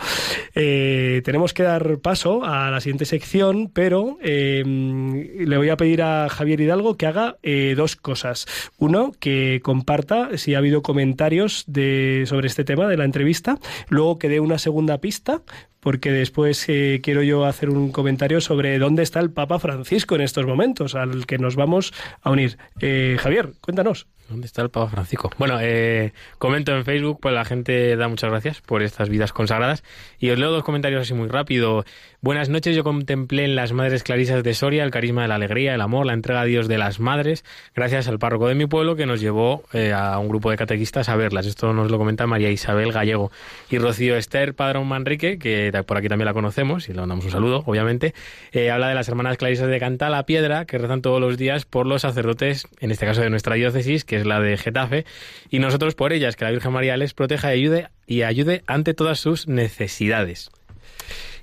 Eh, 0.56 1.22
tenemos 1.26 1.54
que 1.54 1.64
dar 1.64 1.98
paso 1.98 2.46
a 2.46 2.72
la 2.72 2.80
siguiente 2.80 3.06
sección, 3.06 3.70
pero 3.74 4.18
eh, 4.22 4.64
le 4.66 5.58
voy 5.58 5.70
a 5.70 5.76
pedir 5.76 6.02
a 6.02 6.30
Javier 6.30 6.62
Hidalgo 6.62 6.96
que 6.96 7.08
haga 7.08 7.38
eh, 7.44 7.74
dos 7.76 7.98
cosas. 7.98 8.46
Uno, 8.78 9.12
que 9.20 9.60
comparta 9.64 10.38
si 10.38 10.56
ha 10.56 10.60
habido 10.60 10.82
comentarios 10.82 11.66
de, 11.68 12.24
sobre 12.26 12.48
este 12.48 12.64
tema 12.64 12.88
de 12.88 12.98
la 12.98 13.06
entrevista. 13.06 13.58
Luego 13.90 14.18
que 14.18 14.30
dé 14.30 14.40
una 14.40 14.60
segunda 14.60 15.00
pista, 15.00 15.42
porque 15.82 16.12
después 16.12 16.64
eh, 16.70 17.02
quiero 17.04 17.24
yo 17.24 17.44
hacer 17.46 17.70
un 17.70 17.92
comentario 17.92 18.40
sobre 18.40 18.80
dónde 18.80 19.04
está 19.04 19.20
el 19.20 19.32
Papa 19.32 19.60
Francisco 19.60 20.16
en 20.16 20.22
estos 20.22 20.46
momentos, 20.46 20.96
al 20.96 21.26
que 21.26 21.38
nos 21.38 21.56
vamos 21.58 21.94
a 22.22 22.32
unir. 22.32 22.58
Eh, 22.80 23.18
Javier, 23.20 23.52
cuéntanos. 23.60 24.08
¿Dónde 24.32 24.48
está 24.48 24.62
el 24.62 24.70
Papa 24.70 24.90
Francisco? 24.90 25.30
Bueno, 25.38 25.58
eh, 25.60 26.14
comento 26.38 26.72
en 26.72 26.86
Facebook, 26.86 27.20
pues 27.22 27.36
la 27.36 27.44
gente 27.44 27.98
da 27.98 28.08
muchas 28.08 28.30
gracias 28.30 28.62
por 28.62 28.82
estas 28.82 29.10
vidas 29.10 29.34
consagradas. 29.34 29.84
Y 30.20 30.30
os 30.30 30.40
leo 30.40 30.52
dos 30.52 30.64
comentarios 30.64 31.02
así 31.02 31.14
muy 31.14 31.28
rápido. 31.28 31.84
Buenas 32.22 32.48
noches, 32.50 32.76
yo 32.76 32.84
contemplé 32.84 33.44
en 33.44 33.56
las 33.56 33.74
Madres 33.74 34.04
Clarisas 34.04 34.44
de 34.44 34.54
Soria 34.54 34.84
el 34.84 34.92
carisma 34.92 35.24
de 35.24 35.28
la 35.28 35.36
alegría, 35.36 35.76
el 35.76 35.82
amor, 35.82 36.06
la 36.06 36.14
entrega 36.14 36.42
a 36.42 36.46
Dios 36.46 36.68
de 36.68 36.78
las 36.78 37.00
madres, 37.00 37.44
gracias 37.76 38.08
al 38.08 38.20
párroco 38.20 38.48
de 38.48 38.54
mi 38.54 38.68
pueblo 38.68 38.96
que 38.96 39.08
nos 39.08 39.20
llevó 39.20 39.64
eh, 39.74 39.92
a 39.92 40.18
un 40.20 40.30
grupo 40.30 40.52
de 40.52 40.56
catequistas 40.56 41.10
a 41.10 41.16
verlas. 41.16 41.46
Esto 41.46 41.74
nos 41.74 41.92
lo 41.92 41.98
comenta 41.98 42.28
María 42.28 42.52
Isabel 42.52 42.92
Gallego. 42.92 43.32
Y 43.70 43.80
Rocío 43.80 44.16
Esther 44.16 44.54
Padrón 44.54 44.88
Manrique, 44.88 45.40
que 45.40 45.72
por 45.86 45.98
aquí 45.98 46.08
también 46.08 46.28
la 46.28 46.34
conocemos 46.34 46.88
y 46.88 46.94
le 46.94 47.00
mandamos 47.00 47.26
un 47.26 47.32
saludo, 47.32 47.64
obviamente, 47.66 48.14
eh, 48.52 48.70
habla 48.70 48.88
de 48.88 48.96
las 48.96 49.10
hermanas 49.10 49.38
Clarisas 49.38 49.68
de 49.68 49.80
Canta 49.80 50.10
la 50.10 50.26
Piedra, 50.26 50.66
que 50.66 50.78
rezan 50.78 51.02
todos 51.02 51.20
los 51.20 51.38
días 51.38 51.66
por 51.66 51.88
los 51.88 52.04
sacerdotes, 52.04 52.68
en 52.80 52.92
este 52.92 53.08
caso 53.08 53.22
de 53.22 53.30
nuestra 53.32 53.56
diócesis, 53.56 54.06
que 54.06 54.21
es 54.22 54.28
la 54.28 54.40
de 54.40 54.58
Getafe, 54.58 55.06
y 55.50 55.60
nosotros 55.60 55.96
por 55.96 56.14
ellas, 56.14 56.36
que 56.36 56.46
la 56.46 56.52
Virgen 56.52 56.72
María 56.72 56.98
les 56.98 57.14
proteja 57.14 57.54
y 57.54 57.60
ayude, 57.60 57.90
y 58.08 58.22
ayude 58.24 58.64
ante 58.68 58.94
todas 58.94 59.20
sus 59.20 59.48
necesidades. 59.48 60.50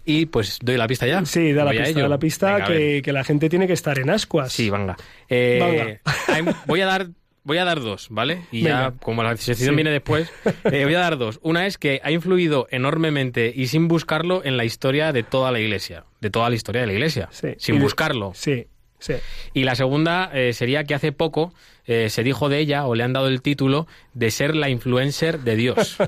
Y 0.04 0.26
pues 0.26 0.58
doy 0.62 0.76
la 0.78 0.86
pista 0.88 1.06
ya. 1.06 1.24
Sí, 1.26 1.52
da 1.52 1.64
la 1.64 1.72
Voy 1.72 1.82
pista, 1.82 2.00
da 2.00 2.08
la 2.08 2.18
pista 2.18 2.52
Venga, 2.54 2.66
que, 2.66 3.02
que 3.04 3.12
la 3.12 3.24
gente 3.24 3.48
tiene 3.50 3.66
que 3.66 3.74
estar 3.74 3.98
en 3.98 4.08
ascuas. 4.08 4.52
Sí, 4.52 4.70
venga. 4.70 4.96
Eh, 5.28 5.98
Venga. 6.34 6.62
voy 6.66 6.80
a 6.80 6.86
dar 6.86 7.08
voy 7.44 7.58
a 7.58 7.64
dar 7.64 7.80
dos, 7.80 8.08
¿vale? 8.10 8.42
Y 8.52 8.62
Venga. 8.64 8.90
ya, 8.90 8.94
como 9.00 9.22
la 9.22 9.34
sección 9.36 9.70
Sí. 9.70 9.74
viene 9.74 9.90
después, 9.90 10.30
eh, 10.64 10.84
voy 10.84 10.94
a 10.94 11.00
dar 11.00 11.16
dos. 11.18 11.40
Una 11.42 11.66
es 11.66 11.76
que 11.78 12.00
ha 12.04 12.10
influido 12.10 12.66
enormemente 12.70 13.52
y 13.54 13.66
sin 13.68 13.88
buscarlo 13.88 14.42
en 14.44 14.56
la 14.56 14.64
historia 14.64 15.12
de 15.12 15.22
toda 15.22 15.50
la 15.52 15.60
Iglesia, 15.60 16.04
de 16.20 16.30
toda 16.30 16.48
la 16.50 16.56
historia 16.56 16.82
de 16.82 16.86
la 16.88 16.92
Iglesia, 16.94 17.28
Sí. 17.30 17.48
sin 17.58 17.74
Y 17.76 17.78
de- 17.78 17.84
buscarlo. 17.84 18.32
Sí, 18.34 18.66
sí. 18.98 19.14
Y 19.54 19.64
la 19.64 19.74
segunda 19.76 20.30
eh, 20.32 20.52
sería 20.54 20.84
que 20.84 20.94
hace 20.94 21.12
poco 21.12 21.52
eh, 21.88 22.10
se 22.10 22.22
dijo 22.22 22.48
de 22.48 22.58
ella, 22.58 22.86
o 22.86 22.94
le 22.94 23.02
han 23.02 23.14
dado 23.14 23.26
el 23.26 23.42
título, 23.42 23.88
de 24.12 24.30
ser 24.30 24.54
la 24.54 24.68
influencer 24.68 25.40
de 25.40 25.56
Dios. 25.56 25.96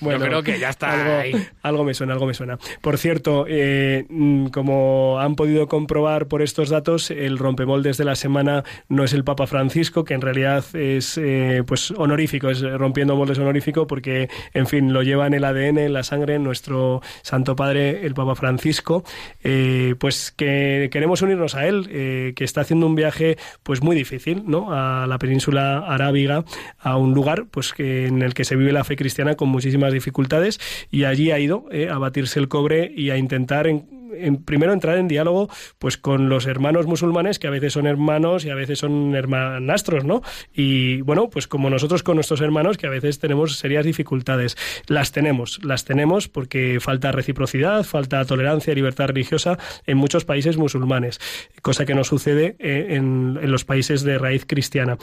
Bueno, 0.00 0.20
Yo 0.20 0.26
creo 0.26 0.42
que 0.42 0.58
ya 0.58 0.68
está 0.68 0.92
algo, 0.92 1.18
ahí. 1.18 1.46
algo 1.62 1.82
me 1.82 1.94
suena, 1.94 2.12
algo 2.12 2.26
me 2.26 2.34
suena. 2.34 2.58
Por 2.82 2.98
cierto, 2.98 3.46
eh, 3.48 4.04
mm, 4.08 4.48
como 4.48 5.18
han 5.18 5.36
podido 5.36 5.66
comprobar 5.66 6.28
por 6.28 6.42
estos 6.42 6.68
datos, 6.68 7.10
el 7.10 7.38
rompemoldes 7.38 7.96
de 7.96 8.04
la 8.04 8.14
semana 8.14 8.64
no 8.88 9.04
es 9.04 9.14
el 9.14 9.24
Papa 9.24 9.46
Francisco, 9.46 10.04
que 10.04 10.14
en 10.14 10.20
realidad 10.20 10.64
es 10.74 11.18
eh, 11.18 11.62
pues 11.66 11.90
honorífico, 11.92 12.50
es 12.50 12.62
rompiendo 12.62 13.16
moldes 13.16 13.38
honorífico, 13.38 13.86
porque, 13.86 14.28
en 14.52 14.66
fin, 14.66 14.92
lo 14.92 15.02
lleva 15.02 15.26
en 15.26 15.34
el 15.34 15.44
ADN, 15.44 15.78
en 15.78 15.92
la 15.92 16.02
sangre, 16.02 16.38
nuestro 16.38 17.00
Santo 17.22 17.56
Padre, 17.56 18.06
el 18.06 18.14
Papa 18.14 18.34
Francisco. 18.34 19.02
Eh, 19.42 19.94
pues 19.98 20.30
que 20.30 20.88
queremos 20.92 21.22
unirnos 21.22 21.54
a 21.54 21.66
él, 21.66 21.88
que 21.88 22.44
está 22.44 22.60
haciendo 22.60 22.86
un 22.86 22.94
viaje 22.94 23.38
pues 23.62 23.82
muy 23.82 23.96
difícil, 23.96 24.37
¿no? 24.46 24.72
A 24.72 25.06
la 25.06 25.18
península 25.18 25.78
arábiga, 25.78 26.44
a 26.78 26.96
un 26.96 27.14
lugar 27.14 27.46
pues 27.50 27.72
que 27.72 28.06
en 28.06 28.22
el 28.22 28.34
que 28.34 28.44
se 28.44 28.56
vive 28.56 28.72
la 28.72 28.84
fe 28.84 28.96
cristiana 28.96 29.34
con 29.34 29.48
muchísimas 29.48 29.92
dificultades 29.92 30.60
y 30.90 31.04
allí 31.04 31.30
ha 31.30 31.38
ido 31.38 31.64
eh, 31.70 31.88
a 31.90 31.98
batirse 31.98 32.38
el 32.40 32.48
cobre 32.48 32.92
y 32.94 33.10
a 33.10 33.16
intentar 33.16 33.66
en- 33.66 33.97
primero 34.44 34.72
entrar 34.72 34.98
en 34.98 35.08
diálogo 35.08 35.48
pues 35.78 35.96
con 35.96 36.28
los 36.28 36.46
hermanos 36.46 36.86
musulmanes 36.86 37.38
que 37.38 37.46
a 37.46 37.50
veces 37.50 37.72
son 37.72 37.86
hermanos 37.86 38.44
y 38.44 38.50
a 38.50 38.54
veces 38.54 38.78
son 38.78 39.14
hermanastros, 39.14 40.04
¿no? 40.04 40.22
Y 40.52 41.00
bueno, 41.02 41.30
pues 41.30 41.46
como 41.46 41.70
nosotros 41.70 42.02
con 42.02 42.16
nuestros 42.16 42.40
hermanos 42.40 42.76
que 42.76 42.86
a 42.86 42.90
veces 42.90 43.18
tenemos 43.18 43.58
serias 43.58 43.84
dificultades. 43.84 44.56
Las 44.86 45.12
tenemos, 45.12 45.60
las 45.64 45.84
tenemos 45.84 46.28
porque 46.28 46.78
falta 46.80 47.12
reciprocidad, 47.12 47.84
falta 47.84 48.24
tolerancia 48.24 48.72
y 48.72 48.76
libertad 48.76 49.08
religiosa 49.08 49.58
en 49.86 49.98
muchos 49.98 50.24
países 50.24 50.56
musulmanes, 50.56 51.20
cosa 51.62 51.84
que 51.84 51.94
no 51.94 52.04
sucede 52.04 52.56
eh, 52.58 52.96
en 52.96 53.50
los 53.50 53.64
países 53.64 54.02
de 54.02 54.18
raíz 54.18 54.44
cristiana. 54.46 54.98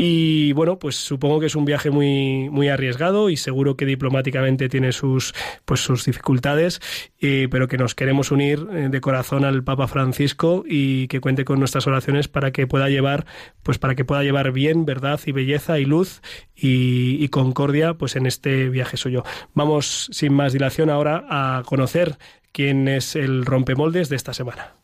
Y 0.00 0.52
bueno, 0.52 0.78
pues 0.78 0.94
supongo 0.94 1.40
que 1.40 1.46
es 1.46 1.56
un 1.56 1.64
viaje 1.64 1.90
muy, 1.90 2.48
muy 2.50 2.68
arriesgado 2.68 3.30
y 3.30 3.36
seguro 3.36 3.76
que 3.76 3.84
diplomáticamente 3.84 4.68
tiene 4.68 4.92
sus, 4.92 5.34
pues 5.64 5.80
sus 5.80 6.04
dificultades, 6.04 6.80
eh, 7.20 7.48
pero 7.50 7.66
que 7.66 7.78
nos 7.78 7.96
queremos 7.96 8.30
unir 8.30 8.64
eh, 8.70 8.90
de 8.92 9.00
corazón 9.00 9.44
al 9.44 9.64
Papa 9.64 9.88
Francisco 9.88 10.62
y 10.64 11.08
que 11.08 11.20
cuente 11.20 11.44
con 11.44 11.58
nuestras 11.58 11.88
oraciones 11.88 12.28
para 12.28 12.52
que 12.52 12.68
pueda 12.68 12.88
llevar, 12.88 13.26
pues 13.64 13.78
para 13.78 13.96
que 13.96 14.04
pueda 14.04 14.22
llevar 14.22 14.52
bien, 14.52 14.86
verdad 14.86 15.18
y 15.26 15.32
belleza 15.32 15.80
y 15.80 15.84
luz 15.84 16.22
y, 16.54 17.16
y 17.18 17.28
concordia, 17.30 17.94
pues 17.94 18.14
en 18.14 18.26
este 18.26 18.68
viaje 18.68 18.96
suyo. 18.96 19.24
Vamos 19.54 20.10
sin 20.12 20.32
más 20.32 20.52
dilación 20.52 20.90
ahora 20.90 21.24
a 21.28 21.64
conocer 21.66 22.18
quién 22.52 22.86
es 22.86 23.16
el 23.16 23.44
rompemoldes 23.44 24.08
de 24.10 24.14
esta 24.14 24.32
semana. 24.32 24.74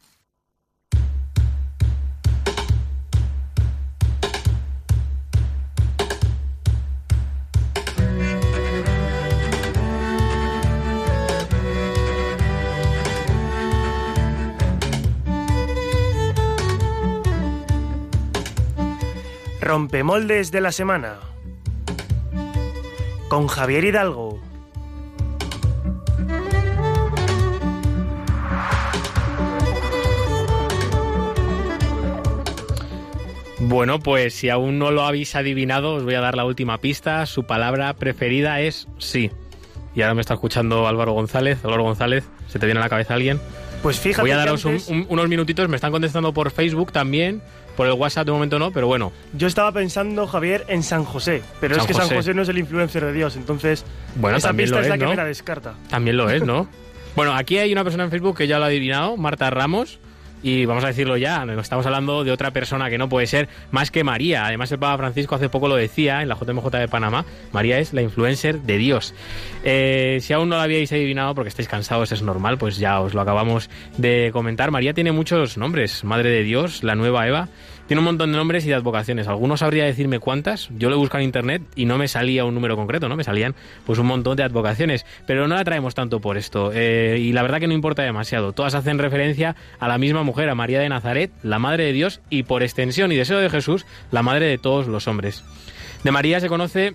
Rompemoldes 19.64 20.50
de 20.50 20.60
la 20.60 20.72
semana. 20.72 21.14
Con 23.28 23.46
Javier 23.46 23.84
Hidalgo. 23.84 24.38
Bueno, 33.58 34.00
pues 34.00 34.34
si 34.34 34.50
aún 34.50 34.78
no 34.78 34.90
lo 34.90 35.04
habéis 35.04 35.34
adivinado, 35.34 35.94
os 35.94 36.04
voy 36.04 36.14
a 36.14 36.20
dar 36.20 36.36
la 36.36 36.44
última 36.44 36.76
pista. 36.78 37.24
Su 37.24 37.44
palabra 37.44 37.94
preferida 37.94 38.60
es 38.60 38.86
sí. 38.98 39.30
Y 39.94 40.02
ahora 40.02 40.14
me 40.14 40.20
está 40.20 40.34
escuchando 40.34 40.86
Álvaro 40.86 41.12
González. 41.12 41.64
Álvaro 41.64 41.84
González, 41.84 42.24
¿se 42.48 42.58
te 42.58 42.66
viene 42.66 42.80
a 42.80 42.84
la 42.84 42.90
cabeza 42.90 43.14
alguien? 43.14 43.40
Pues 43.84 44.00
fíjate 44.00 44.22
Voy 44.22 44.30
a 44.32 44.34
que 44.34 44.38
daros 44.38 44.64
un- 44.64 44.72
antes 44.72 44.88
un- 44.88 45.06
unos 45.08 45.28
minutitos. 45.28 45.68
Me 45.68 45.76
están 45.76 45.92
contestando 45.92 46.32
por 46.32 46.50
Facebook 46.50 46.90
también. 46.90 47.40
Por 47.76 47.86
el 47.88 47.92
WhatsApp 47.92 48.24
de 48.26 48.32
momento 48.32 48.58
no, 48.58 48.70
pero 48.70 48.86
bueno. 48.86 49.12
yo 49.36 49.46
estaba 49.48 49.70
pensando, 49.72 50.26
Javier, 50.26 50.64
en 50.68 50.82
San 50.84 51.04
José. 51.04 51.42
Pero 51.60 51.74
San 51.74 51.82
es 51.82 51.86
que 51.88 51.94
San 51.94 52.08
José. 52.08 52.32
No 52.32 52.42
es 52.42 52.48
el 52.48 52.56
influencer 52.58 53.04
de 53.04 53.12
Dios, 53.12 53.34
entonces 53.36 53.84
Bueno, 54.16 54.38
esa 54.38 54.48
también 54.48 54.66
pista 54.68 54.76
lo 54.78 54.82
es 54.82 54.88
la 54.88 54.94
es, 54.94 54.98
que 55.00 55.04
¿no? 55.04 55.10
me 55.10 55.16
la 55.16 55.24
descarta. 55.24 55.74
También 55.90 56.16
lo 56.16 56.30
es, 56.30 56.42
¿no? 56.44 56.68
bueno, 57.16 57.34
aquí 57.34 57.58
hay 57.58 57.72
una 57.72 57.82
persona 57.84 58.04
en 58.04 58.10
Facebook 58.10 58.36
que 58.38 58.46
ya 58.46 58.58
lo 58.58 58.64
ha 58.64 58.68
adivinado, 58.68 59.16
Marta 59.16 59.50
Ramos. 59.50 59.98
Y 60.44 60.66
vamos 60.66 60.84
a 60.84 60.88
decirlo 60.88 61.16
ya, 61.16 61.42
estamos 61.58 61.86
hablando 61.86 62.22
de 62.22 62.30
otra 62.30 62.50
persona 62.50 62.90
que 62.90 62.98
no 62.98 63.08
puede 63.08 63.26
ser 63.26 63.48
más 63.70 63.90
que 63.90 64.04
María. 64.04 64.44
Además, 64.44 64.70
el 64.72 64.78
Papa 64.78 64.98
Francisco 64.98 65.36
hace 65.36 65.48
poco 65.48 65.68
lo 65.68 65.74
decía 65.74 66.20
en 66.20 66.28
la 66.28 66.34
JMJ 66.34 66.68
de 66.68 66.86
Panamá. 66.86 67.24
María 67.50 67.78
es 67.78 67.94
la 67.94 68.02
influencer 68.02 68.60
de 68.60 68.76
Dios. 68.76 69.14
Eh, 69.64 70.18
si 70.20 70.34
aún 70.34 70.50
no 70.50 70.56
lo 70.56 70.60
habíais 70.60 70.92
adivinado 70.92 71.34
porque 71.34 71.48
estáis 71.48 71.66
cansados, 71.66 72.12
es 72.12 72.20
normal, 72.20 72.58
pues 72.58 72.76
ya 72.76 73.00
os 73.00 73.14
lo 73.14 73.22
acabamos 73.22 73.70
de 73.96 74.28
comentar. 74.34 74.70
María 74.70 74.92
tiene 74.92 75.12
muchos 75.12 75.56
nombres. 75.56 76.04
Madre 76.04 76.28
de 76.28 76.42
Dios, 76.42 76.84
la 76.84 76.94
nueva 76.94 77.26
Eva. 77.26 77.48
Tiene 77.86 77.98
un 77.98 78.06
montón 78.06 78.32
de 78.32 78.38
nombres 78.38 78.64
y 78.64 78.68
de 78.68 78.74
advocaciones. 78.74 79.28
Algunos 79.28 79.60
sabría 79.60 79.84
decirme 79.84 80.18
cuántas. 80.18 80.70
Yo 80.78 80.88
lo 80.88 80.96
he 80.96 80.98
buscado 80.98 81.20
en 81.20 81.26
internet 81.26 81.62
y 81.76 81.84
no 81.84 81.98
me 81.98 82.08
salía 82.08 82.46
un 82.46 82.54
número 82.54 82.76
concreto, 82.76 83.10
¿no? 83.10 83.16
Me 83.16 83.24
salían 83.24 83.54
pues 83.84 83.98
un 83.98 84.06
montón 84.06 84.36
de 84.36 84.42
advocaciones. 84.42 85.04
Pero 85.26 85.46
no 85.46 85.54
la 85.54 85.64
traemos 85.64 85.94
tanto 85.94 86.20
por 86.20 86.38
esto. 86.38 86.70
Eh, 86.72 87.18
y 87.20 87.32
la 87.32 87.42
verdad 87.42 87.60
que 87.60 87.66
no 87.66 87.74
importa 87.74 88.02
demasiado. 88.02 88.52
Todas 88.52 88.74
hacen 88.74 88.98
referencia 88.98 89.54
a 89.78 89.88
la 89.88 89.98
misma 89.98 90.22
mujer, 90.22 90.48
a 90.48 90.54
María 90.54 90.80
de 90.80 90.88
Nazaret, 90.88 91.30
la 91.42 91.58
Madre 91.58 91.84
de 91.84 91.92
Dios 91.92 92.22
y 92.30 92.44
por 92.44 92.62
extensión 92.62 93.12
y 93.12 93.16
deseo 93.16 93.38
de 93.38 93.50
Jesús, 93.50 93.84
la 94.10 94.22
Madre 94.22 94.46
de 94.46 94.56
todos 94.56 94.86
los 94.86 95.06
hombres. 95.06 95.44
De 96.04 96.10
María 96.10 96.40
se 96.40 96.48
conoce 96.48 96.94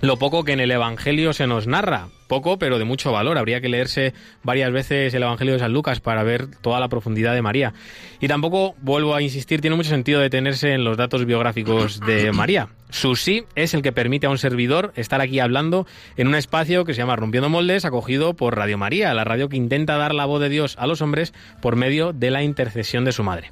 lo 0.00 0.18
poco 0.18 0.44
que 0.44 0.52
en 0.52 0.60
el 0.60 0.70
Evangelio 0.70 1.32
se 1.34 1.46
nos 1.46 1.66
narra. 1.66 2.08
Poco, 2.26 2.58
pero 2.58 2.78
de 2.78 2.84
mucho 2.84 3.12
valor. 3.12 3.38
Habría 3.38 3.60
que 3.60 3.68
leerse 3.68 4.14
varias 4.42 4.72
veces 4.72 5.12
el 5.14 5.22
Evangelio 5.22 5.54
de 5.54 5.60
San 5.60 5.72
Lucas 5.72 6.00
para 6.00 6.22
ver 6.22 6.46
toda 6.60 6.80
la 6.80 6.88
profundidad 6.88 7.34
de 7.34 7.42
María. 7.42 7.74
Y 8.20 8.28
tampoco, 8.28 8.74
vuelvo 8.80 9.14
a 9.14 9.22
insistir, 9.22 9.60
tiene 9.60 9.76
mucho 9.76 9.90
sentido 9.90 10.20
detenerse 10.20 10.72
en 10.72 10.84
los 10.84 10.96
datos 10.96 11.24
biográficos 11.24 12.00
de 12.00 12.32
María. 12.32 12.68
Su 12.94 13.16
sí 13.16 13.44
es 13.56 13.74
el 13.74 13.82
que 13.82 13.90
permite 13.90 14.28
a 14.28 14.30
un 14.30 14.38
servidor 14.38 14.92
estar 14.94 15.20
aquí 15.20 15.40
hablando 15.40 15.84
en 16.16 16.28
un 16.28 16.36
espacio 16.36 16.84
que 16.84 16.94
se 16.94 16.98
llama 16.98 17.16
Rompiendo 17.16 17.48
Moldes, 17.48 17.84
acogido 17.84 18.34
por 18.34 18.56
Radio 18.56 18.78
María, 18.78 19.12
la 19.14 19.24
radio 19.24 19.48
que 19.48 19.56
intenta 19.56 19.96
dar 19.96 20.14
la 20.14 20.26
voz 20.26 20.40
de 20.40 20.48
Dios 20.48 20.76
a 20.78 20.86
los 20.86 21.02
hombres 21.02 21.34
por 21.60 21.74
medio 21.74 22.12
de 22.12 22.30
la 22.30 22.44
intercesión 22.44 23.04
de 23.04 23.10
su 23.10 23.24
madre. 23.24 23.50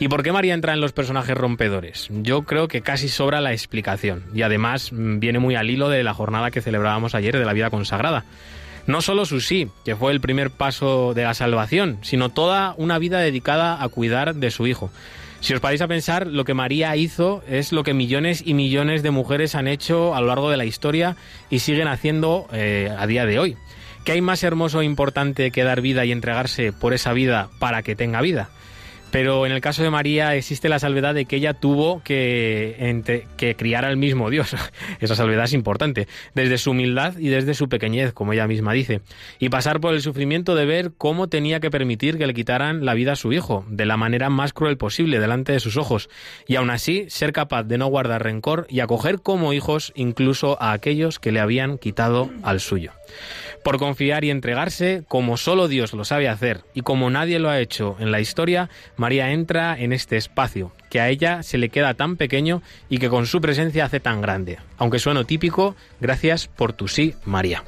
¿Y 0.00 0.08
por 0.08 0.24
qué 0.24 0.32
María 0.32 0.54
entra 0.54 0.72
en 0.72 0.80
los 0.80 0.92
personajes 0.92 1.36
rompedores? 1.36 2.08
Yo 2.10 2.42
creo 2.42 2.66
que 2.66 2.80
casi 2.80 3.08
sobra 3.08 3.40
la 3.40 3.52
explicación 3.52 4.24
y 4.34 4.42
además 4.42 4.92
mm, 4.92 5.20
viene 5.20 5.38
muy 5.38 5.54
al 5.54 5.70
hilo 5.70 5.88
de 5.88 6.02
la 6.02 6.12
jornada 6.12 6.50
que 6.50 6.60
celebrábamos 6.60 7.14
ayer 7.14 7.38
de 7.38 7.44
la 7.44 7.52
vida 7.52 7.70
consagrada. 7.70 8.09
No 8.86 9.02
solo 9.02 9.24
su 9.24 9.40
sí, 9.40 9.68
que 9.84 9.96
fue 9.96 10.12
el 10.12 10.20
primer 10.20 10.50
paso 10.50 11.14
de 11.14 11.24
la 11.24 11.34
salvación, 11.34 11.98
sino 12.02 12.30
toda 12.30 12.74
una 12.76 12.98
vida 12.98 13.20
dedicada 13.20 13.82
a 13.82 13.88
cuidar 13.88 14.34
de 14.34 14.50
su 14.50 14.66
hijo. 14.66 14.90
Si 15.40 15.54
os 15.54 15.60
paráis 15.60 15.80
a 15.80 15.88
pensar, 15.88 16.26
lo 16.26 16.44
que 16.44 16.52
María 16.52 16.94
hizo 16.96 17.42
es 17.48 17.72
lo 17.72 17.82
que 17.82 17.94
millones 17.94 18.42
y 18.44 18.52
millones 18.52 19.02
de 19.02 19.10
mujeres 19.10 19.54
han 19.54 19.68
hecho 19.68 20.14
a 20.14 20.20
lo 20.20 20.26
largo 20.26 20.50
de 20.50 20.58
la 20.58 20.66
historia 20.66 21.16
y 21.48 21.60
siguen 21.60 21.88
haciendo 21.88 22.46
eh, 22.52 22.94
a 22.96 23.06
día 23.06 23.24
de 23.24 23.38
hoy. 23.38 23.56
¿Qué 24.04 24.12
hay 24.12 24.20
más 24.20 24.42
hermoso 24.42 24.80
e 24.80 24.84
importante 24.84 25.50
que 25.50 25.64
dar 25.64 25.80
vida 25.80 26.04
y 26.04 26.12
entregarse 26.12 26.72
por 26.72 26.92
esa 26.92 27.12
vida 27.12 27.48
para 27.58 27.82
que 27.82 27.96
tenga 27.96 28.20
vida? 28.20 28.50
Pero 29.10 29.44
en 29.44 29.52
el 29.52 29.60
caso 29.60 29.82
de 29.82 29.90
María 29.90 30.34
existe 30.36 30.68
la 30.68 30.78
salvedad 30.78 31.14
de 31.14 31.24
que 31.24 31.36
ella 31.36 31.54
tuvo 31.54 32.02
que, 32.02 33.26
criar 33.56 33.84
al 33.84 33.96
mismo 33.96 34.30
Dios. 34.30 34.54
Esa 35.00 35.14
salvedad 35.14 35.44
es 35.44 35.52
importante, 35.52 36.06
desde 36.34 36.58
su 36.58 36.70
humildad 36.70 37.16
y 37.18 37.28
desde 37.28 37.54
su 37.54 37.68
pequeñez, 37.68 38.12
como 38.12 38.32
ella 38.32 38.46
misma 38.46 38.72
dice, 38.72 39.00
y 39.38 39.48
pasar 39.48 39.80
por 39.80 39.94
el 39.94 40.02
sufrimiento 40.02 40.54
de 40.54 40.64
ver 40.64 40.92
cómo 40.96 41.28
tenía 41.28 41.60
que 41.60 41.70
permitir 41.70 42.18
que 42.18 42.26
le 42.26 42.34
quitaran 42.34 42.84
la 42.84 42.94
vida 42.94 43.12
a 43.12 43.16
su 43.16 43.32
hijo, 43.32 43.64
de 43.68 43.86
la 43.86 43.96
manera 43.96 44.30
más 44.30 44.52
cruel 44.52 44.76
posible, 44.76 45.18
delante 45.18 45.52
de 45.52 45.60
sus 45.60 45.76
ojos, 45.76 46.08
y 46.46 46.56
aún 46.56 46.70
así 46.70 47.06
ser 47.08 47.32
capaz 47.32 47.64
de 47.64 47.78
no 47.78 47.86
guardar 47.88 48.22
rencor 48.22 48.66
y 48.68 48.80
acoger 48.80 49.20
como 49.20 49.52
hijos 49.52 49.92
incluso 49.96 50.60
a 50.62 50.72
aquellos 50.72 51.18
que 51.18 51.32
le 51.32 51.40
habían 51.40 51.78
quitado 51.78 52.30
al 52.42 52.60
suyo 52.60 52.92
por 53.62 53.78
confiar 53.78 54.24
y 54.24 54.30
entregarse 54.30 55.04
como 55.08 55.36
solo 55.36 55.68
Dios 55.68 55.92
lo 55.92 56.04
sabe 56.04 56.28
hacer 56.28 56.62
y 56.74 56.82
como 56.82 57.10
nadie 57.10 57.38
lo 57.38 57.50
ha 57.50 57.60
hecho 57.60 57.96
en 58.00 58.10
la 58.10 58.20
historia, 58.20 58.70
María 58.96 59.32
entra 59.32 59.78
en 59.78 59.92
este 59.92 60.16
espacio 60.16 60.72
que 60.88 61.00
a 61.00 61.08
ella 61.08 61.42
se 61.42 61.58
le 61.58 61.68
queda 61.68 61.94
tan 61.94 62.16
pequeño 62.16 62.62
y 62.88 62.98
que 62.98 63.08
con 63.08 63.26
su 63.26 63.40
presencia 63.40 63.84
hace 63.84 64.00
tan 64.00 64.20
grande. 64.20 64.58
Aunque 64.76 64.98
sueno 64.98 65.24
típico, 65.24 65.76
gracias 66.00 66.48
por 66.48 66.72
tu 66.72 66.88
sí, 66.88 67.14
María. 67.24 67.62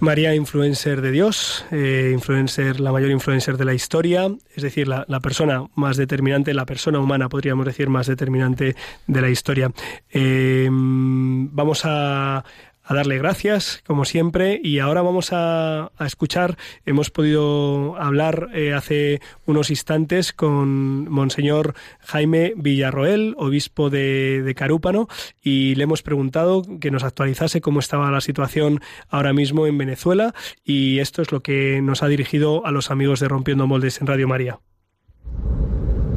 María, 0.00 0.34
influencer 0.34 1.02
de 1.02 1.10
Dios, 1.10 1.66
eh, 1.70 2.10
influencer, 2.14 2.80
la 2.80 2.90
mayor 2.90 3.10
influencer 3.10 3.58
de 3.58 3.66
la 3.66 3.74
historia, 3.74 4.28
es 4.56 4.62
decir, 4.62 4.88
la, 4.88 5.04
persona 5.20 5.66
más 5.74 5.98
determinante, 5.98 6.54
la 6.54 6.64
persona 6.64 6.98
humana, 6.98 7.28
podríamos 7.28 7.66
decir, 7.66 7.90
más 7.90 8.06
determinante 8.06 8.76
de 9.06 9.20
la 9.20 9.28
historia. 9.28 9.70
Eh, 10.10 10.68
vamos 10.70 11.82
a, 11.84 12.44
a 12.84 12.94
darle 12.94 13.18
gracias, 13.18 13.82
como 13.86 14.04
siempre, 14.04 14.60
y 14.62 14.78
ahora 14.78 15.02
vamos 15.02 15.30
a, 15.32 15.92
escuchar, 16.00 16.56
hemos 16.84 17.10
podido 17.10 17.96
hablar 17.96 18.48
eh, 18.52 18.72
hace 18.72 19.20
unos 19.46 19.70
instantes 19.70 20.32
con 20.32 21.08
Monseñor 21.08 21.74
Jaime 22.00 22.52
Villarroel, 22.56 23.34
obispo 23.38 23.90
de, 23.90 24.42
de, 24.42 24.54
Carúpano, 24.54 25.08
y 25.40 25.74
le 25.76 25.84
hemos 25.84 26.02
preguntado 26.02 26.62
que 26.80 26.90
nos 26.90 27.04
actualizase 27.04 27.60
cómo 27.60 27.80
estaba 27.80 28.10
la 28.10 28.20
situación 28.20 28.80
ahora 29.08 29.32
mismo 29.32 29.66
en 29.66 29.78
Venezuela, 29.78 30.34
y 30.64 30.98
esto 30.98 31.22
es 31.22 31.30
lo 31.32 31.40
que 31.40 31.80
nos 31.82 32.02
ha 32.02 32.08
dirigido 32.08 32.66
a 32.66 32.70
los 32.70 32.90
amigos 32.90 33.20
de 33.20 33.28
Rompiendo 33.28 33.66
Moldes 33.66 34.00
en 34.00 34.06
Radio 34.06 34.26
María. 34.26 34.58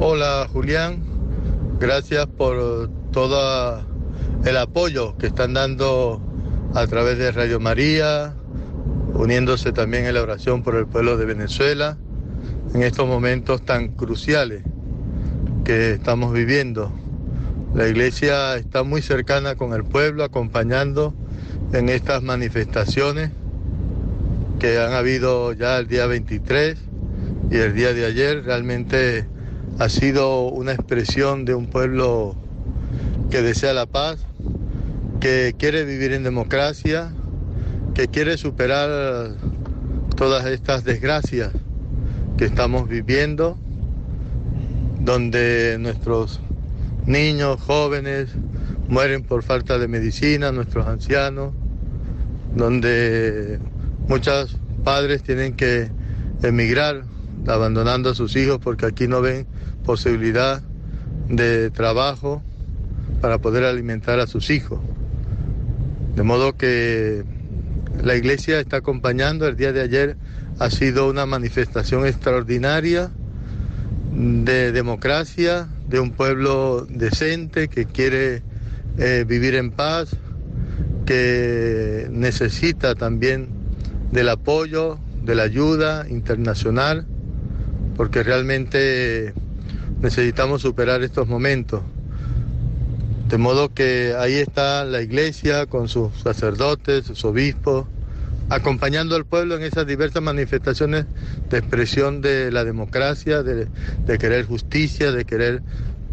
Hola 0.00 0.48
Julián, 0.52 1.02
gracias 1.78 2.26
por 2.26 2.90
todo 3.12 3.86
el 4.44 4.56
apoyo 4.56 5.16
que 5.16 5.28
están 5.28 5.54
dando 5.54 6.20
a 6.74 6.86
través 6.88 7.18
de 7.18 7.30
Radio 7.30 7.60
María, 7.60 8.34
uniéndose 9.14 9.72
también 9.72 10.06
en 10.06 10.14
la 10.14 10.22
oración 10.22 10.64
por 10.64 10.74
el 10.74 10.86
pueblo 10.86 11.16
de 11.16 11.24
Venezuela 11.24 11.96
en 12.74 12.82
estos 12.82 13.06
momentos 13.06 13.64
tan 13.64 13.92
cruciales 13.92 14.62
que 15.64 15.92
estamos 15.92 16.32
viviendo. 16.32 16.92
La 17.74 17.86
iglesia 17.86 18.56
está 18.56 18.82
muy 18.82 19.02
cercana 19.02 19.54
con 19.54 19.72
el 19.72 19.84
pueblo, 19.84 20.24
acompañando 20.24 21.14
en 21.72 21.88
estas 21.88 22.22
manifestaciones 22.24 23.30
que 24.58 24.78
han 24.78 24.92
habido 24.92 25.52
ya 25.52 25.78
el 25.78 25.86
día 25.86 26.06
23 26.06 26.76
y 27.52 27.56
el 27.56 27.74
día 27.74 27.92
de 27.92 28.04
ayer. 28.04 28.44
Realmente 28.44 29.26
ha 29.78 29.88
sido 29.88 30.48
una 30.48 30.72
expresión 30.72 31.44
de 31.44 31.54
un 31.54 31.66
pueblo 31.66 32.34
que 33.30 33.42
desea 33.42 33.72
la 33.72 33.86
paz, 33.86 34.26
que 35.24 35.54
quiere 35.56 35.86
vivir 35.86 36.12
en 36.12 36.22
democracia, 36.22 37.10
que 37.94 38.08
quiere 38.08 38.36
superar 38.36 39.30
todas 40.16 40.44
estas 40.44 40.84
desgracias 40.84 41.50
que 42.36 42.44
estamos 42.44 42.86
viviendo, 42.86 43.56
donde 45.00 45.78
nuestros 45.80 46.40
niños, 47.06 47.58
jóvenes 47.62 48.32
mueren 48.86 49.22
por 49.22 49.42
falta 49.42 49.78
de 49.78 49.88
medicina, 49.88 50.52
nuestros 50.52 50.86
ancianos, 50.86 51.54
donde 52.54 53.58
muchos 54.06 54.58
padres 54.84 55.22
tienen 55.22 55.54
que 55.54 55.90
emigrar 56.42 57.04
abandonando 57.46 58.10
a 58.10 58.14
sus 58.14 58.36
hijos 58.36 58.58
porque 58.62 58.84
aquí 58.84 59.08
no 59.08 59.22
ven 59.22 59.46
posibilidad 59.86 60.60
de 61.30 61.70
trabajo 61.70 62.42
para 63.22 63.38
poder 63.38 63.64
alimentar 63.64 64.20
a 64.20 64.26
sus 64.26 64.50
hijos. 64.50 64.80
De 66.16 66.22
modo 66.22 66.56
que 66.56 67.24
la 68.02 68.14
iglesia 68.14 68.60
está 68.60 68.78
acompañando. 68.78 69.46
El 69.46 69.56
día 69.56 69.72
de 69.72 69.80
ayer 69.80 70.16
ha 70.58 70.70
sido 70.70 71.08
una 71.08 71.26
manifestación 71.26 72.06
extraordinaria 72.06 73.10
de 74.12 74.72
democracia, 74.72 75.68
de 75.88 76.00
un 76.00 76.12
pueblo 76.12 76.86
decente 76.88 77.68
que 77.68 77.86
quiere 77.86 78.42
eh, 78.98 79.24
vivir 79.26 79.54
en 79.56 79.72
paz, 79.72 80.16
que 81.04 82.06
necesita 82.10 82.94
también 82.94 83.48
del 84.12 84.28
apoyo, 84.28 84.98
de 85.24 85.34
la 85.34 85.42
ayuda 85.42 86.06
internacional, 86.08 87.06
porque 87.96 88.22
realmente 88.22 89.34
necesitamos 90.00 90.62
superar 90.62 91.02
estos 91.02 91.26
momentos. 91.26 91.82
De 93.34 93.38
modo 93.38 93.74
que 93.74 94.14
ahí 94.16 94.34
está 94.34 94.84
la 94.84 95.02
iglesia 95.02 95.66
con 95.66 95.88
sus 95.88 96.16
sacerdotes, 96.22 97.06
sus 97.06 97.24
obispos, 97.24 97.84
acompañando 98.48 99.16
al 99.16 99.24
pueblo 99.24 99.56
en 99.56 99.64
esas 99.64 99.88
diversas 99.88 100.22
manifestaciones 100.22 101.06
de 101.50 101.58
expresión 101.58 102.20
de 102.20 102.52
la 102.52 102.64
democracia, 102.64 103.42
de, 103.42 103.66
querer 104.20 104.46
justicia, 104.46 105.10
de 105.10 105.24
querer 105.24 105.62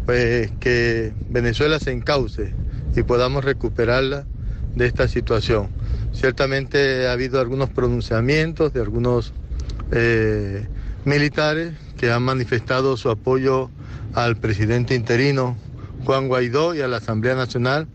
pues, 0.04 0.50
que 0.58 1.12
Venezuela 1.30 1.78
se 1.78 1.92
encauce 1.92 2.54
y 2.96 3.04
podamos 3.04 3.44
recuperarla 3.44 4.26
de 4.74 4.86
esta 4.88 5.06
situación. 5.06 5.68
Ciertamente 6.12 7.06
ha 7.06 7.12
habido 7.12 7.38
algunos 7.38 7.70
pronunciamientos 7.70 8.72
de 8.72 8.80
algunos 8.80 9.32
eh, 9.92 10.66
militares 11.04 11.72
que 11.96 12.10
han 12.10 12.24
manifestado 12.24 12.96
su 12.96 13.10
apoyo 13.10 13.70
al 14.12 14.34
presidente 14.38 14.96
interino 14.96 15.56
Juan 16.04 16.28
Guaidó 16.28 16.74
y 16.74 16.80
a 16.80 16.88
la 16.88 16.98
Asamblea 16.98 17.34
Nacional 17.34 17.86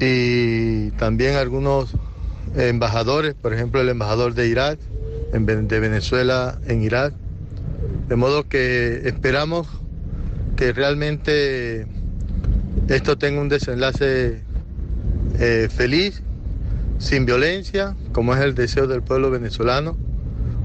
y 0.00 0.90
también 0.92 1.36
algunos 1.36 1.94
embajadores, 2.56 3.34
por 3.34 3.52
ejemplo 3.52 3.80
el 3.80 3.88
embajador 3.88 4.34
de 4.34 4.48
Irak, 4.48 4.78
de 5.32 5.80
Venezuela 5.80 6.58
en 6.66 6.82
Irak. 6.82 7.14
De 8.08 8.16
modo 8.16 8.48
que 8.48 9.02
esperamos 9.04 9.68
que 10.56 10.72
realmente 10.72 11.86
esto 12.88 13.18
tenga 13.18 13.40
un 13.40 13.48
desenlace 13.48 14.42
eh, 15.38 15.68
feliz, 15.70 16.22
sin 16.98 17.26
violencia, 17.26 17.94
como 18.12 18.34
es 18.34 18.40
el 18.40 18.54
deseo 18.54 18.86
del 18.86 19.02
pueblo 19.02 19.30
venezolano, 19.30 19.96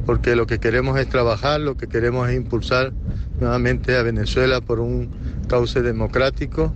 porque 0.05 0.35
lo 0.35 0.47
que 0.47 0.59
queremos 0.59 0.99
es 0.99 1.07
trabajar, 1.07 1.59
lo 1.59 1.77
que 1.77 1.87
queremos 1.87 2.29
es 2.29 2.35
impulsar 2.35 2.93
nuevamente 3.39 3.97
a 3.97 4.03
Venezuela 4.03 4.61
por 4.61 4.79
un 4.79 5.09
cauce 5.47 5.81
democrático. 5.81 6.73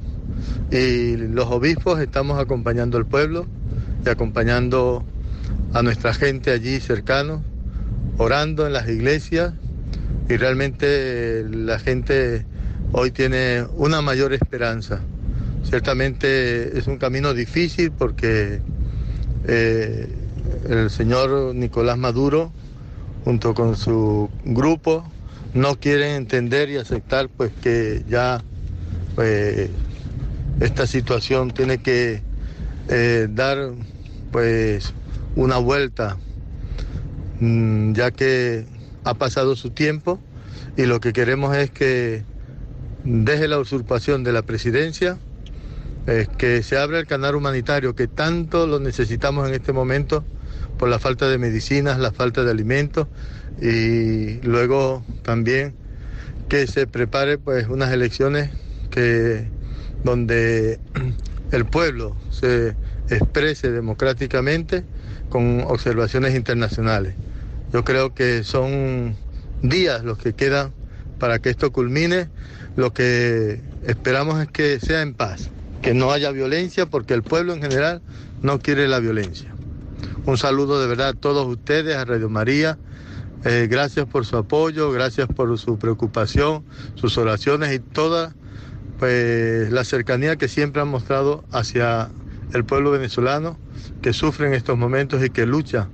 Y 0.72 1.18
los 1.18 1.46
obispos 1.48 2.00
estamos 2.00 2.40
acompañando 2.40 2.98
al 2.98 3.06
pueblo 3.06 3.46
y 4.06 4.10
acompañando 4.10 5.04
a 5.74 5.82
nuestra 5.82 6.14
gente 6.14 6.52
allí 6.52 6.80
cercano, 6.80 7.44
orando 8.18 8.68
en 8.68 8.74
las 8.74 8.88
iglesias. 8.88 9.54
Y 10.30 10.38
realmente 10.38 11.46
la 11.50 11.80
gente 11.80 12.46
hoy 12.92 13.12
tiene 13.12 13.66
una 13.76 14.02
mayor 14.02 14.34
esperanza, 14.34 15.02
Ciertamente 15.70 16.78
es 16.78 16.88
un 16.88 16.98
camino 16.98 17.34
difícil 17.34 17.92
porque 17.92 18.62
eh, 19.46 20.08
el 20.70 20.90
señor 20.90 21.54
Nicolás 21.56 21.98
Maduro, 21.98 22.54
junto 23.26 23.54
con 23.54 23.76
su 23.76 24.30
grupo, 24.46 25.04
no 25.54 25.76
quieren 25.76 26.16
entender 26.16 26.70
y 26.70 26.78
aceptar 26.78 27.30
pues 27.30 27.52
que 27.62 28.04
ya 28.08 28.44
pues, 29.16 29.70
esta 30.60 30.88
situación 30.88 31.52
tiene 31.52 31.80
que 31.80 32.22
eh, 32.90 33.28
dar 33.30 33.72
pues 34.32 34.94
una 35.36 35.58
vuelta, 35.58 36.18
mm, 37.40 37.94
ya 37.94 38.12
que 38.12 38.66
ha 39.04 39.14
pasado 39.14 39.56
su 39.56 39.72
tiempo 39.72 40.20
y 40.76 40.86
lo 40.86 41.00
que 41.00 41.14
queremos 41.14 41.56
es 41.56 41.72
que 41.72 42.24
deje 43.04 43.48
la 43.48 43.60
usurpación 43.60 44.24
de 44.24 44.34
la 44.34 44.42
presidencia 44.42 45.18
es 46.08 46.28
que 46.30 46.64
se 46.64 46.78
abra 46.78 47.00
el 47.00 47.08
canal 47.08 47.36
humanitario 47.36 47.96
que 47.96 48.08
tanto 48.08 48.66
lo 48.66 48.80
necesitamos 48.80 49.48
en 49.48 49.54
este 49.54 49.74
momento 49.74 50.24
por 50.78 50.90
la 50.90 51.00
falta 51.00 51.28
de 51.28 51.38
medicinas, 51.38 52.00
la 52.00 52.12
falta 52.12 52.44
de 52.44 52.52
alimentos 52.52 53.08
y 53.62 54.40
luego 54.42 55.04
también 55.24 55.74
que 56.50 56.68
se 56.68 56.88
prepare 56.88 57.38
pues 57.38 57.68
unas 57.68 57.92
elecciones 57.92 58.52
que 58.90 59.48
donde 60.04 60.80
el 61.52 61.66
pueblo 61.66 62.16
se 62.30 62.76
exprese 63.10 63.72
democráticamente 63.72 64.84
con 65.30 65.62
observaciones 65.62 66.36
internacionales. 66.36 67.16
Yo 67.74 67.84
creo 67.84 68.14
que 68.14 68.44
son 68.44 69.16
días 69.62 70.04
los 70.04 70.18
que 70.18 70.34
quedan 70.34 70.72
para 71.20 71.40
que 71.40 71.50
esto 71.50 71.72
culmine. 71.72 72.30
Lo 72.76 72.94
que 72.94 73.60
esperamos 73.86 74.42
es 74.42 74.48
que 74.48 74.80
sea 74.80 75.02
en 75.02 75.14
paz 75.14 75.50
que 75.82 75.94
no 75.94 76.12
haya 76.12 76.32
violencia 76.32 76.86
porque 76.86 77.14
el 77.14 77.24
pueblo 77.24 77.54
en 77.54 77.62
general 77.62 78.02
no 78.42 78.60
quiere 78.60 78.88
la 78.88 79.00
violencia. 79.00 79.54
Un 80.26 80.38
saludo 80.38 80.82
de 80.82 80.88
verdad 80.88 81.10
a 81.10 81.14
todos 81.14 81.48
ustedes, 81.48 81.96
a 81.96 82.06
Radio 82.06 82.30
María. 82.30 82.78
Eh, 83.46 83.68
gracias 83.70 84.06
por 84.08 84.26
su 84.26 84.38
apoyo, 84.38 84.92
gracias 84.92 85.28
por 85.28 85.58
su 85.60 85.78
preocupación, 85.78 86.64
sus 86.96 87.18
oraciones 87.18 87.74
y 87.74 87.80
toda 87.80 88.34
pues, 89.00 89.72
la 89.72 89.84
cercanía 89.84 90.36
que 90.38 90.48
siempre 90.48 90.82
han 90.82 90.88
mostrado 90.88 91.44
hacia 91.52 92.10
el 92.54 92.66
pueblo 92.66 92.92
venezolano 92.92 93.58
que 94.02 94.14
sufre 94.14 94.48
en 94.48 94.54
estos 94.54 94.78
momentos 94.78 95.24
y 95.24 95.30
que 95.30 95.46
lucha 95.46 95.88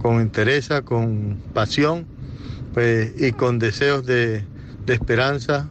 con 0.00 0.20
interés, 0.20 0.68
con 0.84 1.38
pasión 1.52 2.06
pues, 2.72 3.12
y 3.18 3.32
con 3.32 3.58
deseos 3.58 4.06
de, 4.06 4.44
de 4.86 4.94
esperanza 4.94 5.68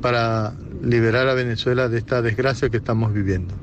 para 0.00 0.54
liberar 0.82 1.28
a 1.28 1.34
Venezuela 1.34 1.88
de 1.88 1.98
esta 1.98 2.22
desgracia 2.22 2.70
que 2.70 2.78
estamos 2.78 3.12
viviendo. 3.12 3.54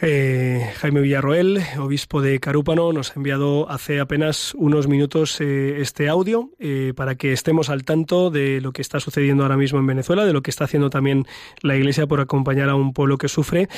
Eh, 0.00 0.72
Jaime 0.76 1.00
Villarroel, 1.00 1.60
obispo 1.78 2.22
de 2.22 2.38
Carúpano, 2.38 2.92
nos 2.92 3.10
ha 3.10 3.14
enviado 3.14 3.68
hace 3.68 3.98
apenas 3.98 4.54
unos 4.54 4.86
minutos 4.86 5.40
eh, 5.40 5.80
este 5.80 6.08
audio 6.08 6.50
eh, 6.60 6.92
para 6.94 7.16
que 7.16 7.32
estemos 7.32 7.68
al 7.68 7.82
tanto 7.82 8.30
de 8.30 8.60
lo 8.60 8.72
que 8.72 8.80
está 8.80 9.00
sucediendo 9.00 9.42
ahora 9.42 9.56
mismo 9.56 9.80
en 9.80 9.86
Venezuela, 9.86 10.24
de 10.24 10.32
lo 10.32 10.42
que 10.42 10.50
está 10.50 10.64
haciendo 10.64 10.88
también 10.88 11.26
la 11.62 11.74
Iglesia 11.74 12.06
por 12.06 12.20
acompañar 12.20 12.68
a 12.68 12.76
un 12.76 12.92
pueblo 12.92 13.18
que 13.18 13.28
sufre. 13.28 13.68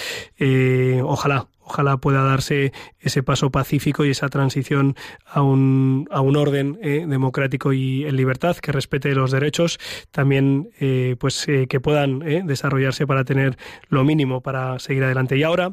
ojalá, 1.02 1.48
ojalá 1.70 1.96
pueda 1.98 2.22
darse 2.22 2.72
ese 2.98 3.22
paso 3.22 3.50
pacífico 3.50 4.04
y 4.04 4.10
esa 4.10 4.28
transición 4.28 4.96
a 5.24 5.40
un, 5.42 6.08
a 6.10 6.20
un 6.20 6.36
orden 6.36 6.78
eh, 6.82 7.04
democrático 7.08 7.72
y 7.72 8.04
en 8.04 8.16
libertad 8.16 8.56
que 8.56 8.72
respete 8.72 9.14
los 9.14 9.30
derechos, 9.30 9.78
también 10.10 10.70
eh, 10.80 11.14
pues 11.18 11.46
eh, 11.48 11.66
que 11.68 11.78
puedan 11.80 12.20
desarrollarse 12.46 13.06
para 13.06 13.24
tener 13.24 13.56
lo 13.88 14.04
mínimo 14.04 14.40
para 14.40 14.78
seguir 14.78 15.04
adelante. 15.04 15.36
Y 15.36 15.42
ahora 15.44 15.72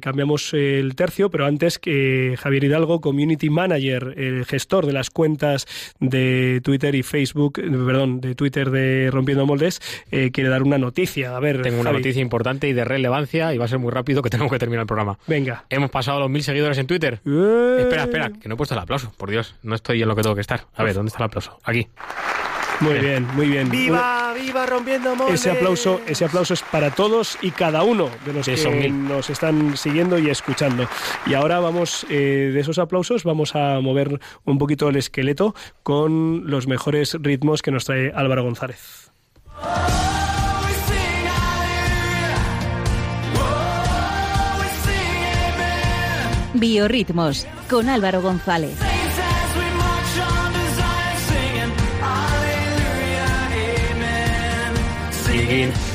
cambiamos 0.00 0.54
el 0.54 0.94
tercio, 0.94 1.30
pero 1.30 1.44
antes 1.44 1.78
que 1.78 2.36
Javier 2.38 2.64
Hidalgo, 2.64 3.00
Community 3.00 3.50
Manager, 3.50 4.14
el 4.16 4.46
gestor 4.46 4.86
de 4.86 4.92
las 4.92 5.10
cuentas 5.10 5.66
de 6.00 6.60
Twitter 6.64 6.94
y 6.94 7.02
Facebook, 7.02 7.54
perdón, 7.54 8.20
de 8.20 8.34
Twitter 8.34 8.70
de 8.70 9.10
Rompiendo 9.12 9.44
Moldes, 9.46 9.80
quiere 10.10 10.48
dar 10.48 10.62
una 10.62 10.78
noticia. 10.78 11.36
A 11.36 11.40
ver, 11.40 11.62
tengo 11.62 11.80
una 11.80 11.92
noticia 11.92 12.22
importante 12.22 12.68
y 12.68 12.72
de 12.72 12.84
relevancia 12.84 13.52
y 13.52 13.58
va 13.58 13.66
a 13.66 13.68
ser 13.68 13.78
muy 13.78 13.90
rápido 13.90 14.22
que 14.22 14.30
tenemos 14.30 14.50
que 14.50 14.58
terminar 14.58 14.82
el 14.82 14.86
programa. 14.86 15.18
Venga. 15.26 15.64
Hemos 15.70 15.90
pasado 15.90 16.20
los 16.20 16.30
mil 16.30 16.42
seguidores 16.42 16.78
en 16.78 16.86
Twitter. 16.86 17.20
Eh. 17.26 17.76
Espera, 17.80 18.04
espera, 18.04 18.30
que 18.30 18.48
no 18.48 18.54
he 18.54 18.56
puesto 18.56 18.74
el 18.74 18.80
aplauso. 18.80 19.12
Por 19.16 19.30
Dios, 19.30 19.54
no 19.62 19.74
estoy 19.74 20.02
en 20.02 20.08
lo 20.08 20.16
que 20.16 20.22
tengo 20.22 20.34
que 20.34 20.40
estar. 20.40 20.66
A 20.74 20.82
ver, 20.82 20.94
¿dónde 20.94 21.08
está 21.08 21.18
el 21.18 21.26
aplauso? 21.26 21.58
Aquí. 21.64 21.88
Muy 22.80 22.98
bien, 22.98 23.26
muy 23.34 23.48
bien. 23.48 23.70
¡Viva, 23.70 24.34
viva 24.34 24.66
rompiendo 24.66 25.16
moldes! 25.16 25.40
Ese 25.40 25.50
aplauso, 25.50 26.00
ese 26.06 26.26
aplauso 26.26 26.52
es 26.52 26.62
para 26.62 26.90
todos 26.90 27.38
y 27.40 27.50
cada 27.50 27.82
uno 27.82 28.10
de 28.26 28.34
los 28.34 28.46
que 28.46 28.90
nos 28.90 29.30
están 29.30 29.76
siguiendo 29.76 30.18
y 30.18 30.28
escuchando. 30.28 30.86
Y 31.24 31.34
ahora 31.34 31.58
vamos, 31.58 32.06
eh, 32.10 32.50
de 32.52 32.60
esos 32.60 32.78
aplausos, 32.78 33.24
vamos 33.24 33.54
a 33.56 33.80
mover 33.80 34.20
un 34.44 34.58
poquito 34.58 34.90
el 34.90 34.96
esqueleto 34.96 35.54
con 35.82 36.50
los 36.50 36.66
mejores 36.66 37.16
ritmos 37.20 37.62
que 37.62 37.70
nos 37.70 37.86
trae 37.86 38.12
Álvaro 38.14 38.42
González. 38.42 39.10
Biorritmos 46.54 47.46
con 47.68 47.88
Álvaro 47.88 48.22
González. 48.22 48.76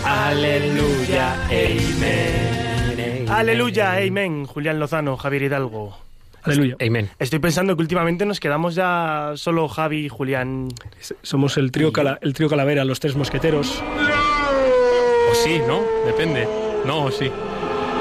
Aleluya, 0.04 1.34
amén. 1.46 3.26
Aleluya, 3.30 3.98
amén. 3.98 4.46
Julián 4.46 4.80
Lozano, 4.80 5.16
Javier 5.18 5.44
Hidalgo. 5.44 5.96
Aleluya. 6.44 6.76
Amén. 6.86 7.10
Estoy 7.20 7.38
pensando 7.40 7.76
que 7.76 7.82
últimamente 7.84 8.26
nos 8.26 8.40
quedamos 8.40 8.74
ya 8.74 9.34
solo 9.36 9.68
Javi 9.68 10.06
y 10.06 10.10
Julián. 10.10 10.70
Somos 11.22 11.58
el 11.58 11.72
trío, 11.72 11.94
cala- 11.94 12.18
el 12.22 12.34
trío 12.34 12.50
Calavera, 12.50 12.84
los 12.84 13.00
tres 13.00 13.16
mosqueteros. 13.16 13.82
O 15.32 15.36
sí, 15.36 15.62
¿no? 15.68 15.82
Depende. 16.06 16.48
No, 16.86 17.04
o 17.06 17.12
sí. 17.12 17.32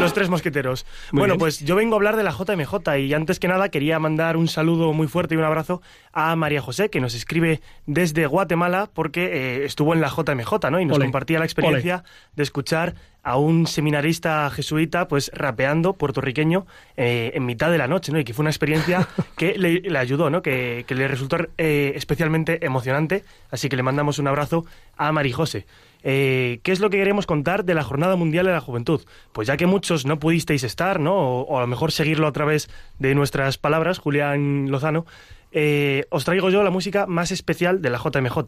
Los 0.01 0.12
tres 0.14 0.28
mosqueteros. 0.28 0.86
Muy 1.12 1.20
bueno, 1.20 1.34
bien. 1.34 1.40
pues 1.40 1.61
yo 1.61 1.76
vengo 1.76 1.94
a 1.94 1.98
hablar 1.98 2.16
de 2.16 2.22
la 2.22 2.32
JMJ 2.32 2.98
y 2.98 3.14
antes 3.14 3.38
que 3.38 3.48
nada 3.48 3.68
quería 3.68 3.98
mandar 3.98 4.36
un 4.36 4.48
saludo 4.48 4.92
muy 4.92 5.07
fuerte 5.09 5.34
y 5.34 5.38
un 5.38 5.44
abrazo 5.44 5.82
a 6.12 6.34
María 6.36 6.61
José, 6.61 6.90
que 6.90 7.01
nos 7.01 7.14
escribe 7.14 7.61
desde 7.86 8.26
Guatemala 8.26 8.90
porque 8.92 9.24
eh, 9.24 9.64
estuvo 9.64 9.94
en 9.94 10.01
la 10.01 10.09
JMJ, 10.09 10.70
¿no? 10.70 10.80
Y 10.80 10.86
nos 10.86 10.98
compartía 10.98 11.38
la 11.38 11.44
experiencia 11.44 12.05
de 12.34 12.42
escuchar 12.42 12.94
a 13.22 13.36
un 13.36 13.66
seminarista 13.66 14.48
jesuita, 14.51 15.09
pues 15.09 15.30
rapeando 15.34 15.92
puertorriqueño 15.92 16.66
eh, 16.96 17.32
en 17.34 17.44
mitad 17.44 17.70
de 17.70 17.78
la 17.78 17.86
noche, 17.86 18.12
¿no? 18.12 18.18
Y 18.18 18.24
que 18.24 18.32
fue 18.32 18.42
una 18.42 18.51
experiencia 18.51 19.07
que 19.36 19.59
le, 19.59 19.80
le 19.80 19.98
ayudó, 19.98 20.30
¿no? 20.30 20.42
Que, 20.42 20.84
que 20.86 20.94
le 20.94 21.07
resultó 21.07 21.36
eh, 21.59 21.92
especialmente 21.94 22.64
emocionante. 22.64 23.24
Así 23.51 23.68
que 23.68 23.76
le 23.76 23.82
mandamos 23.82 24.18
un 24.18 24.28
abrazo 24.28 24.64
a 24.96 25.12
María 25.12 25.36
José. 25.36 25.66
Eh, 26.03 26.61
¿Qué 26.62 26.72
es 26.72 26.80
lo 26.80 26.90
que 26.90 26.98
queremos 26.98 27.26
contar 27.26 27.64
de 27.64 27.74
la 27.74 27.84
Jornada 27.84 28.16
Mundial 28.16 28.46
de 28.46 28.53
la 28.53 28.61
Juventud? 28.61 29.01
Pues 29.32 29.48
ya 29.48 29.57
que 29.57 29.66
muchos 29.66 30.07
no 30.07 30.18
pudisteis 30.18 30.64
estar, 30.64 31.01
¿no? 31.01 31.14
O, 31.14 31.59
a 31.59 31.61
lo 31.61 31.66
mejor 31.66 31.92
seguirlo 31.92 32.26
a 32.26 32.32
través 32.32 32.68
de 32.98 33.14
nuestras 33.14 33.59
palabras, 33.59 33.98
Julián 33.98 34.70
Lozano, 34.70 35.07
eh, 35.53 36.05
os 36.11 36.24
traigo 36.24 36.51
yo 36.51 36.62
la 36.62 36.70
música 36.70 37.07
más 37.07 37.32
especial 37.32 37.82
de 37.82 37.90
la 37.90 37.98
JMJ. 37.98 38.38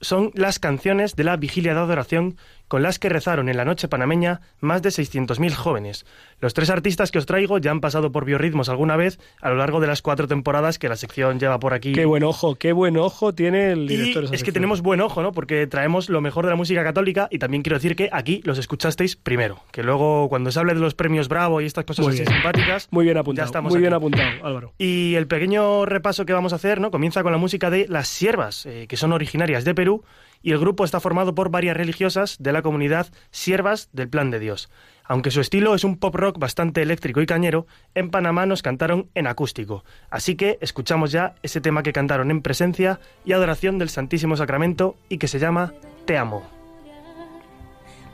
Son 0.00 0.30
las 0.34 0.58
canciones 0.58 1.16
de 1.16 1.24
la 1.24 1.36
Vigilia 1.36 1.74
de 1.74 1.80
Adoración 1.80 2.36
con 2.68 2.82
las 2.82 2.98
que 2.98 3.08
rezaron 3.08 3.48
en 3.48 3.56
la 3.56 3.64
noche 3.64 3.88
panameña 3.88 4.40
más 4.60 4.82
de 4.82 4.90
600.000 4.90 5.52
jóvenes. 5.54 6.06
Los 6.40 6.54
tres 6.54 6.70
artistas 6.70 7.10
que 7.10 7.18
os 7.18 7.26
traigo 7.26 7.58
ya 7.58 7.70
han 7.70 7.80
pasado 7.80 8.12
por 8.12 8.24
biorritmos 8.24 8.68
alguna 8.68 8.96
vez 8.96 9.18
a 9.40 9.48
lo 9.48 9.56
largo 9.56 9.80
de 9.80 9.86
las 9.88 10.02
cuatro 10.02 10.28
temporadas 10.28 10.78
que 10.78 10.88
la 10.88 10.96
sección 10.96 11.40
lleva 11.40 11.58
por 11.58 11.74
aquí. 11.74 11.92
Qué 11.92 12.04
buen 12.04 12.22
ojo, 12.24 12.54
qué 12.56 12.72
buen 12.72 12.96
ojo 12.96 13.34
tiene 13.34 13.72
el 13.72 13.84
Y 13.90 13.96
director. 13.96 14.22
de 14.22 14.26
esa 14.26 14.34
es 14.36 14.44
que 14.44 14.52
tenemos 14.52 14.82
buen 14.82 15.00
ojo, 15.00 15.22
¿no? 15.22 15.32
Porque 15.32 15.66
traemos 15.66 16.08
lo 16.08 16.20
mejor 16.20 16.44
de 16.44 16.50
la 16.50 16.56
música 16.56 16.84
católica 16.84 17.26
y 17.30 17.38
también 17.38 17.62
quiero 17.62 17.76
decir 17.76 17.96
que 17.96 18.08
aquí 18.12 18.40
los 18.44 18.58
escuchasteis 18.58 19.16
primero. 19.16 19.60
Que 19.72 19.82
luego 19.82 20.28
cuando 20.28 20.50
se 20.52 20.60
hable 20.60 20.74
de 20.74 20.80
los 20.80 20.94
premios 20.94 21.28
Bravo 21.28 21.60
y 21.60 21.66
estas 21.66 21.84
cosas 21.84 22.04
Muy 22.04 22.14
así 22.14 22.22
bien. 22.22 22.34
simpáticas, 22.34 22.88
Muy 22.90 23.04
bien 23.04 23.14
ya 23.16 23.20
apuntado. 23.20 23.46
estamos 23.46 23.72
Muy 23.72 23.80
bien 23.80 23.94
apuntado, 23.94 24.28
Álvaro. 24.44 24.72
Y 24.78 25.14
el 25.14 25.26
pequeño 25.26 25.86
repaso 25.86 26.26
que 26.26 26.32
vamos 26.32 26.52
a 26.52 26.56
hacer, 26.56 26.80
¿no? 26.80 26.90
Comienza 26.90 27.22
con 27.22 27.32
la 27.32 27.38
música 27.38 27.70
de 27.70 27.86
Las 27.88 28.08
Siervas, 28.08 28.66
eh, 28.66 28.86
que 28.88 28.96
son 28.96 29.12
originarias 29.12 29.64
de 29.64 29.74
Perú, 29.74 30.04
y 30.42 30.52
el 30.52 30.58
grupo 30.58 30.84
está 30.84 31.00
formado 31.00 31.34
por 31.34 31.50
varias 31.50 31.76
religiosas 31.76 32.36
de 32.38 32.52
la 32.52 32.62
comunidad 32.62 33.08
Siervas 33.30 33.88
del 33.92 34.08
Plan 34.08 34.30
de 34.30 34.38
Dios. 34.38 34.70
Aunque 35.04 35.30
su 35.30 35.40
estilo 35.40 35.74
es 35.74 35.84
un 35.84 35.96
pop 35.96 36.14
rock 36.14 36.38
bastante 36.38 36.82
eléctrico 36.82 37.22
y 37.22 37.26
cañero, 37.26 37.66
en 37.94 38.10
Panamá 38.10 38.44
nos 38.44 38.60
cantaron 38.60 39.08
en 39.14 39.26
acústico. 39.26 39.84
Así 40.10 40.36
que 40.36 40.58
escuchamos 40.60 41.12
ya 41.12 41.34
ese 41.42 41.62
tema 41.62 41.82
que 41.82 41.94
cantaron 41.94 42.30
en 42.30 42.42
presencia 42.42 43.00
y 43.24 43.32
adoración 43.32 43.78
del 43.78 43.88
Santísimo 43.88 44.36
Sacramento 44.36 44.96
y 45.08 45.16
que 45.16 45.28
se 45.28 45.38
llama 45.38 45.72
Te 46.04 46.18
amo. 46.18 46.42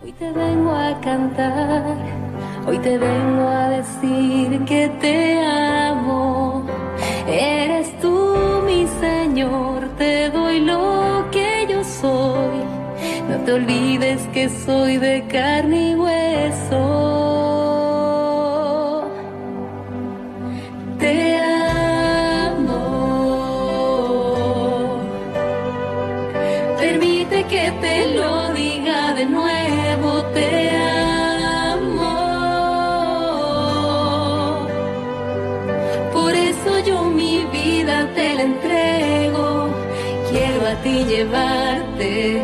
Hoy 0.04 0.12
te 0.12 0.30
vengo 0.32 0.70
a 0.70 1.00
cantar, 1.00 1.96
hoy 2.66 2.78
te 2.78 2.98
vengo 2.98 3.48
a 3.48 3.68
decir 3.68 4.64
que 4.64 4.88
te 5.00 5.44
amo. 5.44 6.64
Eres 7.26 7.98
tú 8.00 8.62
mi 8.66 8.86
Señor, 9.00 9.88
te 9.98 10.30
doy 10.30 10.60
lo 10.60 11.26
que 11.30 11.66
yo 11.68 11.82
soy. 11.84 12.58
No 13.28 13.36
te 13.44 13.52
olvides 13.52 14.20
que 14.32 14.48
soy 14.48 14.98
de 14.98 15.24
carne 15.28 15.90
y 15.90 15.94
hueso. 15.94 17.14
Te 20.98 21.33
ti 40.84 41.02
llevarte, 41.04 42.42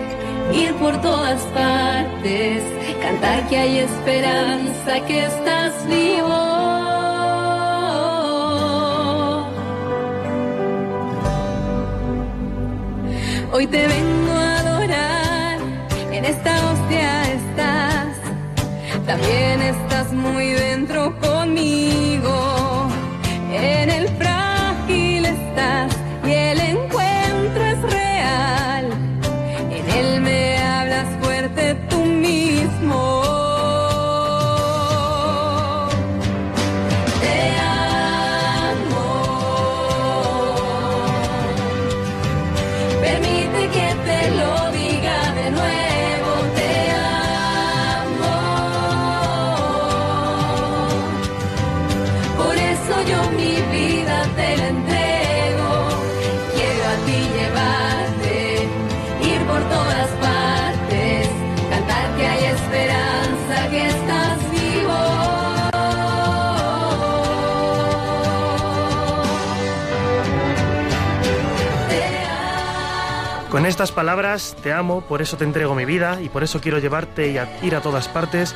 ir 0.54 0.74
por 0.76 0.98
todas 1.02 1.40
partes, 1.60 2.62
cantar 3.02 3.46
que 3.48 3.56
hay 3.58 3.78
esperanza, 3.80 4.92
que 5.06 5.26
estás 5.26 5.72
vivo. 5.86 6.38
Hoy 13.52 13.66
te 13.66 13.86
vengo 13.86 14.32
a 14.32 14.58
adorar, 14.60 15.58
en 16.10 16.24
esta 16.24 16.52
hostia 16.66 17.32
estás, 17.38 18.16
también 19.06 19.60
estás 19.60 20.12
muy 20.14 20.46
dentro 20.52 21.14
conmigo, 21.20 21.99
estas 73.70 73.92
palabras, 73.92 74.56
te 74.62 74.72
amo, 74.72 75.00
por 75.02 75.22
eso 75.22 75.36
te 75.36 75.44
entrego 75.44 75.74
mi 75.74 75.84
vida 75.84 76.20
y 76.20 76.28
por 76.28 76.42
eso 76.42 76.60
quiero 76.60 76.78
llevarte 76.78 77.30
y 77.30 77.38
a- 77.38 77.48
ir 77.62 77.74
a 77.74 77.80
todas 77.80 78.08
partes. 78.08 78.54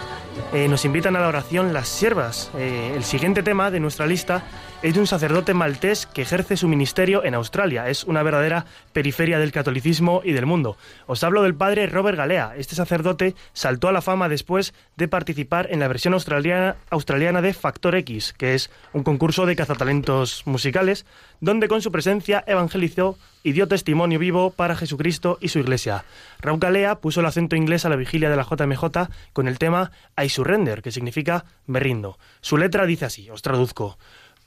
Eh, 0.53 0.69
nos 0.69 0.85
invitan 0.85 1.17
a 1.17 1.21
la 1.21 1.29
oración 1.29 1.73
las 1.73 1.89
siervas. 1.89 2.51
Eh, 2.57 2.93
el 2.97 3.05
siguiente 3.05 3.43
tema 3.43 3.71
de 3.71 3.81
nuestra 3.81 4.07
lista 4.07 4.43
es 4.85 4.93
de 4.93 5.01
un 5.01 5.07
sacerdote 5.07 5.55
maltés 5.55 6.05
que 6.05 6.21
ejerce 6.21 6.59
su 6.59 6.69
ministerio 6.69 7.25
en 7.25 7.33
Australia. 7.35 7.89
Es 7.89 8.05
una 8.05 8.23
verdadera 8.23 8.67
periferia 8.93 9.39
del 9.39 9.51
catolicismo 9.51 10.21
y 10.23 10.33
del 10.33 10.45
mundo. 10.45 10.77
Os 11.07 11.25
hablo 11.25 11.43
del 11.43 11.55
padre 11.55 11.87
Robert 11.87 12.19
Galea. 12.19 12.53
Este 12.59 12.75
sacerdote 12.75 13.35
saltó 13.55 13.89
a 13.89 13.93
la 13.93 14.03
fama 14.03 14.29
después 14.29 14.75
de 14.99 15.09
participar 15.09 15.69
en 15.71 15.81
la 15.81 15.89
versión 15.89 16.13
australiana, 16.13 16.77
australiana 16.91 17.41
de 17.41 17.55
Factor 17.55 17.95
X, 17.97 18.35
que 18.35 18.55
es 18.55 18.71
un 18.93 19.05
concurso 19.05 19.47
de 19.47 19.57
cazatalentos 19.57 20.47
musicales, 20.47 21.07
donde 21.41 21.67
con 21.67 21.81
su 21.81 21.91
presencia 21.91 22.45
evangelizó 22.47 23.17
y 23.43 23.53
dio 23.53 23.69
testimonio 23.69 24.19
vivo 24.19 24.51
para 24.51 24.77
Jesucristo 24.77 25.39
y 25.41 25.49
su 25.49 25.61
iglesia. 25.61 26.05
Raúl 26.41 26.61
Galea 26.61 26.97
puso 26.97 27.21
el 27.21 27.27
acento 27.27 27.57
inglés 27.57 27.87
a 27.87 27.89
la 27.89 27.97
vigilia 27.97 28.29
de 28.29 28.37
la 28.37 28.45
JMJ 28.45 28.85
con 29.33 29.49
el 29.49 29.59
tema 29.59 29.93
I 30.23 30.29
surrender, 30.29 30.83
que 30.83 30.93
significa 30.93 31.47
me 31.67 31.81
rindo. 31.81 32.19
Su 32.43 32.59
letra 32.59 32.85
dice 32.85 33.07
así, 33.07 33.31
os 33.31 33.41
traduzco. 33.41 33.97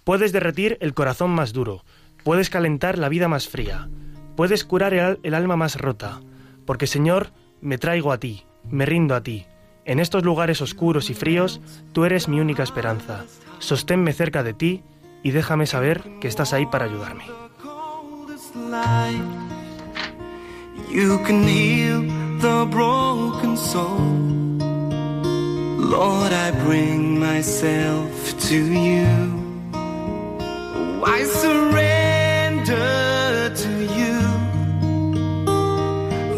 Puedes 0.07 0.31
derretir 0.31 0.77
el 0.79 0.93
corazón 0.93 1.31
más 1.31 1.51
duro, 1.51 1.83
puedes 2.23 2.49
calentar 2.49 2.97
la 2.97 3.09
vida 3.09 3.27
más 3.27 3.49
fría, 3.49 3.89
puedes 4.37 4.63
curar 4.63 4.93
el, 4.93 5.01
al- 5.01 5.19
el 5.21 5.33
alma 5.33 5.57
más 5.57 5.75
rota, 5.75 6.21
porque 6.65 6.87
Señor, 6.87 7.33
me 7.59 7.77
traigo 7.77 8.13
a 8.13 8.17
ti, 8.17 8.45
me 8.71 8.85
rindo 8.85 9.15
a 9.15 9.21
ti. 9.21 9.45
En 9.83 9.99
estos 9.99 10.23
lugares 10.23 10.61
oscuros 10.61 11.09
y 11.09 11.13
fríos, 11.13 11.59
tú 11.91 12.05
eres 12.05 12.29
mi 12.29 12.39
única 12.39 12.63
esperanza. 12.63 13.25
Sosténme 13.59 14.13
cerca 14.13 14.43
de 14.43 14.53
ti 14.53 14.81
y 15.23 15.31
déjame 15.31 15.65
saber 15.65 16.01
que 16.21 16.29
estás 16.29 16.53
ahí 16.53 16.65
para 16.67 16.85
ayudarme. 16.85 17.25
I 31.03 31.23
surrender 31.23 32.75
to 33.55 33.69
you. 33.99 34.19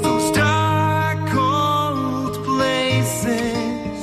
Those 0.01 0.31
dark, 0.31 1.29
cold 1.29 2.33
places. 2.45 4.01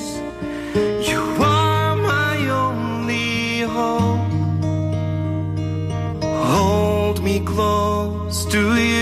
You 1.08 1.20
are 1.42 1.96
my 1.96 2.36
only 2.48 3.60
hope. 3.60 4.32
Hold 6.22 7.22
me 7.22 7.40
close 7.40 8.44
to 8.46 8.76
you. 8.76 8.95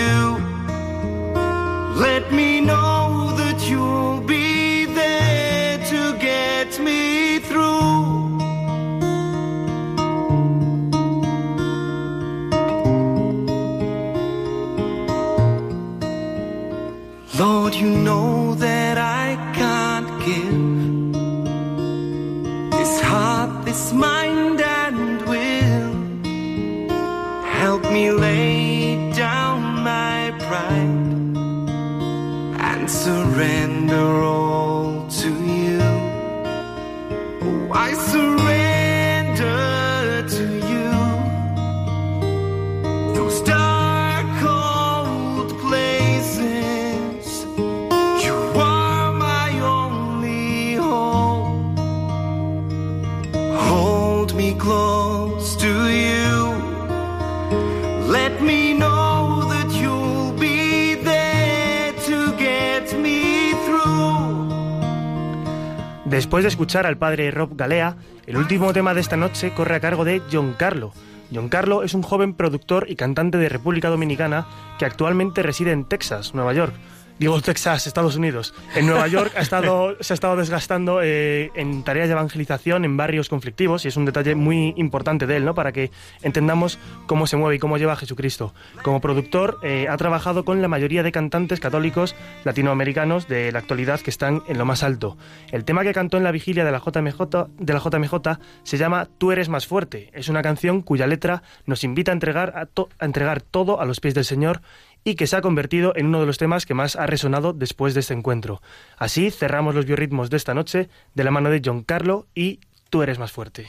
Escuchar 66.55 66.87
al 66.87 66.97
padre 66.97 67.33
Rob 67.33 67.57
Galea, 67.57 67.97
el 68.29 68.37
último 68.37 68.73
tema 68.73 68.95
de 68.95 69.01
esta 69.01 69.17
noche 69.17 69.53
corre 69.55 69.75
a 69.75 69.81
cargo 69.81 70.05
de 70.05 70.23
John 70.31 70.55
Carlo. 70.57 70.93
John 71.35 71.49
Carlo 71.49 71.83
es 71.83 71.95
un 71.95 72.03
joven 72.03 72.33
productor 72.33 72.89
y 72.89 72.95
cantante 72.95 73.39
de 73.39 73.49
República 73.49 73.89
Dominicana 73.89 74.47
que 74.79 74.85
actualmente 74.85 75.43
reside 75.43 75.73
en 75.73 75.85
Texas, 75.85 76.33
Nueva 76.33 76.53
York. 76.53 76.73
Digo 77.17 77.41
Texas, 77.41 77.87
Estados 77.87 78.17
Unidos. 78.17 78.55
En 78.75 78.87
Nueva 78.87 79.07
York 79.07 79.33
ha 79.37 79.41
estado, 79.41 79.97
se 80.01 80.13
ha 80.13 80.17
estado 80.17 80.35
desgastando 80.35 81.01
eh, 81.01 81.53
en 81.55 81.85
tareas 81.85 82.09
de 82.09 82.13
evangelización 82.13 82.85
en 82.85 82.97
barrios 82.97 83.29
conflictivos 83.29 83.85
y 83.85 83.89
es 83.89 83.97
un 83.97 84.05
detalle 84.05 84.35
muy 84.35 84.75
importante 84.77 85.29
de 85.29 85.37
él, 85.37 85.45
¿no? 85.45 85.55
Para 85.55 85.71
que 85.71 85.93
entendamos 86.23 86.81
cómo 87.07 87.29
se 87.29 87.37
mueve 87.37 87.55
y 87.55 87.59
cómo 87.61 87.79
lleva 87.79 87.93
a 87.93 87.97
Jesucristo. 87.97 88.53
Como 88.83 89.01
productor 89.01 89.59
eh, 89.63 89.87
ha 89.89 89.97
trabajado 89.97 90.45
con 90.45 90.61
la 90.61 90.67
mayoría 90.67 91.05
de 91.05 91.13
cantantes 91.13 91.61
católicos 91.61 92.17
latinoamericanos 92.43 93.29
de 93.29 93.53
la 93.53 93.61
actualidad 93.61 94.01
que 94.01 94.11
están 94.11 94.43
en 94.49 94.59
lo 94.59 94.65
más 94.65 94.83
alto. 94.83 95.17
El 95.53 95.65
tema 95.65 95.85
que 95.85 95.93
cantó 95.93 96.17
en 96.17 96.25
la 96.25 96.33
vigilia 96.33 96.65
de 96.65 96.73
la 96.73 96.79
JMJ, 96.81 97.21
de 97.59 97.73
la 97.73 97.79
JMJ 97.79 98.41
se 98.65 98.77
llama 98.77 99.09
Tú 99.19 99.31
eres 99.31 99.49
más 99.49 99.69
fuerte. 99.69 100.11
Es 100.15 100.29
una 100.29 100.43
canción 100.43 100.83
cuya 100.83 101.07
letra 101.07 101.45
nos 101.65 101.85
invita 101.85 102.11
a 102.11 102.15
entregar, 102.15 102.69
a 102.99 103.05
entregar 103.05 103.41
todo 103.41 103.81
a 103.81 103.85
los 103.85 104.01
pies 104.01 104.15
del 104.15 104.25
Señor 104.25 104.63
y 105.05 105.15
que 105.15 105.27
se 105.27 105.37
ha 105.37 105.43
convertido 105.43 105.93
en 105.95 106.07
uno 106.07 106.21
de 106.21 106.27
los 106.27 106.39
temas 106.39 106.67
que 106.67 106.75
más 106.75 106.97
ha 106.97 107.07
resonado 107.07 107.53
después 107.53 107.95
de 107.95 108.01
este 108.01 108.15
encuentro. 108.15 108.63
Así 108.97 109.31
cerramos 109.31 109.75
los 109.75 109.87
biorritmos 109.87 110.31
de 110.31 110.39
esta 110.39 110.55
noche 110.55 110.89
de 111.15 111.25
la 111.25 111.31
mano 111.31 111.51
de 111.51 111.63
John 111.65 111.83
Carlo 111.83 112.27
y 112.35 112.61
Tú 112.95 113.03
eres 113.03 113.19
más 113.19 113.33
fuerte. 113.33 113.67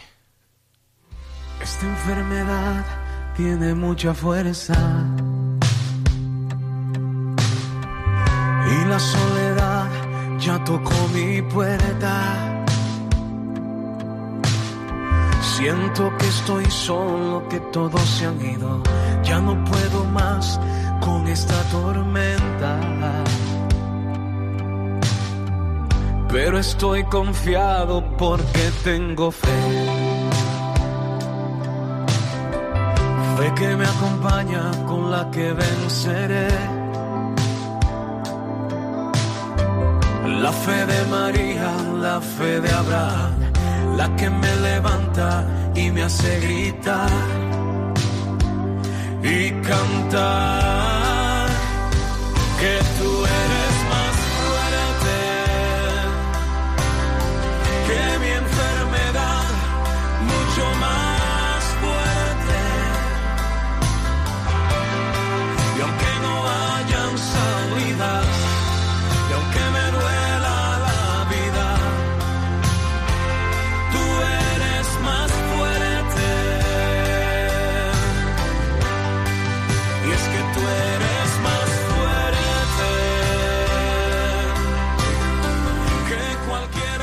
Esta 1.60 1.86
enfermedad 1.88 2.86
tiene 3.36 3.74
mucha 3.74 4.14
fuerza 4.14 4.76
y 8.70 8.86
la 8.88 9.00
soledad 9.00 9.90
ya 10.38 10.64
tocó 10.64 10.94
mi 11.12 11.42
puerta. 11.42 12.64
Siento 15.42 16.16
que 16.20 16.28
estoy 16.28 16.66
solo, 16.66 17.48
que 17.50 17.60
todos 17.72 18.02
se 18.02 18.28
han 18.28 18.40
ido. 18.46 18.84
Ya 19.24 19.40
no 19.40 19.64
puedo 19.64 19.85
con 21.00 21.28
esta 21.28 21.62
tormenta. 21.72 22.80
Pero 26.30 26.60
estoy 26.60 27.04
confiado 27.06 28.04
porque 28.18 28.64
tengo 28.84 29.32
fe. 29.32 29.62
Fe 33.38 33.54
que 33.56 33.76
me 33.76 33.86
acompaña 33.86 34.72
con 34.86 35.12
la 35.12 35.30
que 35.32 35.54
venceré. 35.54 36.48
La 40.44 40.52
fe 40.52 40.86
de 40.86 41.06
María, 41.06 41.72
la 42.02 42.20
fe 42.20 42.60
de 42.60 42.72
Abraham, 42.72 43.34
la 43.96 44.16
que 44.16 44.30
me 44.30 44.56
levanta 44.70 45.46
y 45.76 45.92
me 45.92 46.04
hace 46.04 46.40
gritar 46.40 47.45
y 49.26 49.52
cantar 49.68 51.50
que 52.60 52.80
tú 53.00 53.15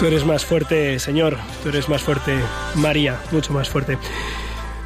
Tú 0.03 0.09
eres 0.09 0.25
más 0.25 0.45
fuerte, 0.45 0.99
Señor. 0.99 1.39
Tú 1.63 1.69
eres 1.69 1.89
más 1.89 2.03
fuerte, 2.03 2.35
María, 2.75 3.21
mucho 3.31 3.53
más 3.53 3.71
fuerte. 3.71 3.99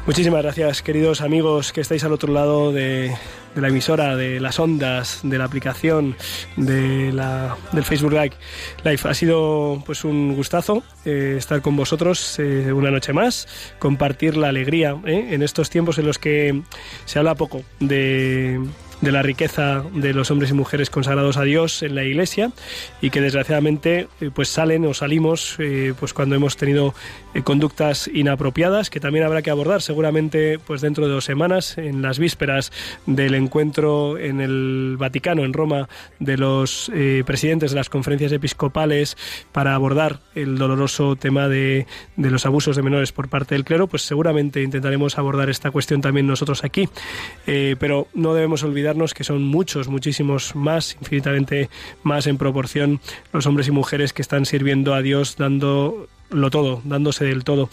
Muchísimas 0.05 0.43
gracias, 0.43 0.83
queridos 0.83 1.21
amigos 1.21 1.73
que 1.73 1.81
estáis 1.81 2.03
al 2.03 2.13
otro 2.13 2.31
lado 2.31 2.71
de, 2.71 3.17
la 3.55 3.69
emisora, 3.69 4.15
de 4.15 4.39
las 4.39 4.59
ondas, 4.59 5.21
de 5.23 5.39
la 5.39 5.45
aplicación, 5.45 6.15
de 6.55 7.11
la, 7.11 7.57
del 7.71 7.83
Facebook 7.83 8.11
Live. 8.11 8.33
Live. 8.83 8.99
Ha 9.05 9.13
sido 9.15 9.81
pues 9.87 10.03
un 10.03 10.35
gustazo 10.35 10.83
eh, 11.03 11.33
estar 11.39 11.63
con 11.63 11.75
vosotros 11.75 12.37
eh, 12.37 12.71
una 12.71 12.91
noche 12.91 13.11
más, 13.11 13.47
compartir 13.79 14.37
la 14.37 14.49
alegría 14.49 14.95
eh, 15.03 15.29
en 15.31 15.41
estos 15.41 15.71
tiempos 15.71 15.97
en 15.97 16.05
los 16.05 16.19
que 16.19 16.61
se 17.05 17.17
habla 17.17 17.33
poco 17.33 17.63
de 17.79 18.61
de 19.01 19.11
la 19.11 19.21
riqueza 19.21 19.83
de 19.93 20.13
los 20.13 20.31
hombres 20.31 20.51
y 20.51 20.53
mujeres 20.53 20.89
consagrados 20.89 21.37
a 21.37 21.43
Dios 21.43 21.83
en 21.83 21.95
la 21.95 22.03
Iglesia 22.03 22.51
y 23.01 23.09
que 23.09 23.21
desgraciadamente 23.21 24.07
eh, 24.21 24.31
pues 24.33 24.49
salen 24.49 24.85
o 24.85 24.93
salimos 24.93 25.55
eh, 25.59 25.93
pues 25.99 26.13
cuando 26.13 26.35
hemos 26.35 26.57
tenido 26.57 26.93
eh, 27.37 27.43
conductas 27.43 28.09
inapropiadas 28.13 28.89
que 28.89 28.99
también 28.99 29.25
habrá 29.25 29.41
que 29.41 29.51
abordar 29.51 29.81
seguramente 29.81 30.59
pues 30.59 30.81
dentro 30.81 31.07
de 31.07 31.13
dos 31.13 31.25
semanas 31.25 31.77
en 31.77 32.01
las 32.01 32.19
vísperas 32.19 32.71
del 33.05 33.35
encuentro 33.35 34.17
en 34.17 34.41
el 34.41 34.95
Vaticano 34.97 35.43
en 35.43 35.53
Roma 35.53 35.87
de 36.19 36.37
los 36.37 36.91
eh, 36.93 37.23
presidentes 37.25 37.71
de 37.71 37.77
las 37.77 37.89
conferencias 37.89 38.31
episcopales 38.31 39.17
para 39.51 39.75
abordar 39.75 40.19
el 40.35 40.57
doloroso 40.57 41.15
tema 41.15 41.47
de, 41.47 41.85
de 42.15 42.31
los 42.31 42.45
abusos 42.45 42.75
de 42.75 42.81
menores 42.81 43.11
por 43.11 43.29
parte 43.29 43.55
del 43.55 43.63
clero 43.63 43.87
pues 43.87 44.01
seguramente 44.01 44.63
intentaremos 44.63 45.17
abordar 45.17 45.49
esta 45.49 45.71
cuestión 45.71 46.01
también 46.01 46.27
nosotros 46.27 46.63
aquí. 46.63 46.89
Eh, 47.45 47.75
pero 47.79 48.07
no 48.13 48.33
debemos 48.33 48.63
olvidarnos 48.63 49.13
que 49.13 49.23
son 49.23 49.43
muchos, 49.43 49.87
muchísimos 49.87 50.55
más, 50.55 50.97
infinitamente 50.99 51.69
más 52.03 52.27
en 52.27 52.37
proporción 52.37 52.99
los 53.31 53.45
hombres 53.45 53.67
y 53.67 53.71
mujeres 53.71 54.13
que 54.13 54.21
están 54.21 54.45
sirviendo 54.45 54.93
a 54.93 55.01
Dios 55.01 55.35
dando 55.37 56.07
lo 56.29 56.49
todo, 56.49 56.81
dándose 56.83 57.25
del 57.25 57.43
todo. 57.43 57.69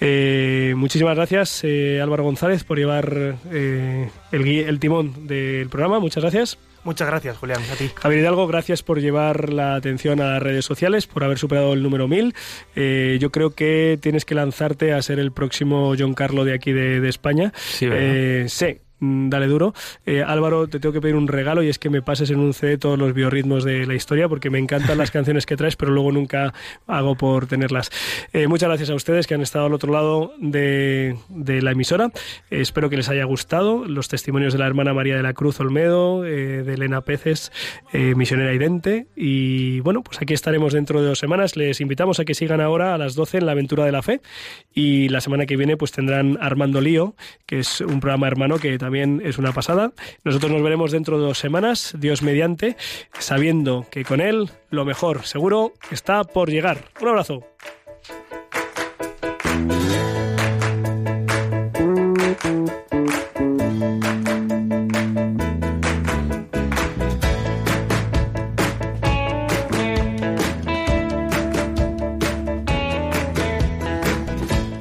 Eh, 0.00 0.74
muchísimas 0.76 1.16
gracias, 1.16 1.62
eh, 1.64 2.00
Álvaro 2.00 2.24
González, 2.24 2.64
por 2.64 2.78
llevar 2.78 3.36
eh, 3.52 4.08
el, 4.32 4.46
el 4.46 4.78
timón 4.78 5.26
del 5.26 5.68
programa. 5.68 5.98
Muchas 5.98 6.22
gracias. 6.22 6.58
Muchas 6.86 7.08
gracias, 7.08 7.36
Julián, 7.38 7.60
a 7.72 7.74
ti. 7.74 7.90
Javier 7.96 8.20
Hidalgo, 8.20 8.46
gracias 8.46 8.84
por 8.84 9.00
llevar 9.00 9.52
la 9.52 9.74
atención 9.74 10.20
a 10.20 10.30
las 10.34 10.42
redes 10.42 10.64
sociales, 10.64 11.08
por 11.08 11.24
haber 11.24 11.36
superado 11.36 11.72
el 11.72 11.82
número 11.82 12.06
1000. 12.06 12.32
Eh, 12.76 13.18
yo 13.20 13.32
creo 13.32 13.50
que 13.50 13.98
tienes 14.00 14.24
que 14.24 14.36
lanzarte 14.36 14.92
a 14.92 15.02
ser 15.02 15.18
el 15.18 15.32
próximo 15.32 15.94
John 15.98 16.14
Carlo 16.14 16.44
de 16.44 16.54
aquí 16.54 16.70
de, 16.70 17.00
de 17.00 17.08
España. 17.08 17.52
Sí, 17.56 17.88
¿verdad? 17.88 18.04
Eh, 18.04 18.44
sí. 18.48 18.78
Mm, 19.00 19.28
Dale 19.28 19.46
duro. 19.46 19.74
Eh, 20.04 20.22
Álvaro, 20.22 20.68
te 20.68 20.80
tengo 20.80 20.92
que 20.92 21.00
pedir 21.00 21.16
un 21.16 21.28
regalo 21.28 21.62
y 21.62 21.68
es 21.68 21.78
que 21.78 21.90
me 21.90 22.02
pases 22.02 22.30
en 22.30 22.38
un 22.38 22.54
CD 22.54 22.78
todos 22.78 22.98
los 22.98 23.12
biorritmos 23.12 23.64
de 23.64 23.86
la 23.86 23.94
historia 23.94 24.28
porque 24.28 24.50
me 24.50 24.58
encantan 24.58 24.98
las 24.98 25.10
canciones 25.16 25.46
que 25.46 25.56
traes, 25.56 25.76
pero 25.76 25.92
luego 25.92 26.12
nunca 26.12 26.54
hago 26.86 27.16
por 27.16 27.46
tenerlas. 27.46 27.90
Eh, 28.32 28.46
muchas 28.46 28.68
gracias 28.68 28.90
a 28.90 28.94
ustedes 28.94 29.26
que 29.26 29.34
han 29.34 29.42
estado 29.42 29.66
al 29.66 29.74
otro 29.74 29.92
lado 29.92 30.32
de, 30.38 31.16
de 31.28 31.62
la 31.62 31.72
emisora. 31.72 32.10
Eh, 32.50 32.60
espero 32.60 32.90
que 32.90 32.96
les 32.96 33.08
haya 33.08 33.24
gustado 33.24 33.84
los 33.84 34.08
testimonios 34.08 34.52
de 34.52 34.58
la 34.58 34.66
hermana 34.66 34.94
María 34.94 35.16
de 35.16 35.22
la 35.22 35.32
Cruz 35.32 35.60
Olmedo, 35.60 36.24
eh, 36.24 36.62
de 36.62 36.74
Elena 36.74 37.00
Peces, 37.00 37.52
misionera 37.92 38.52
idente. 38.52 39.06
Y 39.16 39.80
bueno, 39.80 40.02
pues 40.02 40.20
aquí 40.20 40.34
estaremos 40.34 40.72
dentro 40.72 41.00
de 41.00 41.08
dos 41.08 41.18
semanas. 41.18 41.56
Les 41.56 41.80
invitamos 41.80 42.20
a 42.20 42.24
que 42.24 42.34
sigan 42.34 42.60
ahora 42.60 42.94
a 42.94 42.98
las 42.98 43.14
12 43.14 43.38
en 43.38 43.46
la 43.46 43.52
aventura 43.52 43.84
de 43.84 43.92
la 43.92 44.02
fe. 44.02 44.20
Y 44.74 45.08
la 45.08 45.20
semana 45.20 45.46
que 45.46 45.56
viene 45.56 45.76
pues 45.76 45.92
tendrán 45.92 46.38
Armando 46.40 46.80
Lío, 46.80 47.14
que 47.46 47.60
es 47.60 47.80
un 47.80 48.00
programa 48.00 48.26
hermano 48.26 48.58
que 48.58 48.78
también 48.86 49.20
es 49.24 49.36
una 49.36 49.50
pasada. 49.52 49.90
Nosotros 50.22 50.52
nos 50.52 50.62
veremos 50.62 50.92
dentro 50.92 51.18
de 51.18 51.26
dos 51.26 51.38
semanas, 51.38 51.92
Dios 51.98 52.22
mediante, 52.22 52.76
sabiendo 53.18 53.84
que 53.90 54.04
con 54.04 54.20
él 54.20 54.48
lo 54.70 54.84
mejor 54.84 55.24
seguro 55.26 55.72
está 55.90 56.22
por 56.22 56.50
llegar. 56.50 56.84
Un 57.00 57.08
abrazo. 57.08 57.42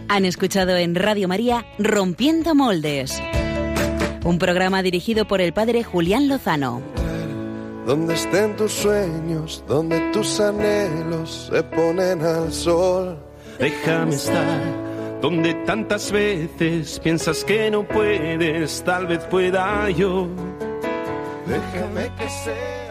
Han 0.10 0.26
escuchado 0.26 0.78
en 0.78 0.94
Radio 0.94 1.28
María 1.28 1.66
Rompiendo 1.80 2.54
Moldes, 2.54 3.20
un 4.26 4.40
programa 4.40 4.82
dirigido 4.82 5.26
por 5.26 5.40
el 5.40 5.54
padre 5.54 5.84
Julián 5.84 6.28
Lozano. 6.28 6.82
Donde 7.86 8.16
estén 8.16 8.56
tus 8.56 8.72
sueños, 8.74 9.64
donde 9.68 10.00
tus 10.12 10.40
anhelos 10.40 11.50
se 11.52 11.64
ponen 11.64 12.24
al 12.24 12.52
sol. 12.52 13.18
Déjame 13.60 14.16
estar 14.16 14.86
donde 15.22 15.54
tantas 15.66 16.12
veces 16.12 17.00
piensas 17.00 17.44
que 17.44 17.70
no 17.72 17.88
puedes, 17.88 18.84
tal 18.84 19.08
vez 19.08 19.20
pueda 19.26 19.90
yo. 19.92 20.28
Déjame 21.46 22.12
que 22.18 22.30
sea 22.30 22.85